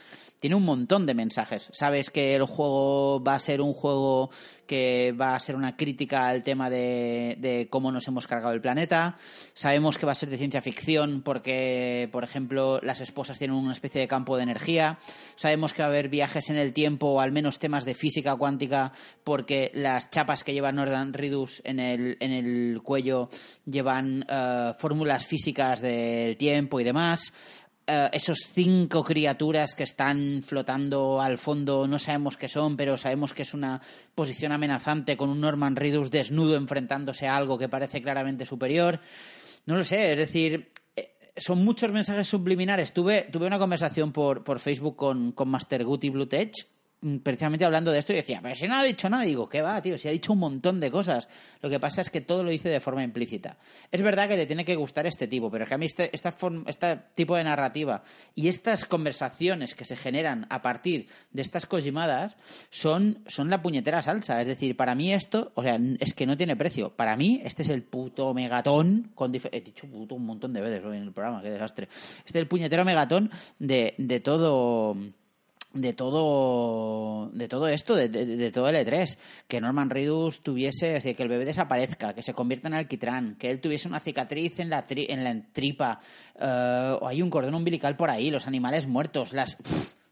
[0.40, 1.68] tiene un montón de mensajes.
[1.72, 4.30] Sabes que el juego va a ser un juego
[4.66, 9.16] que va a ser una crítica al tema de, cómo nos hemos cargado el planeta.
[9.54, 13.72] Sabemos que va a ser de ciencia ficción porque, por ejemplo, las esposas tienen una
[13.72, 14.98] especie de campo de energía.
[15.36, 18.36] Sabemos que va a haber viajes en el tiempo o al menos temas de física
[18.36, 18.92] cuántica
[19.24, 23.17] porque las chapas que lleva Northern Ridus en el, en el cuello
[23.64, 27.32] llevan eh, fórmulas físicas del tiempo y demás.
[27.90, 33.32] Eh, esos cinco criaturas que están flotando al fondo, no sabemos qué son, pero sabemos
[33.32, 33.80] que es una
[34.14, 39.00] posición amenazante con un Norman Reedus desnudo enfrentándose a algo que parece claramente superior.
[39.64, 42.92] No lo sé, es decir, eh, son muchos mensajes subliminares.
[42.92, 46.77] Tuve, tuve una conversación por, por Facebook con, con Master Gut y Blue Tech, mm,
[47.22, 49.80] precisamente hablando de esto y decía, pero si no ha dicho nada, digo, ¿qué va,
[49.80, 49.96] tío?
[49.96, 51.28] Si ha dicho un montón de cosas.
[51.62, 53.56] Lo que pasa es que todo lo dice de forma implícita.
[53.92, 56.10] Es verdad que te tiene que gustar este tipo, pero es que a mí este,
[56.12, 58.02] este tipo de narrativa
[58.34, 62.36] y estas conversaciones que se generan a partir de estas cojimadas
[62.70, 64.40] son, son la puñetera salsa.
[64.40, 66.90] Es decir, para mí esto, o sea, es que no tiene precio.
[66.90, 70.84] Para mí este es el puto megatón con He dicho puto un montón de veces
[70.84, 71.88] hoy en el programa, qué desastre.
[72.24, 74.96] Este es el puñetero megatón de, de todo
[75.80, 78.08] de todo de todo esto, de,
[78.52, 82.74] todo el E3, que Norman Reedus tuviese, que el bebé desaparezca, que se convierta en
[82.74, 86.00] alquitrán, que él tuviese una cicatriz en la, tri- en la tripa,
[86.38, 89.56] eh, o hay un cordón umbilical por ahí, los animales muertos, las...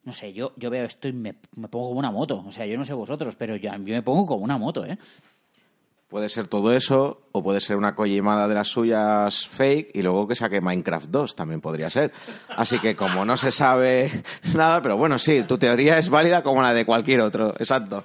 [0.05, 2.45] no sé, yo, yo veo esto y me, me pongo como una moto.
[2.47, 4.99] O sea, yo no sé vosotros, pero yo, yo me pongo como una moto, ¿eh?
[6.09, 10.29] Puede ser todo eso, o puede ser una collimada de las suyas fake y luego
[10.29, 12.13] que saque Minecraft 2, también podría ser.
[12.57, 14.11] Así que como no se sabe
[14.55, 18.05] nada, pero bueno, sí, tu teoría es válida como la de cualquier otro, exacto.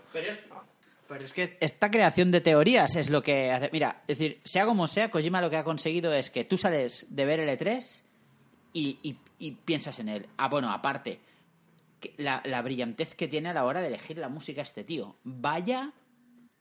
[1.08, 3.70] Pero es que esta creación de teorías es lo que hace.
[3.72, 7.06] Mira, es decir, sea como sea, Kojima lo que ha conseguido es que tú sales
[7.10, 8.02] de ver el E3
[8.74, 8.98] y,
[9.38, 10.28] y- piensas en él.
[10.38, 11.20] Ah, bueno, aparte,
[12.18, 15.18] la, la brillantez que tiene a la hora de elegir la música este tío.
[15.24, 15.92] Vaya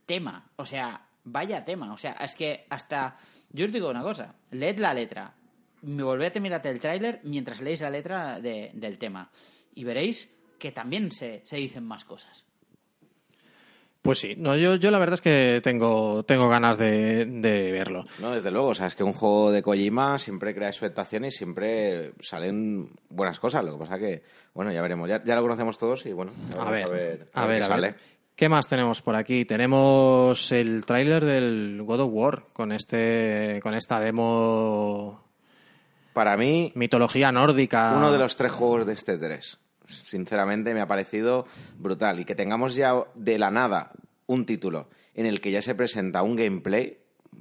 [0.04, 0.50] tema.
[0.56, 1.92] O sea, vaya tema.
[1.92, 3.16] O sea, es que hasta.
[3.50, 5.34] Yo os digo una cosa: leed la letra.
[5.82, 9.30] Me volved a mirarte el tráiler mientras leéis la letra de- del tema.
[9.74, 12.44] Y veréis que también se, se dicen más cosas.
[14.02, 18.02] Pues sí, no, yo, yo la verdad es que tengo, tengo ganas de, de verlo.
[18.18, 21.30] No, desde luego, o sea, es que un juego de Kojima siempre crea expectación y
[21.30, 23.62] siempre salen buenas cosas.
[23.62, 24.22] Lo que pasa que,
[24.54, 25.06] bueno, ya veremos.
[25.06, 27.86] Ya, ya lo conocemos todos y bueno, ya A ver, a a ver, a sale.
[27.88, 27.96] ver.
[28.40, 29.44] ¿Qué más tenemos por aquí?
[29.44, 35.22] Tenemos el tráiler del God of War con este, con esta demo
[36.14, 37.92] Para mí, mitología nórdica.
[37.94, 39.58] uno de los tres juegos de este 3.
[39.86, 42.18] Sinceramente me ha parecido brutal.
[42.20, 43.92] Y que tengamos ya de la nada
[44.24, 46.96] un título en el que ya se presenta un gameplay,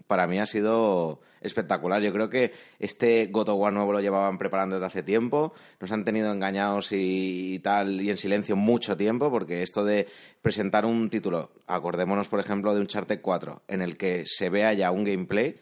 [0.07, 2.01] para mí ha sido espectacular.
[2.01, 6.05] Yo creo que este God War nuevo lo llevaban preparando desde hace tiempo, nos han
[6.05, 10.07] tenido engañados y, tal y en silencio mucho tiempo, porque esto de
[10.41, 14.91] presentar un título, acordémonos por ejemplo de Uncharted 4, en el que se vea ya
[14.91, 15.55] un gameplay,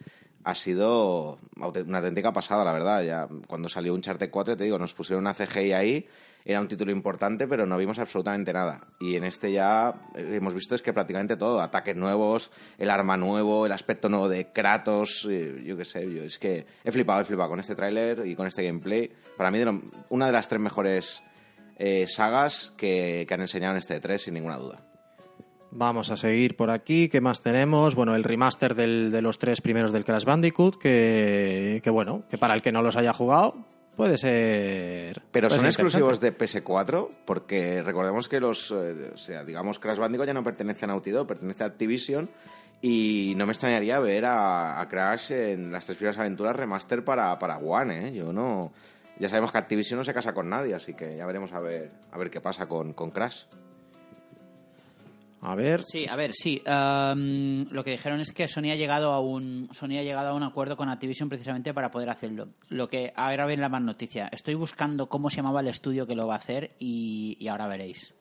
[0.43, 3.03] ha sido una auténtica pasada, la verdad.
[3.03, 6.07] Ya cuando salió Uncharted 4, te digo, nos pusieron una CGI ahí,
[6.45, 8.87] era un título importante, pero no vimos absolutamente nada.
[8.99, 13.65] Y en este ya hemos visto es que prácticamente todo, ataques nuevos, el arma nuevo,
[13.65, 15.27] el aspecto nuevo de Kratos,
[15.63, 18.47] yo qué sé, yo es que he flipado, he flipado con este tráiler y con
[18.47, 19.11] este gameplay.
[19.35, 19.59] Para mí,
[20.09, 21.21] una de las tres mejores
[21.79, 24.83] eh, sagas que, han enseñado en este 3, sin ninguna duda.
[25.69, 27.07] Vamos a seguir por aquí.
[27.07, 27.93] ¿Qué más tenemos?
[27.93, 32.55] Bueno, el remaster del, de los tres primeros del Crash Bandicoot, que, bueno, que para
[32.55, 33.65] el que no los haya jugado,
[33.97, 35.21] puede ser.
[35.31, 39.79] Pero puede son ser exclusivos de PS4, porque recordemos que los, eh, o sea, digamos,
[39.79, 42.29] Crash Bandicoot ya no pertenece a Naughty Dog, pertenece a Activision.
[42.79, 47.37] Y no me extrañaría ver a, a Crash en las tres primeras aventuras remaster para,
[47.39, 48.13] para One, ¿eh?
[48.13, 48.71] Yo no.
[49.17, 51.91] Ya sabemos que Activision no se casa con nadie, así que ya veremos a ver,
[52.11, 53.45] a ver qué pasa con, con Crash.
[55.41, 55.83] A ver.
[55.83, 56.63] Sí, a ver, sí.
[56.65, 60.33] Um, lo que dijeron es que Sony ha llegado a un Sony ha llegado a
[60.33, 62.49] un acuerdo con Activision precisamente para poder hacerlo.
[62.69, 64.29] Lo que ahora ven la más noticia.
[64.31, 68.16] Estoy buscando cómo se llamaba el estudio que lo va a hacer y ahora veréis.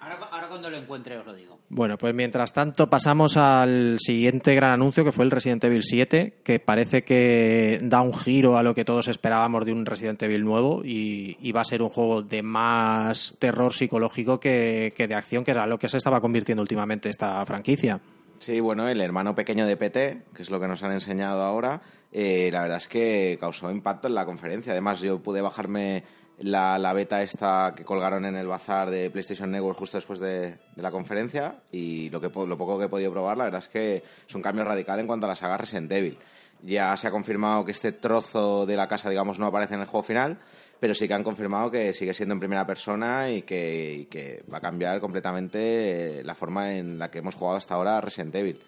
[0.00, 1.58] Ahora, ahora, cuando lo encuentre os lo digo.
[1.68, 6.38] Bueno, pues mientras tanto pasamos al siguiente gran anuncio que fue el Resident Evil 7,
[6.42, 10.44] que parece que da un giro a lo que todos esperábamos de un Resident Evil
[10.44, 15.14] nuevo y, y va a ser un juego de más terror psicológico que, que, de
[15.14, 18.00] acción, que era lo que se estaba convirtiendo últimamente esta franquicia.
[18.38, 21.82] Sí, bueno, el hermano pequeño de PT, que es lo que nos han enseñado ahora,
[22.12, 24.72] eh, la verdad es que causó impacto en la conferencia.
[24.72, 26.04] Además, yo pude bajarme
[26.40, 30.58] la, la, beta esta que colgaron en el bazar de PlayStation Network justo después de,
[30.76, 34.02] la conferencia y lo, que, lo poco que he podido probar, la verdad es que
[34.28, 36.18] es un cambio radical en cuanto a la saga Resident Evil.
[36.62, 39.86] Ya se ha confirmado que este trozo de la casa, digamos, no aparece en el
[39.86, 40.38] juego final,
[40.80, 44.44] pero sí que han confirmado que sigue siendo en primera persona y que, y que
[44.52, 48.60] va a cambiar completamente la forma en la que hemos jugado hasta ahora Resident Evil.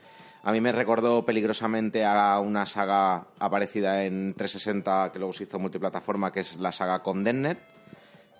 [0.43, 5.59] A mí me recordó peligrosamente a una saga aparecida en 360 que luego se hizo
[5.59, 7.59] multiplataforma, que es la saga Condemned.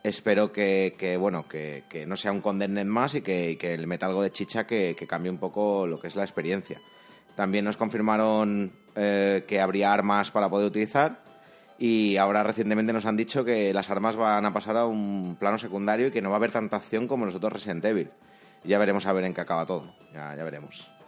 [0.03, 4.23] Espero que, bueno, que, no sea un Condemned más y que, que le meta algo
[4.23, 6.81] de chicha que, que, cambie un poco lo que es la experiencia.
[7.35, 11.23] También nos confirmaron eh, que habría armas para poder utilizar
[11.79, 15.59] y ahora recientemente nos han dicho que las armas van a pasar a un plano
[15.59, 18.11] secundario y que no va a haber tanta acción como los otros Resident Evil.
[18.65, 19.95] Ya veremos a ver en qué acaba todo.
[20.13, 21.00] Ya, ya veremos.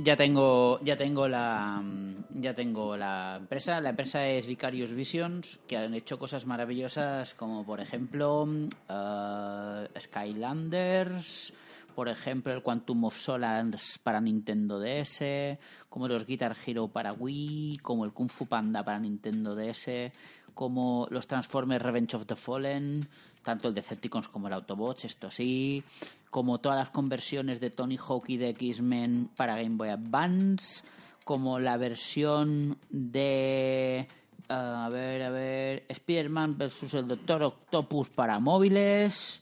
[0.00, 1.82] Ya tengo, ya tengo la,
[2.30, 3.80] ya tengo la empresa.
[3.80, 11.52] La empresa es Vicarious Visions, que han hecho cosas maravillosas como, por ejemplo, uh, Skylanders,
[11.96, 17.78] por ejemplo, el Quantum of Solace para Nintendo DS, como los Guitar Hero para Wii,
[17.78, 20.12] como el Kung Fu Panda para Nintendo DS,
[20.58, 23.08] como los Transformers Revenge of the Fallen,
[23.44, 25.84] tanto el Decepticons como el Autobots, esto sí,
[26.30, 30.82] como todas las conversiones de Tony Hawk y de X-Men para Game Boy Advance,
[31.22, 34.08] como la versión de
[34.48, 39.40] uh, a ver, a ver, Spider-Man versus el Doctor Octopus para móviles.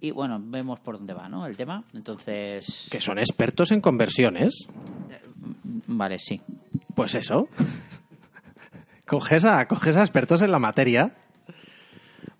[0.00, 1.46] Y bueno, vemos por dónde va, ¿no?
[1.46, 1.84] El tema.
[1.92, 2.88] Entonces.
[2.90, 4.66] Que son expertos en conversiones.
[5.88, 6.40] Vale, sí.
[6.94, 7.48] Pues eso.
[9.06, 11.12] coges, a, coges a expertos en la materia.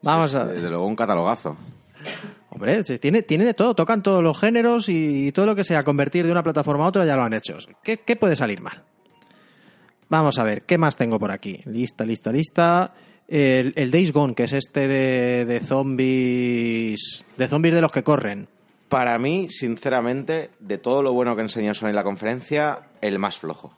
[0.03, 0.47] Vamos a.
[0.47, 1.57] Desde luego un catalogazo.
[2.51, 6.25] Hombre, tiene, tiene de todo, tocan todos los géneros y todo lo que sea convertir
[6.25, 7.57] de una plataforma a otra ya lo han hecho.
[7.83, 8.83] ¿Qué, qué puede salir mal?
[10.09, 11.61] Vamos a ver, ¿qué más tengo por aquí?
[11.65, 12.95] Lista, lista, lista.
[13.27, 17.25] El, el Days Gone, que es este de, de zombies.
[17.37, 18.47] de zombies de los que corren.
[18.89, 23.39] Para mí, sinceramente, de todo lo bueno que enseñó Sony en la conferencia, el más
[23.39, 23.77] flojo.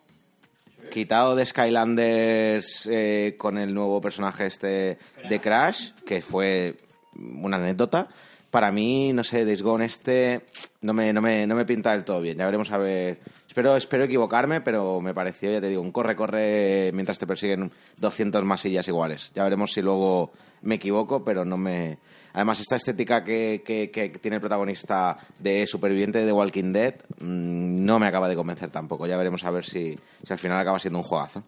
[0.90, 6.76] Quitado de Skylanders eh, con el nuevo personaje este de Crash, que fue
[7.14, 8.08] una anécdota.
[8.50, 10.46] Para mí, no sé, Days Gone este
[10.80, 12.38] no me, no, me, no me pinta del todo bien.
[12.38, 13.18] Ya veremos a ver.
[13.46, 18.44] Espero, espero equivocarme, pero me pareció, ya te digo, un corre-corre mientras te persiguen 200
[18.44, 19.32] masillas iguales.
[19.34, 20.32] Ya veremos si luego
[20.62, 21.98] me equivoco, pero no me.
[22.32, 27.98] Además, esta estética que, que, tiene el protagonista de superviviente de Walking Dead mmm, no
[27.98, 29.06] me acaba de convencer tampoco.
[29.06, 31.42] Ya veremos a ver si, si al final acaba siendo un juegazo.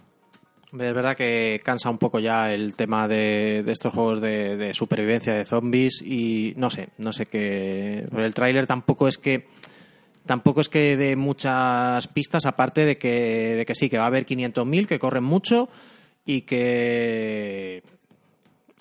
[0.71, 5.47] Es verdad que cansa un poco ya el tema de, estos juegos de, supervivencia de
[5.47, 8.07] zombies y no sé, no sé qué.
[8.15, 9.47] El tráiler tampoco es que
[10.27, 14.09] tampoco es que de muchas pistas aparte de que, de que sí, que va a
[14.09, 15.71] haber 500.000 que corren mucho
[16.27, 17.83] y que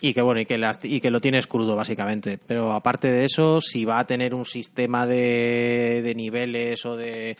[0.01, 2.39] y que bueno y que, las, y que lo tienes crudo básicamente.
[2.45, 7.37] Pero aparte de eso si va a tener un sistema de, de niveles o de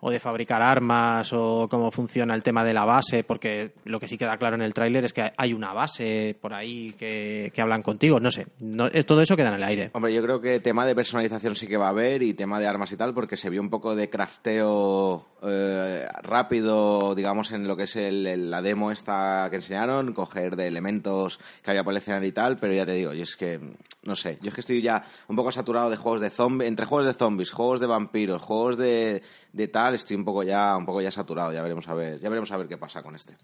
[0.00, 4.08] o de fabricar armas o cómo funciona el tema de la base, porque lo que
[4.08, 7.82] sí queda claro en el tráiler es que hay una base por ahí que, hablan
[7.82, 9.90] contigo, no sé, no, todo eso queda en el aire.
[9.92, 12.66] Hombre, yo creo que tema de personalización sí que va a haber y tema de
[12.66, 17.76] armas y tal, porque se vio un poco de crafteo eh, rápido, digamos, en lo
[17.76, 22.28] que es la demo esta que enseñaron, coger de elementos que había por el escenario
[22.28, 23.60] y tal, pero ya te digo, yo es que,
[24.02, 26.86] no sé, yo es que estoy ya un poco saturado de juegos de zombies, entre
[26.86, 29.22] juegos de zombies, juegos de vampiros, juegos de,
[29.52, 32.28] de tal, estoy un poco ya un poco ya saturado, ya veremos a ver, ya
[32.28, 33.36] veremos a ver qué pasa con este.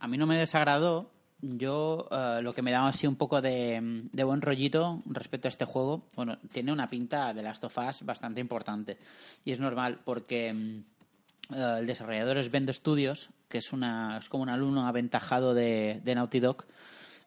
[0.00, 1.10] A mí no me desagradó,
[1.40, 5.64] yo eh, lo que me daba así un poco de, buen rollito respecto a este
[5.64, 8.98] juego, bueno, tiene una pinta de Last of Us bastante importante
[9.44, 14.28] y es normal porque mm, eh, el desarrollador es Bend Studios, que es una es
[14.28, 16.64] como un alumno aventajado de, de Naughty Dog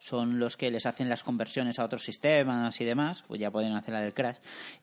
[0.02, 3.74] son los que les hacen las conversiones a otros sistemas y demás, pues ya pueden
[3.74, 4.38] hacer la del Crash.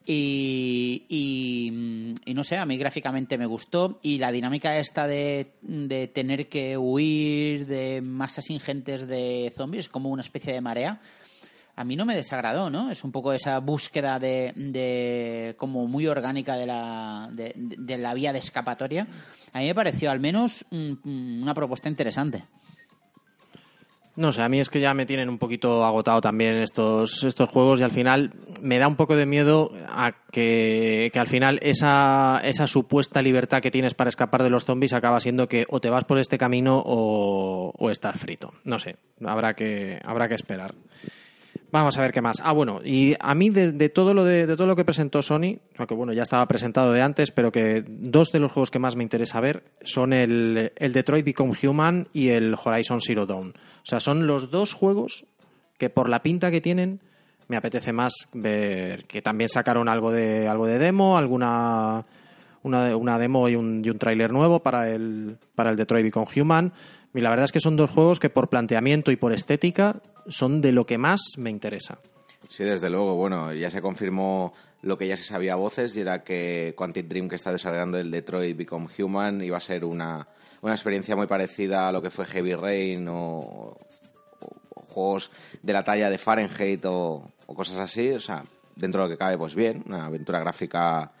[0.05, 6.07] Y, y, no sé, a mí gráficamente me gustó y la dinámica esta de, de
[6.07, 11.01] tener que huir de masas ingentes de zombies, como una especie de marea,
[11.75, 12.89] a mí no me desagradó, ¿no?
[12.89, 18.13] Es un poco esa búsqueda de, de como muy orgánica de la, de, de, la
[18.13, 19.05] vía de escapatoria.
[19.51, 22.45] A mí me pareció al menos una propuesta interesante.
[24.19, 27.47] No sé, a mí es que ya me tienen un poquito agotado también estos, estos
[27.47, 32.41] juegos y al final me da un poco de miedo a que, al final esa,
[32.43, 35.89] esa supuesta libertad que tienes para escapar de los zombies acaba siendo que o te
[35.89, 38.51] vas por este camino o, o estás frito.
[38.65, 40.75] No sé, habrá que, habrá que esperar.
[41.71, 42.37] Vamos a ver qué más.
[42.43, 45.93] Ah, bueno, y a mí de, todo lo de, todo lo que presentó Sony, que
[45.93, 49.03] bueno, ya estaba presentado de antes, pero que dos de los juegos que más me
[49.03, 53.49] interesa ver son el, el Detroit Become Human y el Horizon Zero Dawn.
[53.49, 55.25] O sea, son los dos juegos
[55.77, 57.01] que por la pinta que tienen
[57.47, 62.05] me apetece más ver que también sacaron algo de algo de demo, alguna
[62.61, 66.27] una, una demo y un, y un tráiler nuevo para el para el Detroit Become
[66.35, 66.73] Human.
[67.13, 70.61] Y la verdad es que son dos juegos que por planteamiento y por estética son
[70.61, 71.99] de lo que más me interesa.
[72.49, 73.15] Sí, desde luego.
[73.15, 77.07] Bueno, ya se confirmó lo que ya se sabía a voces y era que Quantic
[77.07, 80.27] Dream que está desarrollando el Detroit Become Human iba a ser una,
[80.61, 83.77] una experiencia muy parecida a lo que fue Heavy Rain o,
[84.87, 85.29] juegos
[85.61, 88.09] de la talla de Fahrenheit o, o, cosas así.
[88.11, 88.43] O sea,
[88.75, 91.11] dentro de lo que cabe, pues bien, una aventura gráfica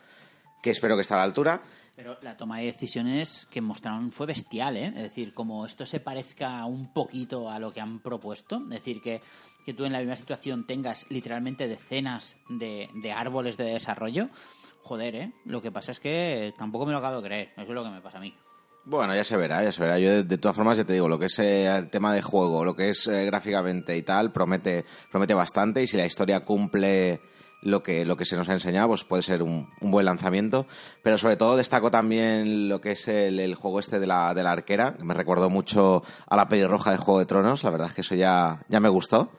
[0.61, 1.61] que espero que esté a la altura.
[1.99, 4.85] Pero la toma de decisiones que mostraron fue bestial, ¿eh?
[4.95, 9.01] Es decir, como esto se parezca un poquito a lo que han propuesto, es decir,
[9.01, 9.19] que,
[9.65, 14.29] que tú en la misma situación tengas literalmente decenas de, árboles de desarrollo,
[14.81, 15.33] joder, ¿eh?
[15.43, 17.89] Lo que pasa es que tampoco me lo acabo de creer, eso es lo que
[17.89, 18.33] me pasa a mí.
[18.85, 19.99] Bueno, ya se verá, ya se verá.
[19.99, 22.63] Yo de, todas formas ya te digo, lo que es eh, el tema de juego,
[22.63, 27.19] lo que es eh, gráficamente y tal, promete, promete bastante y si la historia cumple
[27.61, 30.65] lo que, lo que se nos ha enseñado, pues puede ser un, buen lanzamiento.
[31.03, 34.51] Pero sobre todo destaco también lo que es el, juego este de la, de la
[34.51, 37.93] arquera, que me recordó mucho a la pelirroja de Juego de Tronos, la verdad es
[37.93, 39.31] que eso ya, ya me gustó.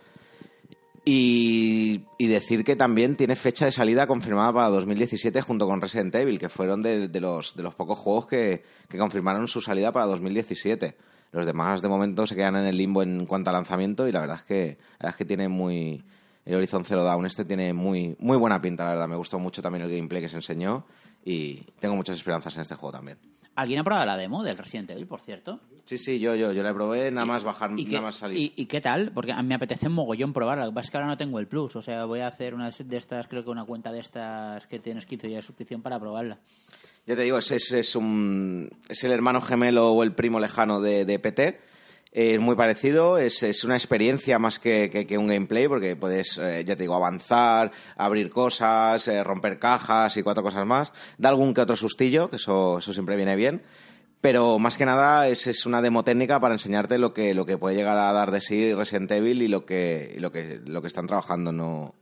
[1.04, 6.38] Y, decir que también tiene fecha de salida confirmada para 2017 junto con Resident Evil,
[6.38, 10.94] que fueron de, los, de los pocos juegos que, que confirmaron su salida para 2017.
[11.32, 14.20] Los demás de momento se quedan en el limbo en cuanto a lanzamiento y la
[14.20, 16.04] verdad es que, la verdad es que tiene muy,
[16.45, 19.09] el Horizon Zero Dawn este tiene muy, muy buena pinta, la verdad.
[19.09, 20.86] Me gustó mucho también el gameplay que se enseñó
[21.24, 23.18] y tengo muchas esperanzas en este juego también.
[23.57, 25.61] ¿Alguien ha probado la demo del Resident Evil, por cierto?
[25.84, 28.53] Sí, sí, yo, yo, yo la probé nada más bajar, nada más salir.
[28.55, 29.11] ¿y, qué tal?
[29.12, 30.64] Porque a mí me apetece mogollón probarla.
[30.64, 31.76] Lo que pasa es que ahora no tengo el plus.
[31.76, 34.78] O sea, voy a hacer una de estas, creo que una cuenta de estas que
[34.78, 36.38] tienes 15 días de suscripción para probarla.
[37.07, 40.80] Ya te digo, es, es, es, un, es el hermano gemelo o el primo lejano
[40.80, 41.61] de, de PT
[42.12, 46.64] es muy parecido, es, es, una experiencia más que, que, un gameplay, porque puedes, eh,
[46.66, 50.92] ya te digo, avanzar, abrir cosas, eh, romper cajas y cuatro cosas más.
[51.18, 53.62] Da algún que otro sustillo, que eso, eso siempre viene bien.
[54.20, 57.56] Pero más que nada es, es, una demo técnica para enseñarte lo que, lo que
[57.56, 60.88] puede llegar a dar de sí Resident Evil y lo que, lo que, lo que
[60.88, 61.52] están trabajando.
[61.52, 61.94] No,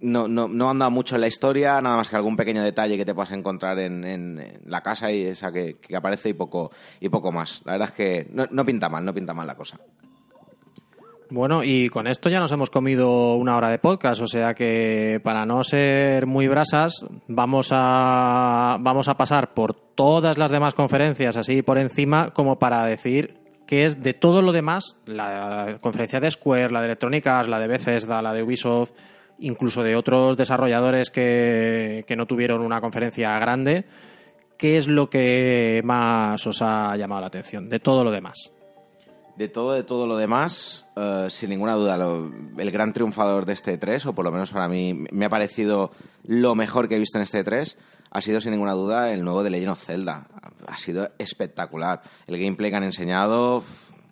[0.00, 3.04] no, no, no anda mucho en la historia, nada más que algún pequeño detalle que
[3.04, 6.70] te puedas encontrar en, en, la casa y esa que, aparece y poco,
[7.00, 7.62] y poco más.
[7.64, 9.78] La verdad es que no, no pinta mal, no pinta mal la cosa.
[11.32, 15.20] Bueno, y con esto ya nos hemos comido una hora de podcast, o sea que
[15.22, 21.36] para no ser muy brasas, vamos a, vamos a pasar por todas las demás conferencias
[21.36, 26.32] así por encima como para decir que es de todo lo demás, la conferencia de
[26.32, 28.90] Square, la de Electronic Arts, la de Bethesda, la de Ubisoft,
[29.40, 33.84] incluso de otros desarrolladores que, que no tuvieron una conferencia grande,
[34.56, 38.52] ¿qué es lo que más os ha llamado la atención de todo lo demás?
[39.36, 41.96] De todo, de todo lo demás, eh, sin ninguna duda,
[42.58, 45.92] el gran triunfador de este 3, o por lo menos para mí me ha parecido
[46.24, 47.78] lo mejor que he visto en este 3,
[48.10, 50.26] ha sido sin ninguna duda el nuevo de Legend of Zelda.
[50.66, 52.02] Ha sido espectacular.
[52.26, 53.62] El gameplay que han enseñado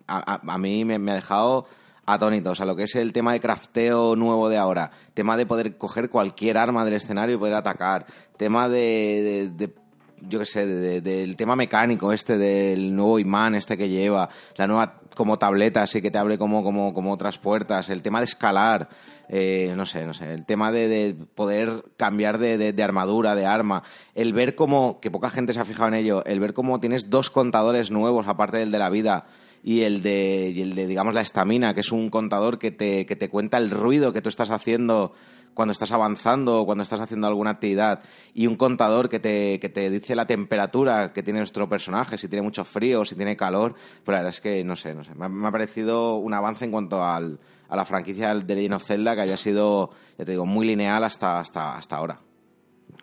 [0.07, 1.67] a mí me, me ha dejado
[2.13, 2.51] atónito.
[2.51, 5.77] O sea, lo que es el tema de crafteo nuevo de ahora, tema de poder
[5.77, 8.05] coger cualquier arma del escenario y poder atacar,
[8.37, 9.73] tema de, de-
[10.21, 14.29] yo qué sé, de- de- del tema mecánico este, del nuevo imán este que lleva,
[14.57, 18.19] la nueva como tableta así que te abre como, como, como otras puertas, el tema
[18.19, 18.89] de escalar,
[19.29, 23.33] eh, no sé, no sé, el tema de, de poder cambiar de, de- de armadura,
[23.35, 23.83] de arma,
[24.13, 27.09] el ver cómo, que poca gente se ha fijado en ello, el ver cómo tienes
[27.09, 29.25] dos contadores nuevos aparte del de la vida
[29.63, 33.15] y el de, el de digamos, la estamina, que es un contador que te, que
[33.15, 35.13] te cuenta el ruido que tú estás haciendo
[35.53, 38.01] cuando estás avanzando o cuando estás haciendo alguna actividad.
[38.33, 42.29] Y un contador que te, que te dice la temperatura que tiene nuestro personaje, si
[42.29, 45.13] tiene mucho frío, si tiene calor, pues la verdad es que no sé, no sé,
[45.15, 49.21] me ha, parecido un avance en cuanto al, a la franquicia de Legend Zelda que
[49.21, 52.28] haya sido, ya te digo, muy lineal hasta, hasta, hasta ahora.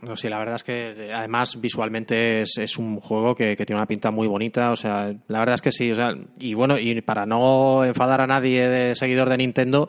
[0.03, 3.81] No, sí, la verdad es que además visualmente es, es un juego que, que tiene
[3.81, 6.79] una pinta muy bonita, o sea, la verdad es que sí, o sea, y bueno,
[6.79, 9.89] y para no enfadar a nadie de seguidor de Nintendo,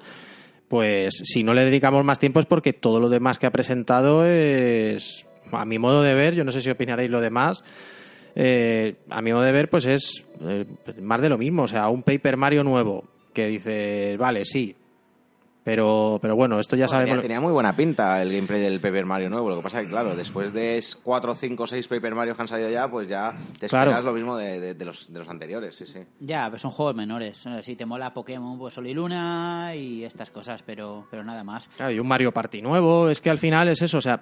[0.67, 4.25] pues si no le dedicamos más tiempo es porque todo lo demás que ha presentado
[4.25, 7.63] es, a mi modo de ver, yo no sé si opinaréis lo demás,
[8.35, 10.65] eh, a mi modo de ver, pues es eh,
[11.01, 14.75] más de lo mismo, o sea, un Paper Mario nuevo que dice, vale, sí,
[15.67, 17.09] pero, pero bueno, esto ya Bueno, sabemos.
[17.09, 19.49] tenía, tenía muy buena pinta el gameplay del Paper Mario nuevo.
[19.49, 22.47] Lo que pasa es que, claro, después de 4, 5, 6 Paper Mario que han
[22.47, 23.91] salido ya, pues ya te Claro.
[23.91, 25.99] esperas lo mismo de, de- de los, de los anteriores, sí, sí.
[26.21, 27.43] Ya, pues son juegos menores.
[27.63, 31.67] Si te mola Pokémon, pues Sol y Luna y estas cosas, pero, pero nada más.
[31.75, 34.21] Claro, y un Mario Party nuevo, es que al final es eso, o sea,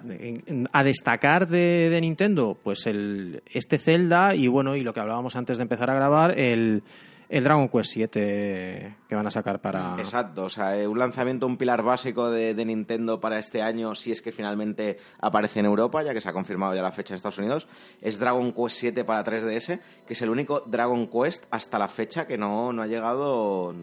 [0.72, 5.36] a destacar de, de Nintendo, pues el este Zelda y bueno, y lo que hablábamos
[5.36, 6.82] antes de empezar a grabar, el,
[7.28, 9.96] el Dragon Quest 7 que van a sacar para...
[9.98, 14.12] Exacto, o sea, eh, un lanzamiento, un pilar básico de, Nintendo para este año, si
[14.12, 17.16] es que finalmente aparece en Europa, ya que se ha confirmado ya la fecha en
[17.16, 17.66] Estados Unidos,
[18.00, 22.26] es Dragon Quest 7 para 3DS, que es el único Dragon Quest hasta la fecha
[22.26, 23.74] que no, no ha llegado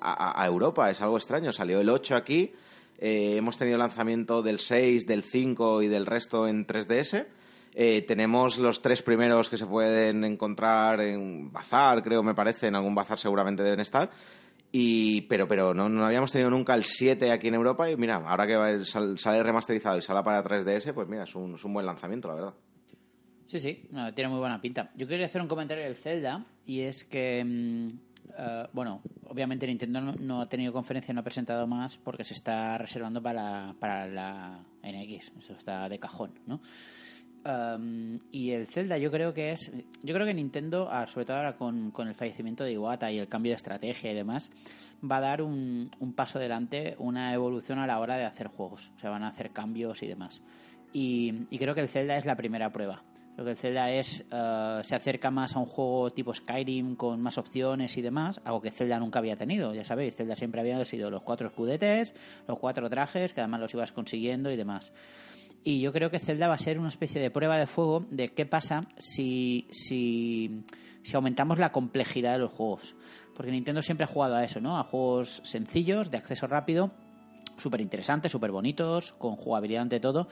[0.00, 0.90] a, a- Europa.
[0.90, 2.52] Es algo extraño, salió el 8 aquí,
[2.98, 7.26] eh, hemos tenido lanzamiento del 6, del 5 y del resto en 3DS.
[7.72, 12.74] Eh, tenemos los tres primeros que se pueden encontrar en bazar, creo, me parece, en
[12.74, 14.10] algún bazar seguramente deben estar.
[14.72, 18.16] Y, pero pero no, no habíamos tenido nunca el 7 aquí en Europa y mira,
[18.16, 21.86] ahora que sale remasterizado y sale para 3DS, pues mira, es un, es un buen
[21.86, 22.54] lanzamiento, la verdad.
[23.46, 24.92] Sí, sí, tiene muy buena pinta.
[24.94, 27.88] Yo quería hacer un comentario del Zelda y es que, mm,
[28.38, 32.34] eh, bueno, obviamente Nintendo no, no ha tenido conferencia, no ha presentado más porque se
[32.34, 36.60] está reservando para, para la NX, eso está de cajón, ¿no?
[37.42, 39.72] Um, y el Zelda yo creo que es
[40.02, 43.18] yo creo que Nintendo ah, sobre todo ahora con, con el fallecimiento de Iwata y
[43.18, 44.50] el cambio de estrategia y demás
[45.02, 48.92] va a dar un, un paso adelante una evolución a la hora de hacer juegos.
[48.94, 50.42] O sea van a hacer cambios y demás.
[50.92, 53.02] Y, y creo que el Zelda es la primera prueba.
[53.34, 57.22] Creo que el Zelda es eh, se acerca más a un juego tipo Skyrim con
[57.22, 60.14] más opciones y demás algo que Zelda nunca había tenido ya sabéis.
[60.14, 62.12] Zelda siempre había sido los cuatro escudetes
[62.46, 64.92] los cuatro trajes que además los ibas consiguiendo y demás
[65.64, 68.28] y yo creo que Zelda va a ser una especie de prueba de fuego de
[68.28, 70.64] qué pasa si, si,
[71.02, 72.94] si aumentamos la complejidad de los juegos.
[73.34, 74.78] Porque Nintendo siempre ha jugado a eso, ¿no?
[74.78, 76.90] A juegos sencillos, de acceso rápido,
[77.58, 80.28] súper interesantes, súper bonitos, con jugabilidad ante todo.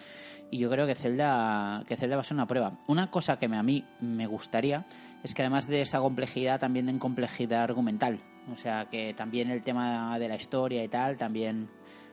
[0.51, 2.79] Y yo creo que Zelda, que Zelda va a ser una prueba.
[2.87, 4.87] Una cosa que me- a mí me gustaría
[5.22, 8.18] es que además de esa complejidad, también den complejidad argumental.
[8.51, 11.68] O sea, que también el tema de la historia y tal, también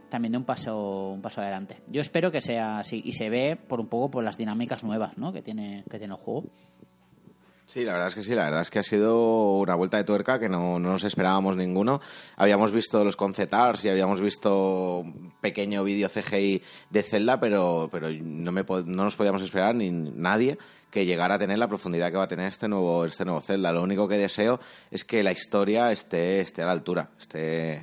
[0.10, 1.78] también de un paso un paso adelante.
[1.88, 5.18] Yo espero que sea así y se ve por un poco por las dinámicas nuevas,
[5.18, 5.34] ¿no?
[5.34, 6.46] que tiene que tiene el juego.
[7.68, 10.04] Sí, la verdad es que sí, la verdad es que ha sido una vuelta de
[10.04, 12.00] tuerca que no, no nos esperábamos ninguno.
[12.38, 17.90] Habíamos visto los concept arts y habíamos visto un pequeño vídeo CGI de Zelda, pero,
[17.92, 20.60] pero no, me, no nos podíamos esperar ni nadie
[20.92, 23.72] que llegara a tener la profundidad que va a tener este nuevo, este nuevo Zelda.
[23.72, 24.60] Lo único que deseo
[24.92, 27.82] es que la historia esté, esté a la altura, esté,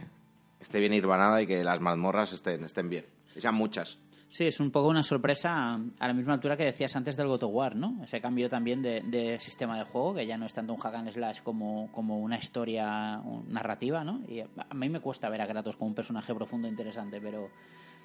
[0.62, 3.04] esté bien irbanada y que las mazmorras estén, estén bien.
[3.36, 3.98] Sean muchas.
[4.32, 7.44] Sí, es un poco una sorpresa a la misma altura que decías antes del God
[7.44, 8.02] War, ¿no?
[8.02, 11.12] Ese cambio también de, sistema de juego, que ya no es tanto un hack and
[11.12, 14.22] slash como, como una historia narrativa, ¿no?
[14.26, 17.50] Y a mí me cuesta ver a Kratos como un personaje profundo e interesante, pero,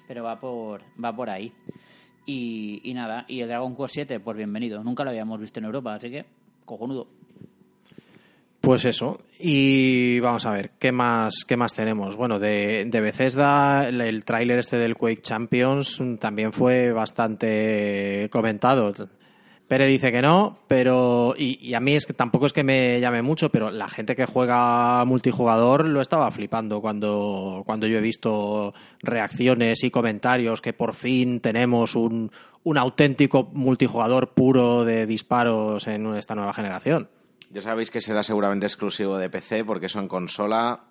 [0.06, 1.50] pero va, por, va por ahí.
[2.26, 4.84] Y, y nada, y el Dragon Quest 7, pues bienvenido.
[4.84, 6.26] Nunca lo habíamos visto en Europa, así que
[6.66, 7.08] cojonudo.
[8.60, 9.20] Pues eso.
[9.38, 12.16] Y vamos a ver, ¿qué más, qué más tenemos?
[12.16, 18.92] Bueno, de, de Bethesda, el, tráiler este del Quake Champions también fue bastante comentado.
[19.68, 21.34] Pere dice que no, pero.
[21.36, 24.16] Y, y, a mí es que tampoco es que me llame mucho, pero la gente
[24.16, 30.72] que juega multijugador lo estaba flipando cuando, cuando yo he visto reacciones y comentarios que
[30.72, 32.32] por fin tenemos un,
[32.64, 37.10] un auténtico multijugador puro de disparos en esta nueva generación.
[37.50, 40.84] Ya sabéis que será seguramente exclusivo de PC, porque eso en consola,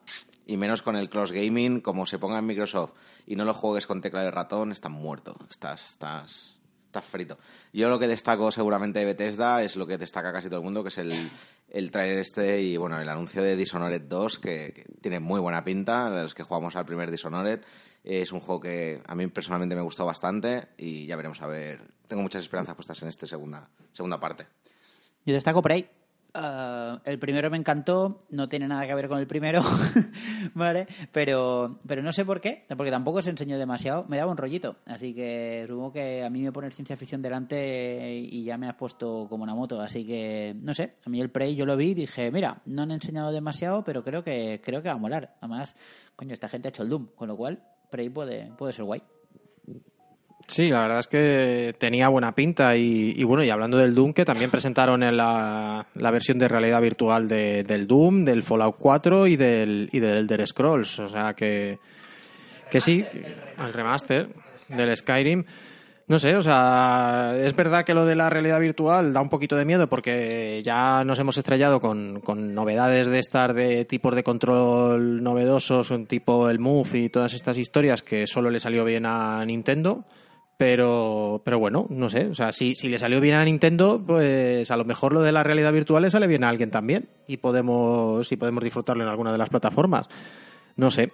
[0.45, 2.93] y menos con el cross gaming, como se ponga en Microsoft
[3.25, 5.37] y no lo juegues con tecla de ratón, estás muerto.
[5.49, 7.37] Estás, estás estás frito.
[7.73, 10.83] Yo lo que destaco seguramente de Bethesda es lo que destaca casi todo el mundo,
[10.83, 11.29] que es el,
[11.69, 16.09] el trailer este y bueno, el anuncio de Dishonored 2, que, tiene muy buena pinta.
[16.09, 17.61] Los que jugamos al primer Dishonored,
[18.03, 21.81] es un juego que a mí personalmente me gustó bastante y ya veremos a ver.
[22.07, 24.47] Tengo muchas esperanzas puestas en esta segunda, segunda parte.
[25.25, 25.96] Yo destaco Prey.
[26.38, 29.59] Uh, el primero me encantó, no tiene nada que ver con el primero,
[30.53, 30.85] ¿vale?
[31.11, 34.75] Pero, pero no sé por qué, porque tampoco se enseñó demasiado, me daba un rollito.
[34.85, 38.75] Así que supongo que a mí me pones ciencia ficción delante y ya me has
[38.75, 39.81] puesto como una moto.
[39.81, 42.83] Así que, no sé, a mí el Prey yo lo vi y dije, mira, no
[42.83, 45.38] han enseñado demasiado, pero creo que, creo que va a molar.
[45.41, 45.75] Además,
[46.15, 49.01] coño, esta gente ha hecho el Doom, con lo cual Prey puede, puede ser guay.
[50.47, 54.23] Sí, la verdad es que tenía buena pinta y, bueno, y hablando del Doom, que
[54.23, 59.35] también presentaron en la, versión de realidad virtual de, del Doom, del Fallout 4 y
[59.35, 61.79] del, y del Elder Scrolls, o sea que,
[62.71, 63.05] que sí,
[63.59, 64.29] el remaster
[64.69, 65.43] del Skyrim.
[66.07, 69.57] No sé, o sea, es verdad que lo de la realidad virtual da un poquito
[69.57, 74.23] de miedo porque ya nos hemos estrellado con, con novedades de estar de tipos de
[74.23, 79.05] control novedosos, un tipo el Move y todas estas historias que solo le salió bien
[79.05, 80.05] a Nintendo.
[80.57, 82.25] Pero, pero bueno, no sé.
[82.25, 85.31] O sea, si, si le salió bien a Nintendo, pues a lo mejor lo de
[85.31, 87.09] la realidad virtual le sale bien a alguien también.
[87.27, 90.07] Y podemos, y podemos disfrutarlo en alguna de las plataformas.
[90.75, 91.11] No sé.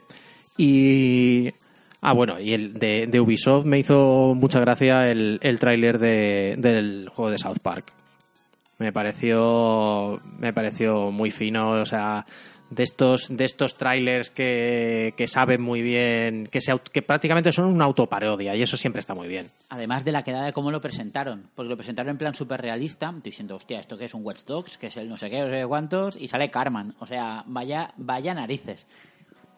[0.57, 1.51] Y.
[1.99, 7.09] Ah, bueno, y el de, Ubisoft me hizo mucha gracia el, el tráiler de, del
[7.13, 7.91] juego de South Park.
[8.77, 10.21] Me pareció.
[10.39, 11.71] Me pareció muy fino.
[11.71, 12.25] O sea
[12.76, 17.65] de estos, de estos trailers que, que saben muy bien, que, se, que prácticamente son
[17.65, 19.47] una autoparodia y eso siempre está muy bien.
[19.69, 23.13] Además de la quedada de cómo lo presentaron, porque lo presentaron en plan súper realista,
[23.24, 25.53] diciendo, hostia, esto que es un Watch Dogs, que es el no sé qué, no
[25.53, 28.88] sé cuántos, y sale Carman, o sea, vaya, vaya narices.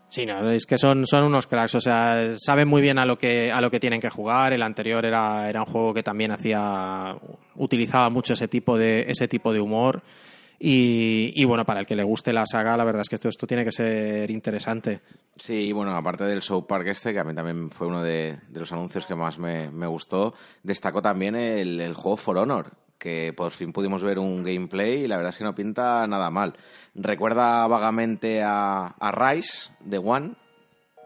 [0.07, 3.17] Sí, no, es que son, son unos cracks, o sea, saben muy bien a lo
[3.17, 4.53] que a lo que tienen que jugar.
[4.53, 7.15] El anterior era, era un juego que también hacía
[7.55, 10.03] utilizaba mucho ese tipo de ese tipo de humor
[10.59, 13.47] y, bueno, para el que le guste la saga, la verdad es que esto, esto
[13.47, 15.01] tiene que ser interesante.
[15.37, 18.71] Sí, bueno, aparte del Show Park este, que a mí también fue uno de, los
[18.71, 20.33] anuncios que más me, gustó,
[20.63, 25.17] destacó también el, juego For Honor, que por fin pudimos ver un gameplay y la
[25.17, 26.53] verdad es que no pinta nada mal.
[26.93, 30.35] Recuerda vagamente a, a Rise de One,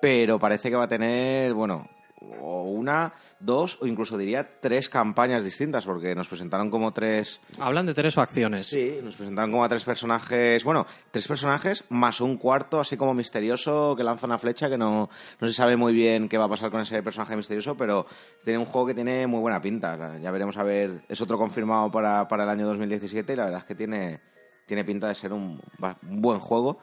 [0.01, 1.89] pero parece que va a tener, bueno,
[2.21, 7.39] o una, dos o incluso diría tres campañas distintas, porque nos presentaron como tres.
[7.57, 8.67] Hablan de tres facciones.
[8.67, 10.63] Sí, nos presentaron como a tres personajes.
[10.63, 15.09] Bueno, tres personajes más un cuarto, así como misterioso, que lanza una flecha que no,
[15.39, 18.05] no se sabe muy bien qué va a pasar con ese personaje misterioso, pero
[18.43, 20.19] tiene un juego que tiene muy buena pinta.
[20.19, 21.03] ya veremos a ver.
[21.07, 24.19] Es otro confirmado para, para el año 2017 y la verdad es que tiene,
[24.65, 25.61] tiene pinta de ser un
[26.01, 26.79] buen juego.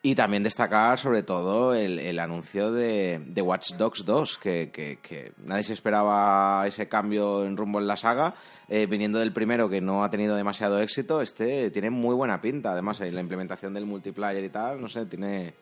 [0.00, 5.64] Y también destacar sobre todo el, anuncio de, de, Watch Dogs 2, que, que, nadie
[5.64, 8.34] se esperaba ese cambio en rumbo en la saga,
[8.68, 12.72] eh, viniendo del primero que no ha tenido demasiado éxito, este tiene muy buena pinta,
[12.72, 15.54] además la implementación del multiplayer y tal, no sé, tiene,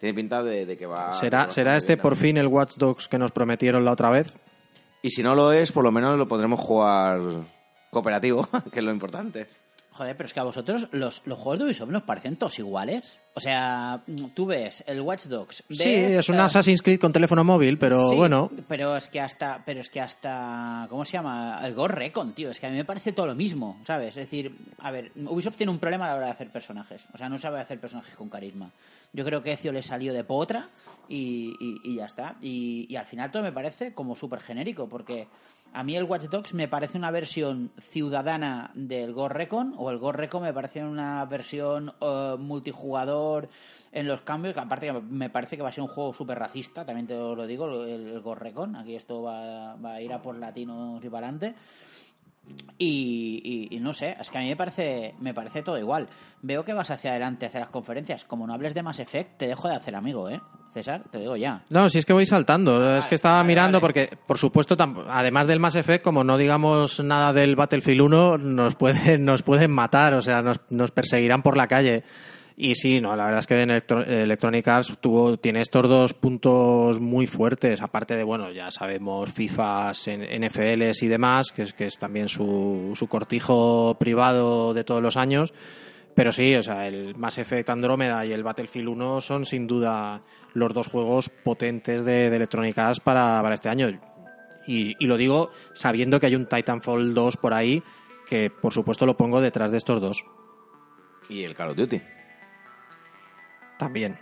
[0.00, 1.12] tiene pinta de, que va...
[1.12, 4.36] ¿Será, ¿será este por fin el Watch Dogs que nos prometieron la otra vez?
[5.02, 7.20] Y si no lo es, por lo menos lo podremos jugar
[7.90, 9.46] cooperativo, que es lo importante.
[9.96, 13.20] Joder, pero es que a vosotros los, los juegos de Ubisoft nos parecen todos iguales.
[13.34, 14.02] O sea,
[14.34, 15.62] tú ves el Watch Dogs.
[15.70, 18.50] sí, es un Assassin's Creed con teléfono móvil, pero bueno.
[18.66, 21.60] Pero es que hasta, pero es que hasta, ¿cómo se llama?
[21.64, 22.50] El Ghost Recon, tío.
[22.50, 24.08] Es que a mí me parece todo lo mismo, ¿sabes?
[24.08, 27.04] Es decir, a ver, Ubisoft tiene un problema a la hora de hacer personajes.
[27.12, 28.70] O sea, no sabe hacer personajes con carisma.
[29.12, 30.70] Yo creo que Ezio le salió de potra
[31.08, 32.34] y, y, ya está.
[32.40, 35.28] Y, y al final todo me parece como súper genérico, porque
[35.74, 39.98] a mí el Watch Dogs me parece una versión ciudadana del Ghost Recon o el
[39.98, 43.48] Ghost Recon me parece una versión eh, multijugador
[43.90, 46.86] en los cambios, que aparte me parece que va a ser un juego súper racista,
[46.86, 50.22] también te lo digo, el, el Ghost Recon, aquí esto va, va, a ir a
[50.22, 51.56] por latinos y para adelante.
[52.76, 56.08] Y, no sé, es que a mí me parece, me parece todo igual.
[56.42, 58.24] Veo que vas hacia adelante hacia las conferencias.
[58.24, 60.40] Como no hables de Mass Effect, te dejo de hacer amigo, ¿eh?
[60.72, 61.62] César, te digo ya.
[61.70, 62.96] No, si es que voy saltando.
[62.96, 64.76] es que estaba mirando porque, por supuesto,
[65.08, 69.70] además del Mass Effect, como no digamos nada del Battlefield 1, nos pueden, nos pueden
[69.70, 72.02] matar, o sea, nos, nos perseguirán por la calle.
[72.56, 76.14] Y sí, no, la verdad es que en Electro- Electronic Arts tuvo, tiene estos dos
[76.14, 81.86] puntos muy fuertes, aparte de, bueno, ya sabemos, FIFAs, NFLs y demás, que es, que
[81.86, 85.52] es también su, su cortijo privado de todos los años.
[86.14, 90.22] Pero sí, o sea, el Mass Effect Andrómeda y el Battlefield 1 son sin duda
[90.52, 93.88] los dos juegos potentes de, de Electronic Arts para, para este año.
[94.68, 97.82] Y, y lo digo sabiendo que hay un Titanfall 2 por ahí,
[98.28, 100.24] que por supuesto lo pongo detrás de estos dos.
[101.28, 102.00] Y el Call of Duty.
[103.78, 104.18] También.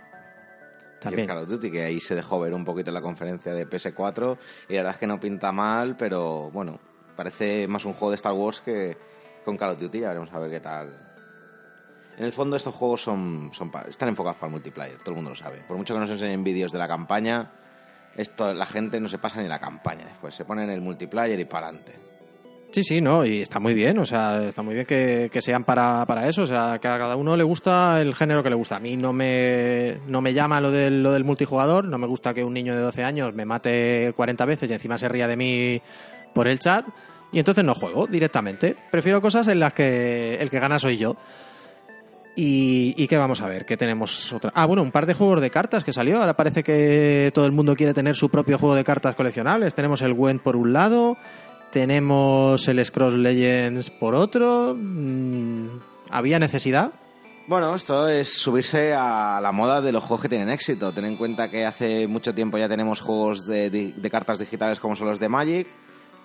[0.99, 1.21] Y También.
[1.21, 3.67] el Call of Duty, que ahí se dejó ver un poquito en la conferencia de
[3.67, 4.37] PS4.
[4.69, 6.79] Y la verdad es que no pinta mal, pero bueno,
[7.15, 8.97] parece más un juego de Star Wars que
[9.43, 9.99] con Call of Duty.
[9.99, 10.95] Ya veremos a ver qué tal.
[12.17, 15.15] En el fondo estos juegos son, son pa- están enfocados para el multiplayer, todo el
[15.15, 15.57] mundo lo sabe.
[15.67, 17.51] Por mucho que nos enseñen vídeos de la campaña,
[18.15, 20.35] esto la gente no se pasa ni la campaña después.
[20.35, 21.99] Se ponen el multiplayer y para adelante.
[22.73, 25.63] Sí, sí, no, y está muy bien, o sea, está muy bien que, que sean
[25.63, 28.55] para, para eso, o sea, que a cada uno le gusta el género que le
[28.55, 28.77] gusta.
[28.77, 32.33] A mí no me, no me llama lo del, lo del multijugador, no me gusta
[32.33, 35.37] que un niño de 12 años me mate 40 veces y encima se ría de
[35.37, 35.81] mí
[36.33, 36.87] por el chat,
[37.31, 38.75] y entonces no juego directamente.
[38.89, 41.15] Prefiero cosas en las que el que gana soy yo.
[42.35, 44.51] Y, y qué vamos a ver, ¿qué tenemos otra?
[44.55, 46.19] Ah, bueno, un par de juegos de cartas que salió.
[46.19, 49.75] Ahora parece que todo el mundo quiere tener su propio juego de cartas coleccionables.
[49.75, 51.15] Tenemos el Gwent por un lado,
[51.73, 54.75] tenemos el Scrolls Legends por otro.
[54.77, 55.79] Mm,
[56.11, 56.93] ¿Había necesidad?
[57.47, 60.93] Bueno, esto es subirse a la moda de los juegos que tienen éxito.
[60.93, 65.07] Ten en cuenta que hace mucho tiempo ya tenemos juegos de, cartas digitales como son
[65.07, 65.67] los de Magic.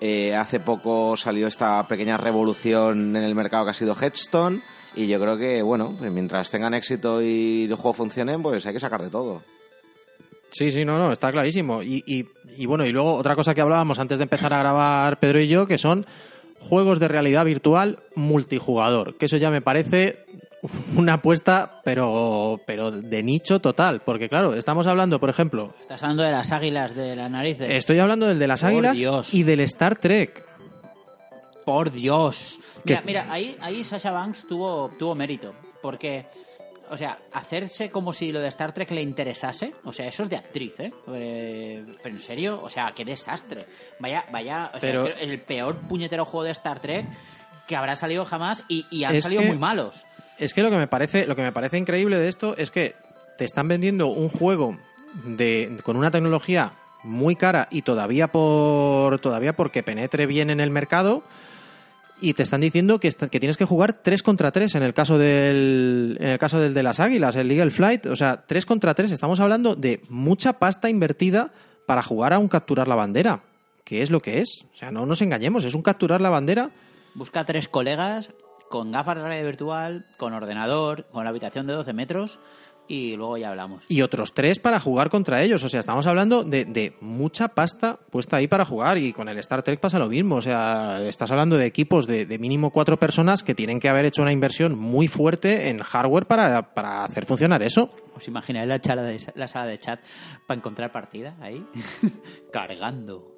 [0.01, 4.63] Eh, hace poco salió esta pequeña revolución en el mercado que ha sido Headstone.
[4.95, 8.81] Y yo creo que, bueno, mientras tengan éxito y los juegos funcionen, pues hay que
[8.81, 9.43] sacar de todo.
[10.51, 11.83] Sí, sí, no, no, está clarísimo.
[11.83, 12.27] Y, y-
[12.57, 15.49] y bueno, y luego otra cosa que hablábamos antes de empezar a grabar Pedro y
[15.49, 16.05] yo, que son
[16.61, 19.17] juegos de realidad virtual multijugador.
[19.17, 20.25] Que eso ya me parece
[20.97, 24.01] una apuesta, pero, pero de nicho total.
[24.05, 27.71] Porque claro, estamos hablando, por ejemplo, Estás hablando de las águilas de las narices.
[27.71, 29.33] estoy hablando del de las Por águilas Dios.
[29.35, 30.45] y del Star Trek.
[31.65, 32.59] Por Dios.
[32.85, 35.53] Mira, mira, ahí, ahí Sasha Banks tuvo, tuvo mérito.
[35.83, 36.27] Porque,
[36.91, 40.31] o sea, hacerse como si lo de Star Trek le interesase, o sea, eso es
[40.31, 40.93] de actriz, ¿eh?
[41.15, 43.65] Eh, pero en serio, o sea, qué desastre.
[43.99, 47.07] Vaya, vaya, o Pero- el peor puñetero juego de Star Trek
[47.67, 50.05] que habrá salido jamás y, y han salido que- muy malos.
[50.39, 52.95] Es que lo que me parece, lo que me parece increíble de esto es que
[53.39, 54.77] te están vendiendo un juego
[55.25, 56.73] de, con una tecnología
[57.05, 61.23] muy cara y todavía por todavía porque penetre bien en el mercado
[62.21, 64.95] y te están diciendo que, está- que tienes que jugar 3 contra 3 en el
[64.95, 68.67] caso del en el caso del de las águilas, el Legal Flight, o sea, 3
[68.67, 71.53] contra 3, estamos hablando de mucha pasta invertida
[71.87, 73.43] para jugar a un capturar la bandera,
[73.85, 76.71] que es lo que es, o sea, no nos engañemos, es un capturar la bandera.
[77.15, 78.31] Busca tres colegas
[78.69, 82.39] con gafas de realidad virtual, con ordenador, con la habitación de 12 metros
[82.89, 83.85] y luego ya hablamos.
[83.89, 85.63] y otros tres para jugar contra ellos.
[85.63, 89.39] O sea, estamos hablando de, de mucha pasta puesta ahí para jugar y con el
[89.39, 90.37] Star Trek pasa lo mismo.
[90.37, 94.07] O sea, estás hablando de equipos de, de mínimo cuatro personas que tienen que haber
[94.07, 97.91] hecho una inversión muy fuerte en hardware para, para hacer funcionar eso.
[98.17, 100.01] ¿Os imagináis la, sala de, la sala de chat
[100.47, 101.65] para encontrar partida ahí?
[102.53, 103.35] Cargando.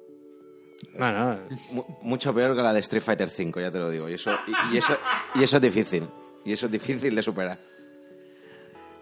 [0.97, 1.37] Bueno,
[1.71, 4.09] Mu- mucho peor que la de Street Fighter V, ya te lo digo.
[4.09, 4.97] Y eso, y, y eso,
[5.35, 6.07] y eso es difícil.
[6.43, 7.59] Y eso es difícil de superar.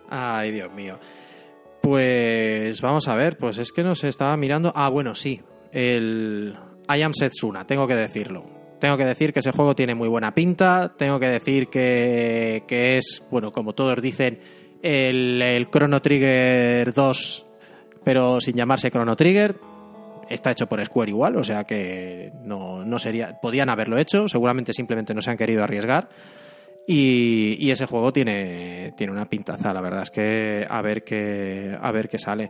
[0.09, 0.99] Ay, Dios mío.
[1.81, 4.71] Pues vamos a ver, pues es que nos estaba mirando.
[4.75, 5.41] Ah, bueno, sí.
[5.71, 6.57] El
[6.93, 8.43] I Am Setsuna, tengo que decirlo.
[8.79, 10.93] Tengo que decir que ese juego tiene muy buena pinta.
[10.97, 14.39] Tengo que decir que, que es, bueno, como todos dicen,
[14.81, 17.45] el, Chrono Trigger 2,
[18.03, 19.55] pero sin llamarse Chrono Trigger.
[20.29, 23.39] Está hecho por Square igual, o sea que no, no sería.
[23.41, 26.09] Podían haberlo hecho, seguramente simplemente no se han querido arriesgar.
[26.91, 31.91] Y, ese juego tiene, tiene una pintaza, la verdad es que a ver qué, a
[31.91, 32.49] ver qué sale.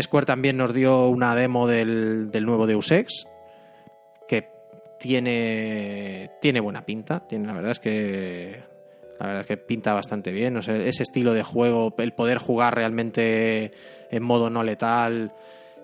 [0.00, 3.28] Square también nos dio una demo del, del nuevo Deus Ex,
[4.26, 4.48] que
[4.98, 8.62] tiene, tiene buena pinta, tiene, la verdad es que
[9.20, 12.74] la verdad es que pinta bastante bien, sé, ese estilo de juego, el poder jugar
[12.74, 13.72] realmente
[14.10, 15.34] en modo no letal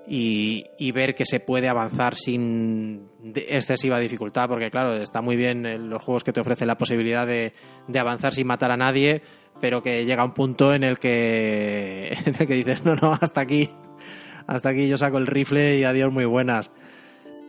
[0.06, 5.78] y, ver que se puede avanzar sin excesiva dificultad, porque claro, está muy bien eh,
[5.78, 7.52] los juegos que te ofrecen la posibilidad de,
[7.86, 9.22] de avanzar sin matar a nadie,
[9.60, 13.40] pero que llega un punto en el que, en el que dices, no, no, hasta
[13.40, 13.70] aquí,
[14.46, 16.70] hasta aquí yo saco el rifle y adiós muy buenas.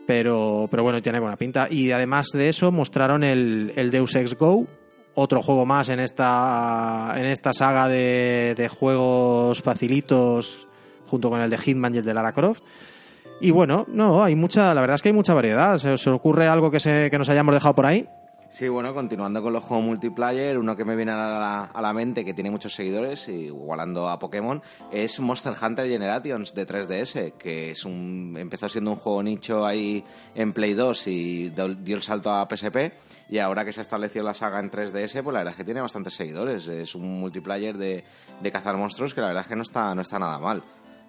[0.06, 1.68] Pero, pero bueno, tiene buena pinta.
[1.70, 4.66] Y además de eso, mostraron el, el Deus Ex Go,
[5.14, 10.68] otro juego más en esta, en esta saga de, de juegos facilitos,
[11.12, 12.62] junto con el de Hitman y el de Lara Croft.
[13.38, 15.76] Y bueno, no, hay mucha, la verdad es que hay mucha variedad.
[15.76, 18.08] ¿Se ocurre algo que, se, que nos hayamos dejado por ahí?
[18.48, 21.92] Sí, bueno, continuando con los juegos multiplayer, uno que me viene a la, a la
[21.94, 24.60] mente que tiene muchos seguidores, igualando a Pokémon,
[24.90, 30.04] es Monster Hunter Generations de 3DS, que es un empezó siendo un juego nicho ahí
[30.34, 32.92] en Play 2 y dio el salto a PSP,
[33.30, 35.64] y ahora que se ha establecido la saga en 3DS, pues la verdad es que
[35.64, 36.68] tiene bastantes seguidores.
[36.68, 38.04] Es un multiplayer de,
[38.38, 40.62] de cazar monstruos que la verdad es que no está, no está nada mal.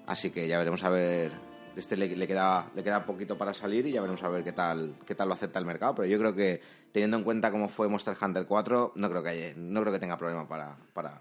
[0.05, 1.31] Así que ya veremos a ver
[1.75, 4.95] este le, queda le queda poquito para salir y ya veremos a ver qué tal
[5.05, 5.95] qué tal lo acepta el mercado.
[5.95, 6.61] Pero yo creo que
[6.91, 9.99] teniendo en cuenta cómo fue Monster Hunter 4 no creo que haya, no creo que
[9.99, 11.19] tenga problema para para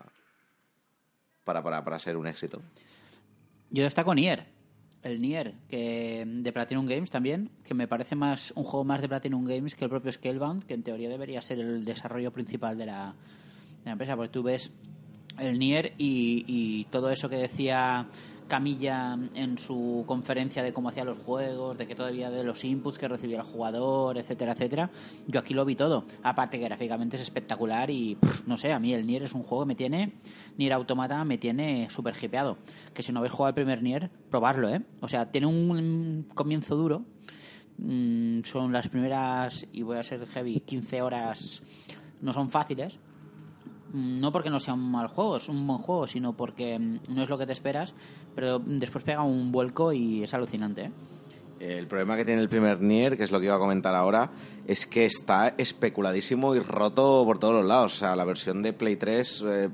[1.44, 2.60] para, para, para ser un éxito.
[3.70, 4.46] Yo destaco Nier.
[5.02, 9.09] El Nier que de Platinum Games también que me parece más un juego más de
[9.09, 12.86] Platinum Games que el propio Scalebound que en teoría debería ser el desarrollo principal de
[12.86, 13.14] la,
[13.78, 14.16] de la empresa.
[14.16, 14.70] Porque tú ves
[15.38, 18.06] el Nier y, y todo eso que decía
[18.52, 22.98] Camilla en su conferencia de cómo hacía los juegos, de que todavía de los inputs
[22.98, 24.90] que recibía el jugador, etcétera, etcétera.
[25.26, 26.04] Yo aquí lo vi todo.
[26.22, 29.64] Aparte que gráficamente es espectacular y no sé, a mí el Nier es un juego
[29.64, 30.12] que me tiene,
[30.58, 32.58] Nier Automata me tiene súper hipeado.
[32.92, 34.82] Que si no habéis jugado el primer Nier, probarlo, ¿eh?
[35.00, 37.06] O sea, tiene un comienzo duro.
[37.78, 41.62] Mm, son las primeras, y voy a ser heavy, 15 horas
[42.20, 43.00] no son fáciles,
[43.93, 47.23] no porque no sea un mal juego, es un buen juego, sino porque mm, no
[47.23, 47.94] es lo que te esperas,
[48.35, 50.85] pero después pega un vuelco y es alucinante.
[50.85, 50.93] ¿eh?
[51.62, 54.32] El problema que tiene el primer Nier, que es lo que iba a comentar ahora,
[54.66, 57.94] es que está especuladísimo y roto por todos los lados.
[57.94, 59.69] O sea, la versión de Play 3, eh,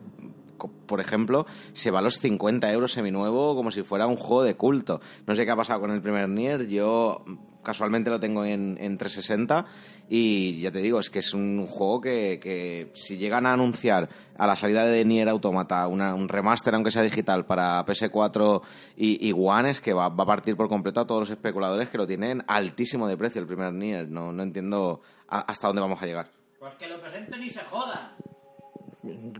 [0.86, 4.55] por ejemplo, se va a los 50 euros seminuevo como si fuera un juego de
[4.55, 5.01] culto.
[5.27, 6.69] No sé qué ha pasado con el primer Nier.
[6.69, 7.24] Yo
[7.69, 9.66] casualmente lo tengo en, 360
[10.09, 14.09] y ya te digo, es que es un juego que, si llegan a anunciar
[14.39, 18.62] a la salida de Nier Automata un remaster, aunque sea digital, para PS4
[18.97, 22.07] y, One, es que va, a partir por completo a todos los especuladores que lo
[22.07, 24.09] tienen altísimo de precio el primer Nier.
[24.09, 26.31] No, no entiendo hasta dónde vamos a llegar.
[26.59, 28.12] Pues que lo presenten y se jodan.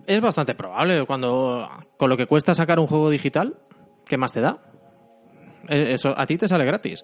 [0.07, 3.59] Es bastante probable cuando con lo que cuesta sacar un juego digital,
[4.05, 4.59] ¿qué más te da?
[5.71, 7.03] Eh, eso a ti te sale gratis.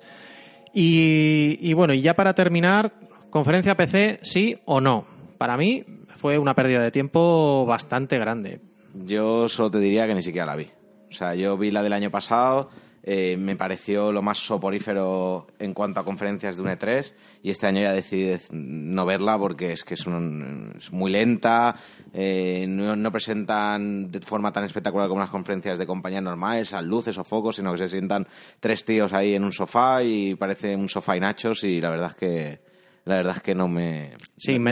[0.74, 2.92] Y, bueno, y ya para terminar,
[3.30, 5.04] conferencia PC, sí o no.
[5.38, 8.60] Para mí fue una pérdida de tiempo bastante grande.
[8.94, 10.70] Yo solo te diría que ni siquiera la vi.
[11.10, 12.70] O sea, yo vi la del año pasado,
[13.06, 17.12] eh, me pareció lo más soporífero en cuanto a conferencias de un E3
[17.42, 21.76] y este año ya decidí no verla porque es que es, muy lenta,
[22.14, 27.18] eh, no, presentan de forma tan espectacular como las conferencias de compañías normales, a luces
[27.18, 28.26] o focos, sino que se sientan
[28.58, 32.08] tres tíos ahí en un sofá y parece un sofá y nachos y la verdad
[32.08, 32.73] es que
[33.06, 34.12] la verdad es que no me...
[34.38, 34.64] sin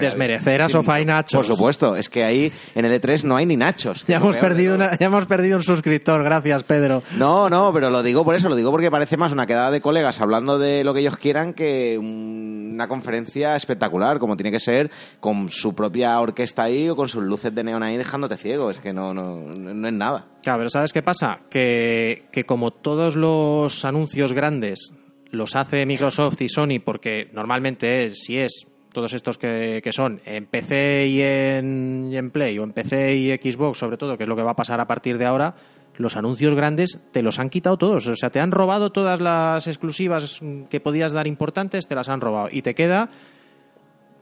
[0.00, 1.46] desmerecer a Sofá y Nachos.
[1.46, 4.04] Por supuesto, es que ahí en el E3 no hay ni Nachos.
[4.08, 7.04] Ya hemos, perdido ya hemos perdido un suscriptor, gracias Pedro.
[7.16, 9.80] No, no, pero lo digo por eso, lo digo porque parece más una quedada de
[9.80, 14.90] colegas hablando de lo que ellos quieran que una conferencia espectacular, como tiene que ser,
[15.20, 18.80] con su propia orquesta ahí o con sus luces de neón ahí dejándote ciego, es
[18.80, 20.26] que no, no, no es nada.
[20.42, 21.40] Claro, pero ¿sabes qué pasa?
[21.50, 24.92] Que, que como todos los anuncios grandes
[25.30, 31.06] los hace Microsoft y Sony porque normalmente si es todos estos que, son en PC
[31.06, 34.52] y en, Play o en PC y Xbox sobre todo, que es lo que va
[34.52, 35.54] a pasar a partir de ahora,
[35.98, 38.06] los anuncios grandes te los han quitado todos.
[38.06, 40.40] O sea, te han robado todas las exclusivas
[40.70, 42.48] que podías dar importantes, te las han robado.
[42.50, 43.10] Y te queda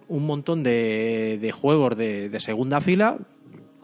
[0.09, 3.19] un montón de, de juegos de segunda fila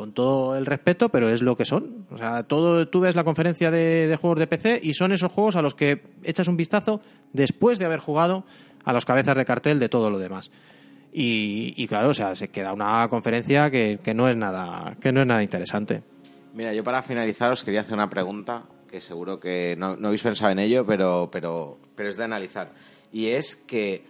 [0.01, 2.06] con todo el respeto, pero es lo que son.
[2.10, 5.56] O sea, todo, tú ves la conferencia de, juegos de PC y son esos juegos
[5.56, 7.02] a los que echas un vistazo
[7.35, 8.47] después de haber jugado
[8.82, 10.52] a los cabezas de cartel de todo lo demás.
[11.12, 15.27] Y, claro, o sea, se queda una conferencia que, no es nada, que no es
[15.27, 16.02] nada interesante.
[16.55, 20.22] Mira, yo para finalizar os quería hacer una pregunta que seguro que no, no habéis
[20.22, 22.72] pensado en ello, pero, pero, pero es de analizar.
[23.12, 24.02] Y es que,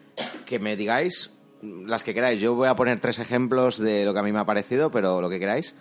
[0.46, 2.40] que me digáis las que queráis.
[2.40, 5.20] Yo voy a poner tres ejemplos de lo que a mí me ha parecido, pero
[5.20, 5.74] lo que queráis.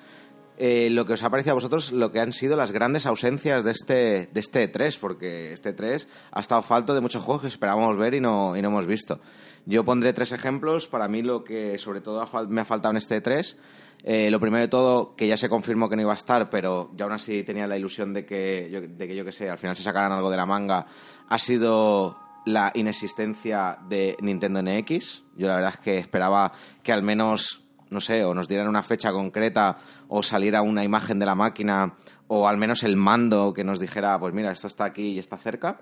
[0.61, 3.64] Eh, lo que os ha parecido a vosotros, lo que han sido las grandes ausencias
[3.64, 7.23] de este, de este 3, e porque este 3 e ha estado falto de muchos
[7.23, 9.22] juegos que esperábamos ver y no, y no hemos visto.
[9.65, 10.88] Yo pondré tres ejemplos.
[10.88, 13.56] Para mí, lo que sobre todo me ha faltado en este 3,
[14.03, 16.49] e eh, lo primero de todo, que ya se confirmó que no iba a estar,
[16.49, 19.57] pero yo aún así tenía la ilusión de que, de que yo que sé, al
[19.57, 20.88] final se sacaran algo de la manga,
[21.30, 25.24] ha sido la inexistencia de Nintendo NX.
[25.36, 26.52] Yo la verdad es que esperaba
[26.84, 31.20] que al menos, no sé, o nos dieran una fecha concreta o saliera una imagen
[31.20, 31.95] de la máquina
[32.28, 35.38] o al menos el mando que nos dijera, pues mira, esto está aquí y está
[35.38, 35.80] cerca.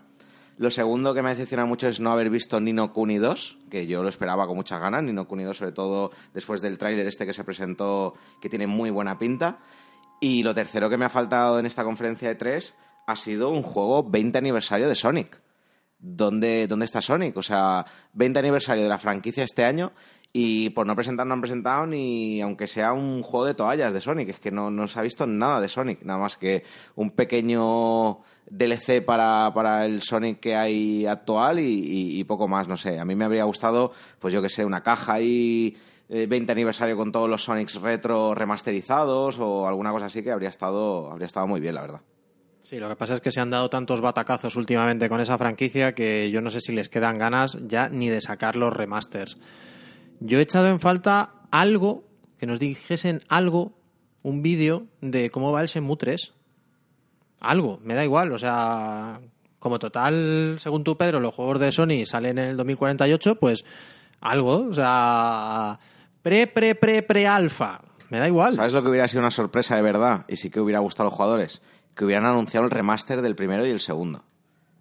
[0.58, 4.02] Lo segundo que me decepciona mucho es no haber visto Nino Kuni 2, que yo
[4.02, 5.04] lo esperaba con muchas ganas.
[5.04, 8.90] Nino Kuni 2, sobre todo después del tráiler este que se presentó, que tiene muy
[8.90, 9.60] buena pinta.
[10.20, 12.74] Y lo tercero que me ha faltado en esta conferencia de tres
[13.06, 15.40] ha sido un juego 20 aniversario de Sonic
[16.00, 17.36] ¿dónde, ¿dónde está Sonic?
[17.38, 19.94] O sea, 20 aniversario de la franquicia este año
[20.34, 24.02] y por no presentar no han presentado ni aunque sea un juego de toallas de
[24.02, 24.30] Sonic.
[24.30, 26.64] Es que no, no se ha visto nada de Sonic, nada más que
[26.96, 28.20] un pequeño
[28.50, 33.00] DLC para, para el Sonic que hay actual y, y poco más, no sé.
[33.00, 35.76] A mí me habría gustado, pues yo que sé, una caja ahí
[36.10, 40.50] 20 eh, aniversario con todos los Sonics retro remasterizados o alguna cosa así que habría
[40.50, 42.02] estado, habría estado muy bien, la verdad.
[42.68, 45.94] Sí, lo que pasa es que se han dado tantos batacazos últimamente con esa franquicia
[45.94, 49.38] que yo no sé si les quedan ganas ya ni de sacar los remasters.
[50.20, 52.04] Yo he echado en falta algo,
[52.38, 53.72] que nos dijesen algo,
[54.22, 56.34] un vídeo de cómo va el Shenmue 3.
[57.40, 59.22] Algo, me da igual, o sea,
[59.60, 63.64] como total, según tú, Pedro, los juegos de Sony salen en el 2048, pues
[64.20, 65.80] algo, o sea,
[66.22, 67.80] pre, pre, pre, pre alfa.
[68.10, 68.54] Me da igual.
[68.54, 70.26] ¿Sabes lo que hubiera sido una sorpresa de verdad?
[70.28, 71.62] Y sí que hubiera gustado a los jugadores.
[71.98, 74.24] Que hubieran anunciado el remaster del primero y el segundo.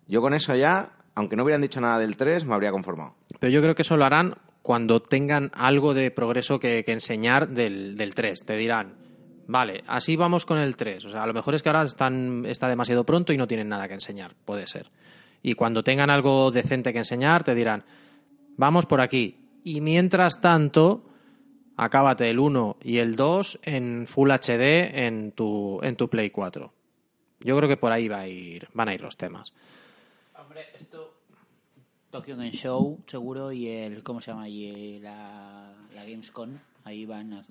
[0.07, 3.15] Yo con eso ya, aunque no hubieran dicho nada del 3, me habría conformado.
[3.41, 7.97] Pero yo creo que eso lo harán cuando tengan algo de progreso que, enseñar del,
[7.97, 8.41] del 3.
[8.45, 8.95] Te dirán,
[9.47, 11.07] vale, así vamos con el 3.
[11.07, 13.69] O sea, a lo mejor es que ahora están, está demasiado pronto y no tienen
[13.69, 14.35] nada que enseñar.
[14.45, 14.91] Puede ser.
[15.43, 17.85] Y cuando tengan algo decente que enseñar, te dirán,
[18.57, 19.39] vamos por aquí.
[19.65, 21.05] Y mientras tanto,
[21.77, 26.76] acábate el 1 y el 2 en Full HD en tu, en tu Play 4.
[27.41, 29.53] Yo creo que por ahí va a ir, van a ir los temas.
[30.39, 31.17] Hombre, esto
[32.11, 34.49] Tokyo Game Show, seguro, y el, ¿cómo se llama?
[34.49, 37.43] Y la, la Gamescom, ahí van,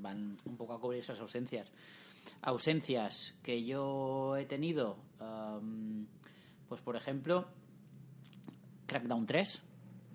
[0.00, 1.72] van un poco a cubrir esas ausencias.
[2.42, 4.96] Ausencias que yo he tenido,
[6.68, 7.46] pues por ejemplo,
[8.86, 9.62] Crackdown 3,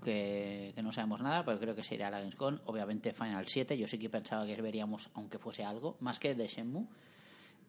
[0.03, 2.59] que, no sabemos nada, pero creo que sería la Gamescom.
[2.65, 6.47] Obviamente Final 7, yo sí que pensaba que veríamos, aunque fuese algo, más que de
[6.47, 6.87] Shenmue.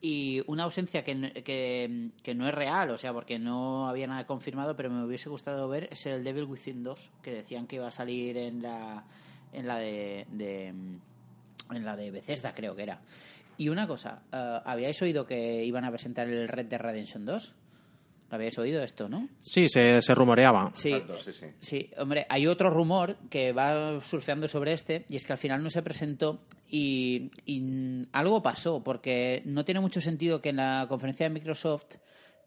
[0.00, 4.76] Y una ausencia que, que, no es real, o sea, porque no había nada confirmado,
[4.76, 7.90] pero me hubiese gustado ver, es el Devil Within 2, que decían que iba a
[7.90, 9.04] salir en la,
[9.52, 13.00] en la de, en la de Bethesda, creo que era.
[13.56, 17.54] Y una cosa, uh, ¿habíais oído que iban a presentar el Red Dead Redemption 2?
[18.30, 19.28] Habíais oído esto, no?
[19.40, 20.70] Sí, se, se rumoreaba.
[20.74, 25.32] Sí, sí, sí, hombre, hay otro rumor que va surfeando sobre este y es que
[25.32, 27.30] al final no se presentó y,
[28.12, 31.96] algo pasó porque no tiene mucho sentido que en la conferencia de Microsoft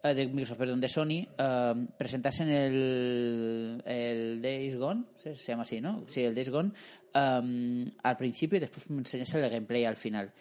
[0.04, 5.80] eh, de Microsoft, perdón, de Sony, eh, presentasen el, el Days Gone, se llama así,
[5.80, 6.04] ¿no?
[6.08, 6.72] Sí, el Days Gone,
[7.14, 10.32] eh, al principio y después enseñase el gameplay al final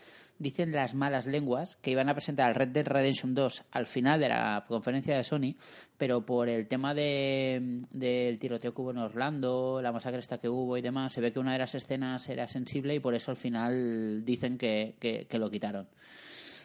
[0.41, 4.19] dicen las malas lenguas que iban a presentar el Red Dead Redemption 2 al final
[4.19, 5.55] de la conferencia de Sony,
[5.97, 10.49] pero por el tema de, del tiroteo que hubo en Orlando, la masacre esta que
[10.49, 13.31] hubo y demás, se ve que una de las escenas era sensible y por eso
[13.31, 15.87] al final dicen que, que, lo quitaron.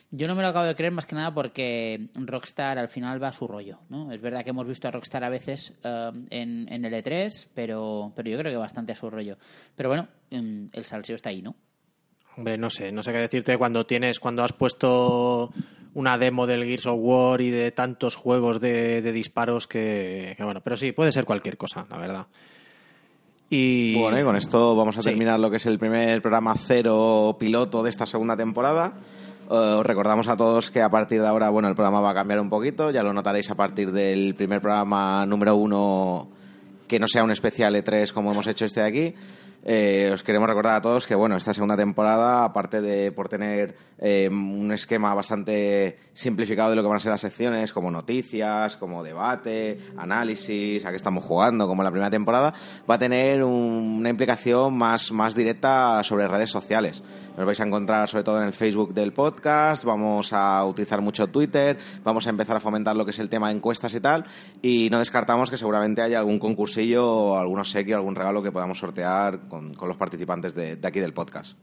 [0.10, 3.30] Yo no me lo acabo de creer más que nada porque Rockstar al final va
[3.30, 4.11] a su rollo, ¿no?
[4.11, 8.14] Es verdad que hemos visto a Rockstar a veces eh, en, en el E3, pero,
[8.15, 9.38] pero yo creo que bastante a su rollo.
[9.76, 11.56] Pero bueno, mm, el salseo está ahí, ¿no?
[12.38, 15.52] Hombre, no sé, no sé qué decirte cuando tienes, cuando has puesto
[15.94, 20.76] una demo del Gears of War y de tantos juegos de, disparos que, bueno, pero
[20.76, 22.28] sí, puede ser cualquier cosa, la verdad.
[23.49, 27.38] Y bueno, y con esto vamos a terminar lo que es el primer programa cero
[27.40, 28.94] piloto de esta segunda temporada.
[29.49, 32.16] Eh, os recordamos a todos que a partir de ahora, bueno, el programa va a
[32.16, 36.28] cambiar un poquito, ya lo notaréis a partir del primer programa número uno
[36.88, 39.16] que no sea un especial E3 como hemos hecho este de aquí.
[39.68, 43.76] Eh, os queremos recordar a todos que, bueno, esta segunda temporada, aparte de por tener
[43.98, 48.78] eh, un esquema bastante simplificado de lo que van a ser las secciones, como noticias,
[48.78, 52.53] como debate, análisis, a qué estamos jugando, como la primera temporada,
[52.88, 57.02] va a tener una implicación más, más directa sobre redes sociales.
[57.38, 61.28] Nos vais a encontrar sobre todo en el Facebook del podcast, vamos a utilizar mucho
[61.28, 64.24] Twitter, vamos a empezar a fomentar lo que es el tema de encuestas y tal,
[64.62, 69.49] y no descartamos que seguramente haya algún concursillo, algún obsequio, algún regalo que podamos sortear
[69.49, 71.57] con, los participantes de, aquí del podcast.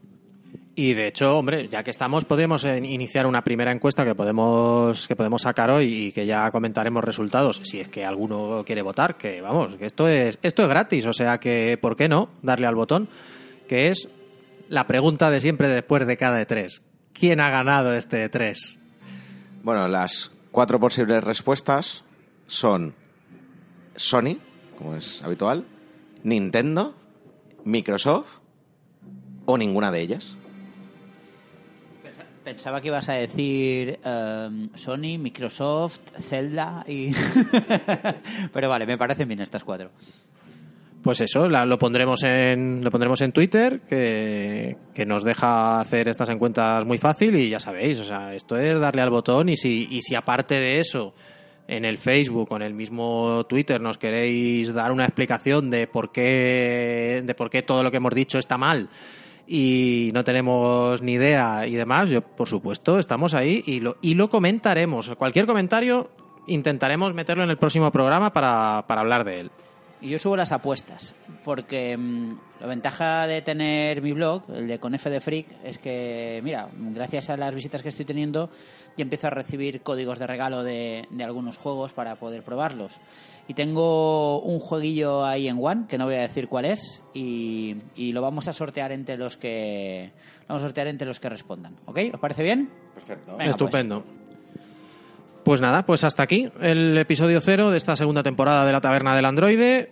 [0.75, 5.07] Y de hecho, hombre, ya que estamos, podemos eh, iniciar una primera encuesta que podemos,
[5.07, 9.17] que podemos sacar hoy y que ya comentaremos resultados, si es que alguno quiere votar,
[9.17, 12.29] que vamos, que esto es, esto es gratis, o sea que, ¿por qué no?
[12.43, 13.07] Darle al botón,
[13.67, 14.07] que es
[14.69, 16.81] la pregunta de siempre después de cada E3.
[17.13, 18.79] ¿Quién ha ganado este E3?
[19.63, 22.03] Bueno, las cuatro posibles respuestas
[22.47, 22.95] son
[23.95, 24.37] Sony,
[24.77, 25.65] como es habitual,
[26.23, 26.95] Nintendo,
[27.63, 28.39] Microsoft
[29.45, 30.37] o ninguna de ellas.
[32.43, 37.13] Pensaba que ibas a decir em, Sony, Microsoft, Zelda y...
[38.53, 39.91] Pero vale, me parecen bien estas cuatro.
[41.03, 46.85] Pues eso, lo pondremos en lo pondremos en Twitter, que, nos deja hacer estas encuestas
[46.85, 50.01] muy fácil y ya sabéis, o sea, esto es darle al botón y si, y
[50.01, 51.13] si aparte de eso
[51.67, 56.13] en el Facebook o en el mismo Twitter nos queréis dar una explicación de por
[56.13, 58.87] qué, de por qué todo lo que hemos dicho está mal
[59.45, 64.13] y no tenemos ni idea y demás, yo por supuesto estamos ahí y lo, y
[64.13, 65.13] lo comentaremos.
[65.17, 66.11] Cualquier comentario
[66.47, 69.51] intentaremos meterlo en el próximo programa para, para hablar de él.
[70.03, 71.15] Y yo subo las apuestas,
[71.45, 75.77] porque mm, la ventaja de tener mi blog, el de Con F de Freak, es
[75.77, 78.49] que, mira, gracias a las visitas que estoy teniendo,
[78.97, 82.99] ya empiezo a recibir códigos de regalo de, de algunos juegos para poder probarlos.
[83.47, 87.77] Y tengo un jueguillo ahí en One, que no voy a decir cuál es, y,
[87.95, 90.11] y lo vamos a sortear entre los que
[90.41, 91.77] lo vamos a sortear entre los que respondan.
[91.85, 91.99] ¿Ok?
[92.13, 92.69] ¿Os parece bien?
[92.93, 93.37] Perfecto.
[93.37, 94.03] Venga, Estupendo.
[94.03, 94.22] Pues
[95.61, 99.25] nada, pues hasta aquí el episodio cero de esta segunda temporada de la Taberna del
[99.25, 99.91] Androide.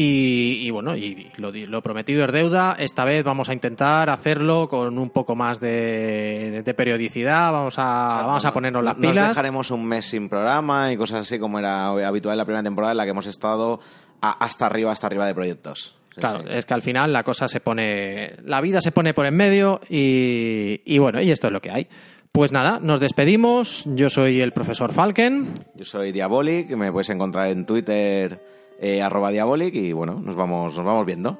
[0.00, 2.76] Y, y bueno, y lo, di- lo prometido es deuda.
[2.78, 7.50] Esta vez vamos a intentar hacerlo con un poco más de, de periodicidad.
[7.50, 9.28] Vamos a, vamos a no- ponernos las Nos pilas.
[9.30, 12.92] dejaremos un mes sin programa y cosas así como era habitual en la primera temporada
[12.92, 13.80] en la que hemos estado
[14.20, 15.96] a- hasta arriba, hasta arriba de proyectos.
[16.14, 16.46] Sí, Claro, sí.
[16.50, 18.34] es que al final la cosa se pone.
[18.44, 21.72] La vida se pone por en medio y, y bueno, y esto es lo que
[21.72, 21.88] hay.
[22.32, 23.84] Pues nada, nos despedimos.
[23.86, 25.54] Yo soy el profesor Falken.
[25.74, 28.40] Yo soy Diabolic, me puedes encontrar en Twitter
[28.78, 31.38] eh, arroba Diabolic y bueno, nos vamos, nos vamos viendo.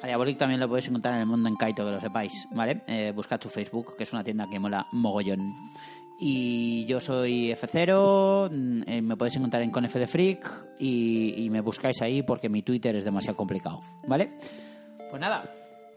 [0.00, 2.82] A Diabolic también lo podéis encontrar en el mundo en Kaito, que lo sepáis, ¿vale?
[2.86, 5.52] Eh, buscad su Facebook, que es una tienda que mola mogollón.
[6.20, 11.50] Y yo soy F0, mm, eh, me podéis encontrar en Conf de Freak y, y
[11.50, 14.28] me buscáis ahí porque mi Twitter es demasiado complicado, ¿vale?
[15.10, 15.44] Pues nada,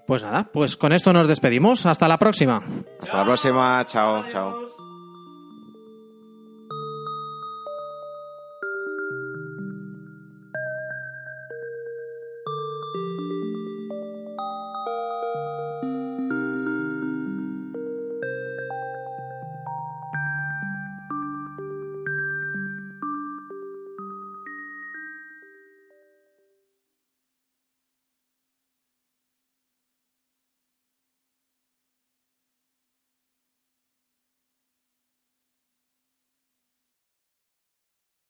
[0.05, 1.85] Pues nada, pues con esto nos despedimos.
[1.85, 2.61] Hasta la próxima.
[3.01, 4.64] Hasta la próxima, chao, chao.